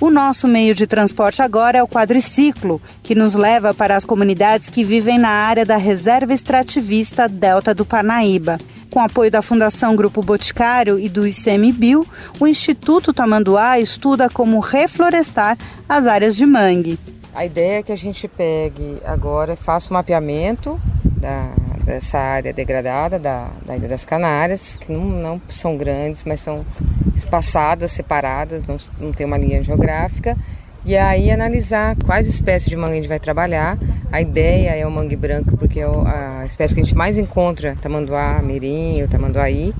O 0.00 0.10
nosso 0.10 0.48
meio 0.48 0.74
de 0.74 0.84
transporte 0.84 1.40
agora 1.42 1.78
é 1.78 1.82
o 1.82 1.86
quadriciclo, 1.86 2.82
que 3.04 3.14
nos 3.14 3.34
leva 3.34 3.72
para 3.72 3.96
as 3.96 4.04
comunidades 4.04 4.68
que 4.68 4.82
vivem 4.82 5.16
na 5.16 5.28
área 5.28 5.64
da 5.64 5.76
Reserva 5.76 6.34
Extrativista 6.34 7.28
Delta 7.28 7.72
do 7.72 7.84
Parnaíba. 7.84 8.58
Com 8.90 8.98
apoio 9.00 9.30
da 9.30 9.40
Fundação 9.40 9.94
Grupo 9.94 10.20
Boticário 10.20 10.98
e 10.98 11.08
do 11.08 11.24
ICMBio, 11.24 12.04
o 12.40 12.48
Instituto 12.48 13.12
Tamanduá 13.12 13.78
estuda 13.78 14.28
como 14.28 14.58
reflorestar 14.58 15.56
as 15.88 16.06
áreas 16.06 16.36
de 16.36 16.44
mangue. 16.44 16.98
A 17.32 17.46
ideia 17.46 17.78
é 17.78 17.82
que 17.82 17.92
a 17.92 17.96
gente 17.96 18.26
pegue 18.26 18.98
agora, 19.04 19.54
faça 19.54 19.90
o 19.90 19.94
mapeamento 19.94 20.80
da, 21.04 21.54
dessa 21.84 22.18
área 22.18 22.52
degradada 22.52 23.18
da, 23.18 23.48
da 23.66 23.76
Ilha 23.76 23.88
das 23.88 24.04
Canárias, 24.04 24.76
que 24.76 24.92
não, 24.92 25.04
não 25.04 25.42
são 25.48 25.76
grandes, 25.76 26.24
mas 26.24 26.40
são 26.40 26.64
espaçadas, 27.14 27.92
separadas, 27.92 28.66
não, 28.66 28.76
não 29.00 29.12
tem 29.12 29.26
uma 29.26 29.38
linha 29.38 29.62
geográfica. 29.62 30.36
E 30.84 30.96
aí 30.96 31.30
analisar 31.30 31.96
quais 32.04 32.26
espécies 32.26 32.68
de 32.68 32.76
mangue 32.76 32.92
a 32.92 32.96
gente 32.96 33.08
vai 33.08 33.20
trabalhar. 33.20 33.78
A 34.10 34.20
ideia 34.20 34.70
é 34.70 34.84
o 34.84 34.90
mangue 34.90 35.14
branco, 35.14 35.56
porque 35.56 35.80
é 35.80 35.84
a 35.84 36.44
espécie 36.44 36.74
que 36.74 36.80
a 36.80 36.84
gente 36.84 36.96
mais 36.96 37.16
encontra, 37.16 37.76
tamanduá, 37.80 38.40
mirim, 38.42 39.00
o 39.02 39.08
tamanduaí. 39.08 39.72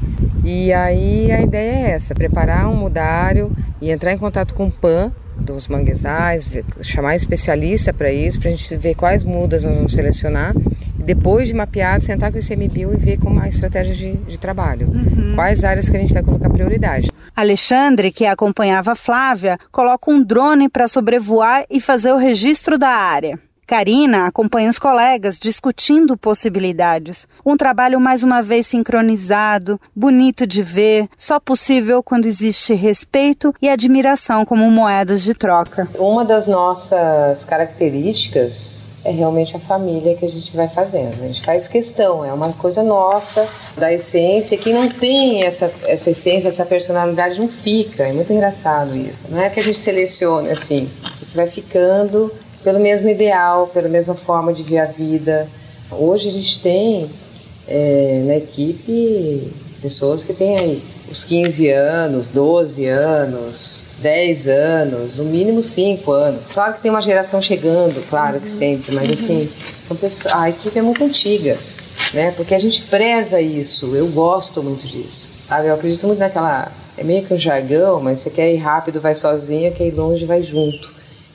E 0.44 0.72
aí 0.72 1.30
a 1.32 1.42
ideia 1.42 1.88
é 1.88 1.90
essa, 1.90 2.14
preparar 2.14 2.68
um 2.68 2.76
mudário 2.76 3.50
e 3.80 3.90
entrar 3.90 4.12
em 4.12 4.18
contato 4.18 4.54
com 4.54 4.66
o 4.66 4.70
PAN 4.70 5.12
dos 5.42 5.68
manguezais, 5.68 6.48
chamar 6.80 7.16
especialista 7.16 7.92
para 7.92 8.10
isso, 8.10 8.40
para 8.40 8.50
a 8.50 8.54
gente 8.54 8.76
ver 8.76 8.94
quais 8.94 9.24
mudas 9.24 9.64
nós 9.64 9.76
vamos 9.76 9.92
selecionar 9.92 10.54
depois 11.04 11.48
de 11.48 11.54
mapeado, 11.54 12.04
sentar 12.04 12.30
com 12.30 12.38
o 12.38 12.40
ICMBio 12.40 12.94
e 12.94 12.96
ver 12.96 13.18
como 13.18 13.40
a 13.40 13.48
estratégia 13.48 13.94
de, 13.94 14.12
de 14.12 14.38
trabalho. 14.38 14.88
Uhum. 14.88 15.32
Quais 15.34 15.64
áreas 15.64 15.88
que 15.88 15.96
a 15.96 16.00
gente 16.00 16.14
vai 16.14 16.22
colocar 16.22 16.48
prioridade. 16.48 17.10
Alexandre, 17.34 18.12
que 18.12 18.24
acompanhava 18.24 18.94
Flávia, 18.94 19.58
coloca 19.70 20.10
um 20.10 20.22
drone 20.22 20.68
para 20.68 20.86
sobrevoar 20.86 21.64
e 21.70 21.80
fazer 21.80 22.12
o 22.12 22.16
registro 22.16 22.78
da 22.78 22.88
área. 22.88 23.38
Karina 23.66 24.26
acompanha 24.26 24.68
os 24.68 24.78
colegas 24.78 25.38
discutindo 25.38 26.16
possibilidades. 26.16 27.26
Um 27.44 27.56
trabalho 27.56 28.00
mais 28.00 28.22
uma 28.22 28.42
vez 28.42 28.66
sincronizado, 28.66 29.80
bonito 29.94 30.46
de 30.46 30.62
ver, 30.62 31.08
só 31.16 31.40
possível 31.40 32.02
quando 32.02 32.26
existe 32.26 32.74
respeito 32.74 33.54
e 33.62 33.68
admiração 33.68 34.44
como 34.44 34.70
moedas 34.70 35.22
de 35.22 35.34
troca. 35.34 35.88
Uma 35.98 36.24
das 36.24 36.46
nossas 36.46 37.44
características 37.44 38.82
é 39.04 39.10
realmente 39.10 39.56
a 39.56 39.60
família 39.60 40.14
que 40.14 40.24
a 40.24 40.28
gente 40.28 40.54
vai 40.56 40.68
fazendo. 40.68 41.22
A 41.22 41.26
gente 41.26 41.42
faz 41.44 41.66
questão, 41.66 42.24
é 42.24 42.32
uma 42.32 42.52
coisa 42.52 42.82
nossa, 42.82 43.48
da 43.76 43.92
essência. 43.92 44.56
Quem 44.56 44.72
não 44.72 44.88
tem 44.88 45.42
essa, 45.42 45.72
essa 45.86 46.10
essência, 46.10 46.48
essa 46.48 46.64
personalidade, 46.64 47.40
não 47.40 47.48
fica. 47.48 48.04
É 48.04 48.12
muito 48.12 48.32
engraçado 48.32 48.94
isso. 48.96 49.18
Não 49.28 49.40
é 49.40 49.50
que 49.50 49.58
a 49.58 49.62
gente 49.62 49.80
selecione 49.80 50.50
assim, 50.50 50.88
vai 51.34 51.48
ficando 51.48 52.32
pelo 52.62 52.78
mesmo 52.78 53.08
ideal, 53.08 53.68
pela 53.68 53.88
mesma 53.88 54.14
forma 54.14 54.52
de 54.52 54.62
ver 54.62 54.78
a 54.78 54.86
vida. 54.86 55.48
Hoje 55.90 56.28
a 56.28 56.32
gente 56.32 56.60
tem 56.60 57.10
é, 57.66 58.22
na 58.26 58.36
equipe 58.36 59.52
pessoas 59.80 60.22
que 60.22 60.32
têm 60.32 60.58
aí 60.58 60.82
os 61.10 61.24
15 61.24 61.68
anos, 61.68 62.28
12 62.28 62.86
anos, 62.86 63.84
10 63.98 64.48
anos, 64.48 65.18
no 65.18 65.24
mínimo 65.24 65.62
5 65.62 66.10
anos. 66.10 66.46
Claro 66.46 66.74
que 66.74 66.80
tem 66.80 66.90
uma 66.90 67.02
geração 67.02 67.42
chegando, 67.42 68.02
claro 68.08 68.40
que 68.40 68.48
sempre, 68.48 68.94
mas 68.94 69.10
assim, 69.10 69.50
são 69.82 69.96
pessoas, 69.96 70.34
a 70.34 70.48
equipe 70.48 70.78
é 70.78 70.82
muito 70.82 71.04
antiga, 71.04 71.58
né? 72.14 72.30
Porque 72.30 72.54
a 72.54 72.58
gente 72.58 72.82
preza 72.82 73.40
isso, 73.40 73.94
eu 73.94 74.06
gosto 74.08 74.62
muito 74.62 74.86
disso, 74.86 75.28
sabe? 75.46 75.68
Eu 75.68 75.74
acredito 75.74 76.06
muito 76.06 76.20
naquela, 76.20 76.72
é 76.96 77.04
meio 77.04 77.24
que 77.26 77.34
um 77.34 77.38
jargão, 77.38 78.00
mas 78.00 78.20
você 78.20 78.30
quer 78.30 78.52
ir 78.54 78.58
rápido, 78.58 79.00
vai 79.00 79.14
sozinha, 79.14 79.70
quer 79.70 79.88
ir 79.88 79.94
longe, 79.94 80.24
vai 80.24 80.42
junto. 80.42 80.91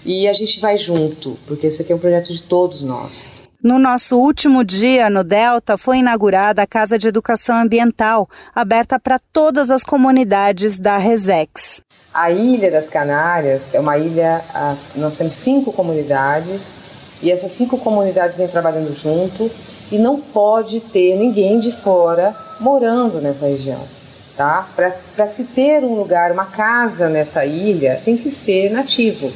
E 0.08 0.26
a 0.26 0.32
gente 0.32 0.62
vai 0.62 0.78
junto, 0.78 1.38
porque 1.46 1.68
esse 1.68 1.82
aqui 1.82 1.92
é 1.92 1.96
um 1.96 2.00
projeto 2.00 2.32
de 2.32 2.42
todos 2.42 2.82
nós. 2.82 3.28
No 3.62 3.78
nosso 3.78 4.18
último 4.18 4.64
dia 4.64 5.10
no 5.10 5.22
Delta, 5.22 5.78
foi 5.78 5.98
inaugurada 5.98 6.62
a 6.62 6.66
Casa 6.66 6.98
de 6.98 7.10
Educação 7.10 7.58
Ambiental, 7.58 8.30
aberta 8.56 8.98
para 8.98 9.20
todas 9.20 9.70
as 9.70 9.84
comunidades 9.84 10.80
da 10.80 10.98
Resex. 10.98 11.82
A 12.14 12.32
Ilha 12.32 12.72
das 12.72 12.88
Canárias 12.88 13.74
é 13.74 13.82
uma 13.82 13.98
ilha, 13.98 14.42
nós 14.96 15.18
temos 15.18 15.36
cinco 15.36 15.74
comunidades 15.74 16.80
e 17.22 17.30
essas 17.30 17.52
cinco 17.52 17.78
comunidades 17.78 18.38
vêm 18.38 18.48
trabalhando 18.48 18.94
junto 18.96 19.52
e 19.92 19.98
não 19.98 20.22
pode 20.22 20.80
ter 20.80 21.18
ninguém 21.18 21.60
de 21.60 21.74
fora 21.74 22.34
morando 22.62 23.20
nessa 23.20 23.46
região. 23.46 23.82
Tá? 24.38 24.70
Para 24.74 25.28
se 25.28 25.44
ter 25.44 25.84
um 25.84 25.96
lugar, 25.96 26.32
uma 26.32 26.46
casa 26.46 27.10
nessa 27.10 27.46
ilha, 27.46 28.02
tem 28.06 28.16
que 28.16 28.32
ser 28.32 28.72
nativo. 28.72 29.34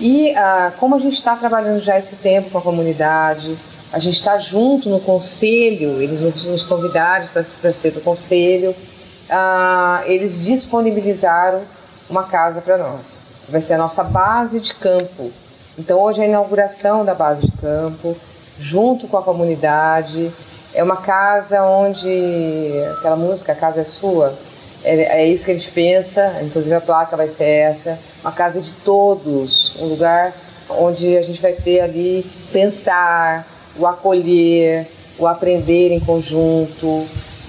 E 0.00 0.34
ah, 0.34 0.72
como 0.80 0.94
a 0.94 0.98
gente 0.98 1.16
está 1.16 1.36
trabalhando 1.36 1.78
já 1.78 1.98
esse 1.98 2.16
tempo 2.16 2.48
com 2.48 2.56
a 2.56 2.62
comunidade, 2.62 3.58
a 3.92 3.98
gente 3.98 4.16
está 4.16 4.38
junto 4.38 4.88
no 4.88 4.98
conselho, 4.98 6.00
eles 6.00 6.20
nos 6.20 6.62
convidaram 6.62 7.26
para 7.28 7.72
ser 7.72 7.90
do 7.90 8.00
conselho, 8.00 8.74
ah, 9.28 10.02
eles 10.06 10.42
disponibilizaram 10.42 11.60
uma 12.08 12.22
casa 12.22 12.62
para 12.62 12.78
nós. 12.78 13.22
Vai 13.46 13.60
ser 13.60 13.74
a 13.74 13.78
nossa 13.78 14.02
base 14.02 14.58
de 14.58 14.72
campo. 14.72 15.30
Então 15.78 16.00
hoje 16.00 16.22
é 16.22 16.24
a 16.24 16.28
inauguração 16.28 17.04
da 17.04 17.14
base 17.14 17.42
de 17.42 17.52
campo, 17.52 18.16
junto 18.58 19.06
com 19.06 19.18
a 19.18 19.22
comunidade. 19.22 20.32
É 20.72 20.82
uma 20.82 20.96
casa 20.96 21.62
onde 21.62 22.72
aquela 22.96 23.16
música, 23.16 23.52
a 23.52 23.56
casa 23.56 23.82
é 23.82 23.84
sua, 23.84 24.34
é, 24.82 25.22
é, 25.22 25.26
isso 25.26 25.44
que 25.44 25.50
a 25.50 25.54
gente 25.54 25.70
pensa, 25.70 26.40
inclusive 26.42 26.74
a 26.74 26.80
placa 26.80 27.16
vai 27.16 27.28
ser 27.28 27.44
essa, 27.44 27.98
uma 28.22 28.32
casa 28.32 28.60
de 28.60 28.72
todos, 28.74 29.74
um 29.78 29.86
lugar 29.86 30.32
onde 30.70 31.16
a 31.16 31.22
gente 31.22 31.40
vai 31.40 31.52
ter 31.52 31.80
ali 31.80 32.24
pensar, 32.52 33.46
o 33.76 33.86
acolher, 33.86 34.86
o 35.18 35.26
aprender 35.26 35.92
em 35.92 36.00
conjunto, 36.00 37.06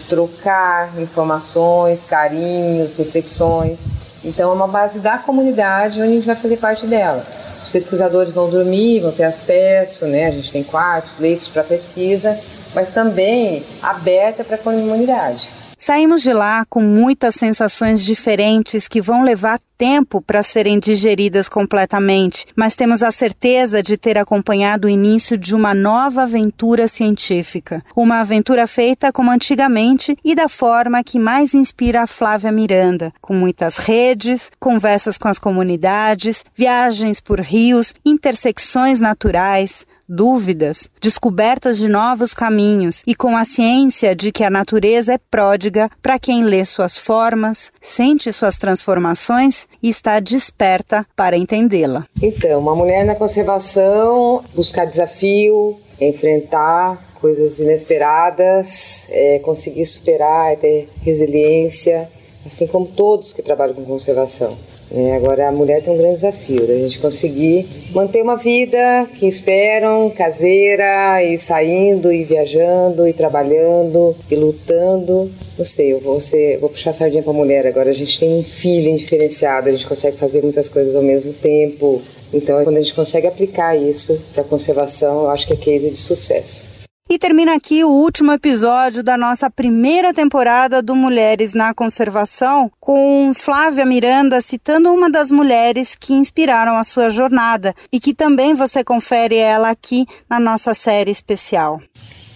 trocar 0.09 0.91
informações, 0.99 2.03
carinhos, 2.03 2.97
reflexões. 2.97 3.89
Então 4.23 4.51
é 4.51 4.53
uma 4.53 4.67
base 4.67 4.99
da 4.99 5.17
comunidade 5.17 6.01
onde 6.01 6.11
a 6.11 6.15
gente 6.15 6.27
vai 6.27 6.35
fazer 6.35 6.57
parte 6.57 6.85
dela. 6.85 7.25
Os 7.63 7.69
pesquisadores 7.69 8.33
vão 8.33 8.49
dormir, 8.49 8.99
vão 8.99 9.11
ter 9.11 9.23
acesso, 9.23 10.05
né? 10.05 10.27
A 10.27 10.31
gente 10.31 10.51
tem 10.51 10.63
quartos, 10.63 11.17
leitos 11.19 11.47
para 11.47 11.63
pesquisa, 11.63 12.37
mas 12.73 12.91
também 12.91 13.63
aberta 13.81 14.43
para 14.43 14.55
a 14.55 14.59
comunidade. 14.59 15.60
Saímos 15.83 16.21
de 16.21 16.31
lá 16.31 16.63
com 16.69 16.79
muitas 16.83 17.33
sensações 17.33 18.05
diferentes 18.05 18.87
que 18.87 19.01
vão 19.01 19.23
levar 19.23 19.59
tempo 19.75 20.21
para 20.21 20.43
serem 20.43 20.77
digeridas 20.77 21.49
completamente, 21.49 22.45
mas 22.55 22.75
temos 22.75 23.01
a 23.01 23.11
certeza 23.11 23.81
de 23.81 23.97
ter 23.97 24.15
acompanhado 24.15 24.85
o 24.85 24.89
início 24.89 25.35
de 25.35 25.55
uma 25.55 25.73
nova 25.73 26.21
aventura 26.21 26.87
científica. 26.87 27.83
Uma 27.95 28.19
aventura 28.19 28.67
feita 28.67 29.11
como 29.11 29.31
antigamente 29.31 30.15
e 30.23 30.35
da 30.35 30.47
forma 30.47 31.03
que 31.03 31.17
mais 31.17 31.55
inspira 31.55 32.03
a 32.03 32.07
Flávia 32.07 32.51
Miranda, 32.51 33.11
com 33.19 33.33
muitas 33.33 33.77
redes, 33.77 34.51
conversas 34.59 35.17
com 35.17 35.29
as 35.29 35.39
comunidades, 35.39 36.45
viagens 36.55 37.19
por 37.19 37.39
rios, 37.39 37.95
intersecções 38.05 38.99
naturais, 38.99 39.83
dúvidas, 40.11 40.89
descobertas 41.01 41.77
de 41.77 41.87
novos 41.87 42.33
caminhos 42.33 43.01
e 43.07 43.15
com 43.15 43.37
a 43.37 43.45
ciência 43.45 44.13
de 44.13 44.31
que 44.31 44.43
a 44.43 44.49
natureza 44.49 45.13
é 45.13 45.17
pródiga 45.17 45.89
para 46.01 46.19
quem 46.19 46.43
lê 46.43 46.65
suas 46.65 46.97
formas, 46.97 47.71
sente 47.81 48.33
suas 48.33 48.57
transformações 48.57 49.67
e 49.81 49.89
está 49.89 50.19
desperta 50.19 51.07
para 51.15 51.37
entendê-la. 51.37 52.05
Então, 52.21 52.59
uma 52.59 52.75
mulher 52.75 53.05
na 53.05 53.15
conservação, 53.15 54.43
buscar 54.53 54.85
desafio, 54.85 55.79
enfrentar 55.99 57.11
coisas 57.21 57.59
inesperadas, 57.59 59.07
é, 59.11 59.39
conseguir 59.39 59.85
superar, 59.85 60.53
é 60.53 60.55
ter 60.55 60.89
resiliência, 61.03 62.09
assim 62.45 62.67
como 62.67 62.87
todos 62.87 63.31
que 63.31 63.41
trabalham 63.41 63.75
com 63.75 63.85
conservação. 63.85 64.57
É, 64.93 65.15
agora 65.15 65.47
a 65.47 65.51
mulher 65.51 65.81
tem 65.81 65.93
um 65.93 65.97
grande 65.97 66.15
desafio 66.15 66.67
da 66.67 66.75
gente 66.75 66.99
conseguir 66.99 67.65
manter 67.93 68.21
uma 68.21 68.35
vida 68.35 69.07
que 69.15 69.25
esperam, 69.25 70.09
caseira, 70.09 71.23
e 71.23 71.37
saindo 71.37 72.11
e 72.11 72.25
viajando 72.25 73.07
e 73.07 73.13
trabalhando 73.13 74.15
e 74.29 74.35
lutando. 74.35 75.31
Não 75.57 75.63
sei, 75.63 75.93
eu 75.93 75.99
vou, 75.99 76.19
ser, 76.19 76.57
vou 76.57 76.69
puxar 76.69 76.89
a 76.89 76.93
sardinha 76.93 77.23
mulher. 77.31 77.65
Agora 77.65 77.89
a 77.89 77.93
gente 77.93 78.19
tem 78.19 78.39
um 78.39 78.43
feeling 78.43 78.97
diferenciado, 78.97 79.69
a 79.69 79.71
gente 79.71 79.87
consegue 79.87 80.17
fazer 80.17 80.41
muitas 80.41 80.67
coisas 80.67 80.93
ao 80.93 81.03
mesmo 81.03 81.31
tempo. 81.31 82.01
Então, 82.33 82.61
quando 82.63 82.77
a 82.77 82.81
gente 82.81 82.93
consegue 82.93 83.27
aplicar 83.27 83.75
isso 83.75 84.19
para 84.33 84.43
conservação, 84.43 85.23
eu 85.23 85.29
acho 85.29 85.47
que 85.47 85.53
é 85.53 85.55
case 85.55 85.89
de 85.89 85.97
sucesso. 85.97 86.70
E 87.11 87.19
termina 87.19 87.55
aqui 87.55 87.83
o 87.83 87.89
último 87.89 88.31
episódio 88.31 89.03
da 89.03 89.17
nossa 89.17 89.49
primeira 89.49 90.13
temporada 90.13 90.81
do 90.81 90.95
Mulheres 90.95 91.53
na 91.53 91.73
Conservação, 91.73 92.71
com 92.79 93.33
Flávia 93.35 93.85
Miranda 93.85 94.39
citando 94.39 94.93
uma 94.93 95.11
das 95.11 95.29
mulheres 95.29 95.93
que 95.93 96.13
inspiraram 96.13 96.77
a 96.77 96.85
sua 96.85 97.09
jornada 97.09 97.75
e 97.91 97.99
que 97.99 98.13
também 98.13 98.55
você 98.55 98.81
confere 98.81 99.35
ela 99.35 99.71
aqui 99.71 100.05
na 100.29 100.39
nossa 100.39 100.73
série 100.73 101.11
especial. 101.11 101.81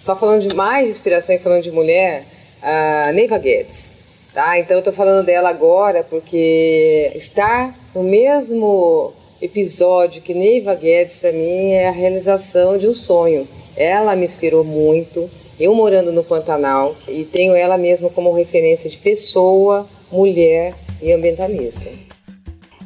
Só 0.02 0.14
falando 0.14 0.46
de 0.46 0.54
mais 0.54 0.90
inspiração 0.90 1.34
e 1.34 1.38
falando 1.38 1.62
de 1.62 1.72
mulher, 1.72 2.26
a 2.60 3.12
Neiva 3.14 3.38
Guedes. 3.38 3.94
Tá? 4.34 4.58
Então 4.58 4.76
eu 4.76 4.80
estou 4.80 4.92
falando 4.92 5.24
dela 5.24 5.48
agora 5.48 6.04
porque 6.04 7.12
estar 7.14 7.74
no 7.94 8.02
mesmo 8.02 9.14
episódio 9.40 10.20
que 10.20 10.34
Neiva 10.34 10.74
Guedes 10.74 11.16
para 11.16 11.32
mim 11.32 11.70
é 11.70 11.88
a 11.88 11.92
realização 11.92 12.76
de 12.76 12.86
um 12.86 12.92
sonho 12.92 13.48
ela 13.76 14.16
me 14.16 14.24
inspirou 14.24 14.64
muito. 14.64 15.30
Eu 15.58 15.74
morando 15.74 16.12
no 16.12 16.24
Pantanal 16.24 16.96
e 17.06 17.24
tenho 17.24 17.54
ela 17.54 17.78
mesma 17.78 18.10
como 18.10 18.32
referência 18.32 18.88
de 18.88 18.98
pessoa, 18.98 19.86
mulher 20.10 20.74
e 21.02 21.12
ambientalista. 21.12 21.90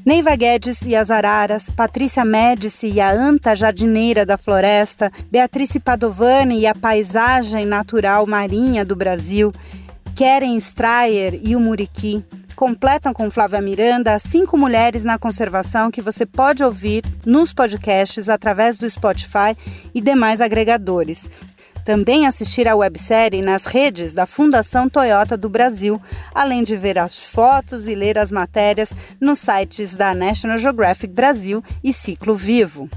Neiva 0.05 0.35
Guedes 0.35 0.81
e 0.83 0.97
as 0.97 1.11
Araras, 1.11 1.69
Patrícia 1.69 2.25
Médici 2.25 2.89
e 2.89 3.01
a 3.01 3.13
Anta 3.13 3.55
Jardineira 3.55 4.25
da 4.25 4.39
Floresta, 4.39 5.13
Beatrice 5.31 5.79
Padovani 5.79 6.61
e 6.61 6.67
a 6.67 6.75
Paisagem 6.75 7.67
Natural 7.67 8.27
Marinha 8.27 8.85
do 8.85 8.97
Brasil, 8.97 9.53
Keren 10.17 10.57
Strayer 10.57 11.39
e 11.43 11.55
o 11.55 11.61
Muriqui, 11.61 12.25
completam 12.55 13.13
com 13.13 13.31
Flávia 13.31 13.61
Miranda 13.61 14.15
as 14.15 14.23
cinco 14.23 14.57
mulheres 14.57 15.05
na 15.05 15.19
conservação 15.19 15.91
que 15.91 16.03
você 16.03 16.27
pode 16.27 16.63
ouvir 16.63 17.05
nos 17.25 17.53
podcasts 17.53 18.29
através 18.29 18.79
do 18.79 18.89
Spotify 18.89 19.57
e 19.95 20.01
demais 20.01 20.41
agregadores. 20.41 21.29
Também 21.85 22.27
assistir 22.27 22.69
à 22.69 22.77
websérie 22.77 23.43
nas 23.43 23.65
redes 23.65 24.13
da 24.13 24.27
Fundação 24.27 24.89
Toyota 24.89 25.37
do 25.37 25.49
Brasil, 25.49 26.01
além 26.35 26.63
de 26.63 26.77
ver 26.77 26.99
as 26.99 27.19
fotos 27.19 27.87
e 27.87 27.95
ler 27.95 28.19
as 28.19 28.31
matérias 28.31 28.93
nos 29.21 29.39
sites 29.39 29.95
da 29.95 30.15
National 30.15 30.59
Geographic 30.59 31.13
Brasil 31.13 31.65
e 31.83 31.93
Ciclo 31.93 32.37
Vivo. 32.37 32.89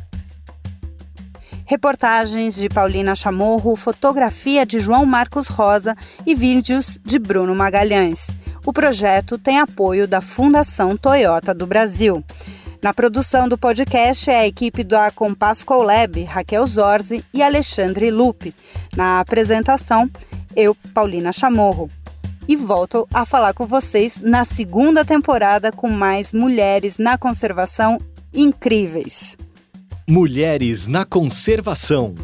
Reportagens 1.65 2.55
de 2.55 2.67
Paulina 2.67 3.15
Chamorro, 3.15 3.75
fotografia 3.75 4.65
de 4.65 4.79
João 4.79 5.05
Marcos 5.05 5.47
Rosa 5.47 5.95
e 6.25 6.35
vídeos 6.35 6.99
de 7.03 7.17
Bruno 7.17 7.55
Magalhães. 7.55 8.27
O 8.65 8.71
projeto 8.71 9.37
tem 9.37 9.59
apoio 9.59 10.07
da 10.07 10.21
Fundação 10.21 10.95
Toyota 10.95 11.53
do 11.53 11.67
Brasil. 11.67 12.23
Na 12.81 12.93
produção 12.93 13.47
do 13.47 13.57
podcast 13.57 14.29
é 14.29 14.39
a 14.39 14.47
equipe 14.47 14.83
da 14.83 15.11
Compass 15.11 15.63
Colab, 15.63 16.23
Raquel 16.23 16.65
Zorzi 16.65 17.23
e 17.33 17.41
Alexandre 17.41 18.09
Lupe. 18.09 18.55
Na 18.95 19.19
apresentação, 19.19 20.09
eu, 20.55 20.75
Paulina 20.93 21.33
Chamorro. 21.33 21.89
E 22.47 22.55
volto 22.55 23.07
a 23.13 23.25
falar 23.25 23.53
com 23.53 23.65
vocês 23.65 24.19
na 24.21 24.45
segunda 24.45 25.03
temporada 25.03 25.71
com 25.71 25.89
mais 25.89 26.31
mulheres 26.31 26.97
na 26.97 27.17
conservação 27.17 27.99
incríveis. 28.33 29.37
Mulheres 30.07 30.87
na 30.87 31.05
conservação. 31.05 32.15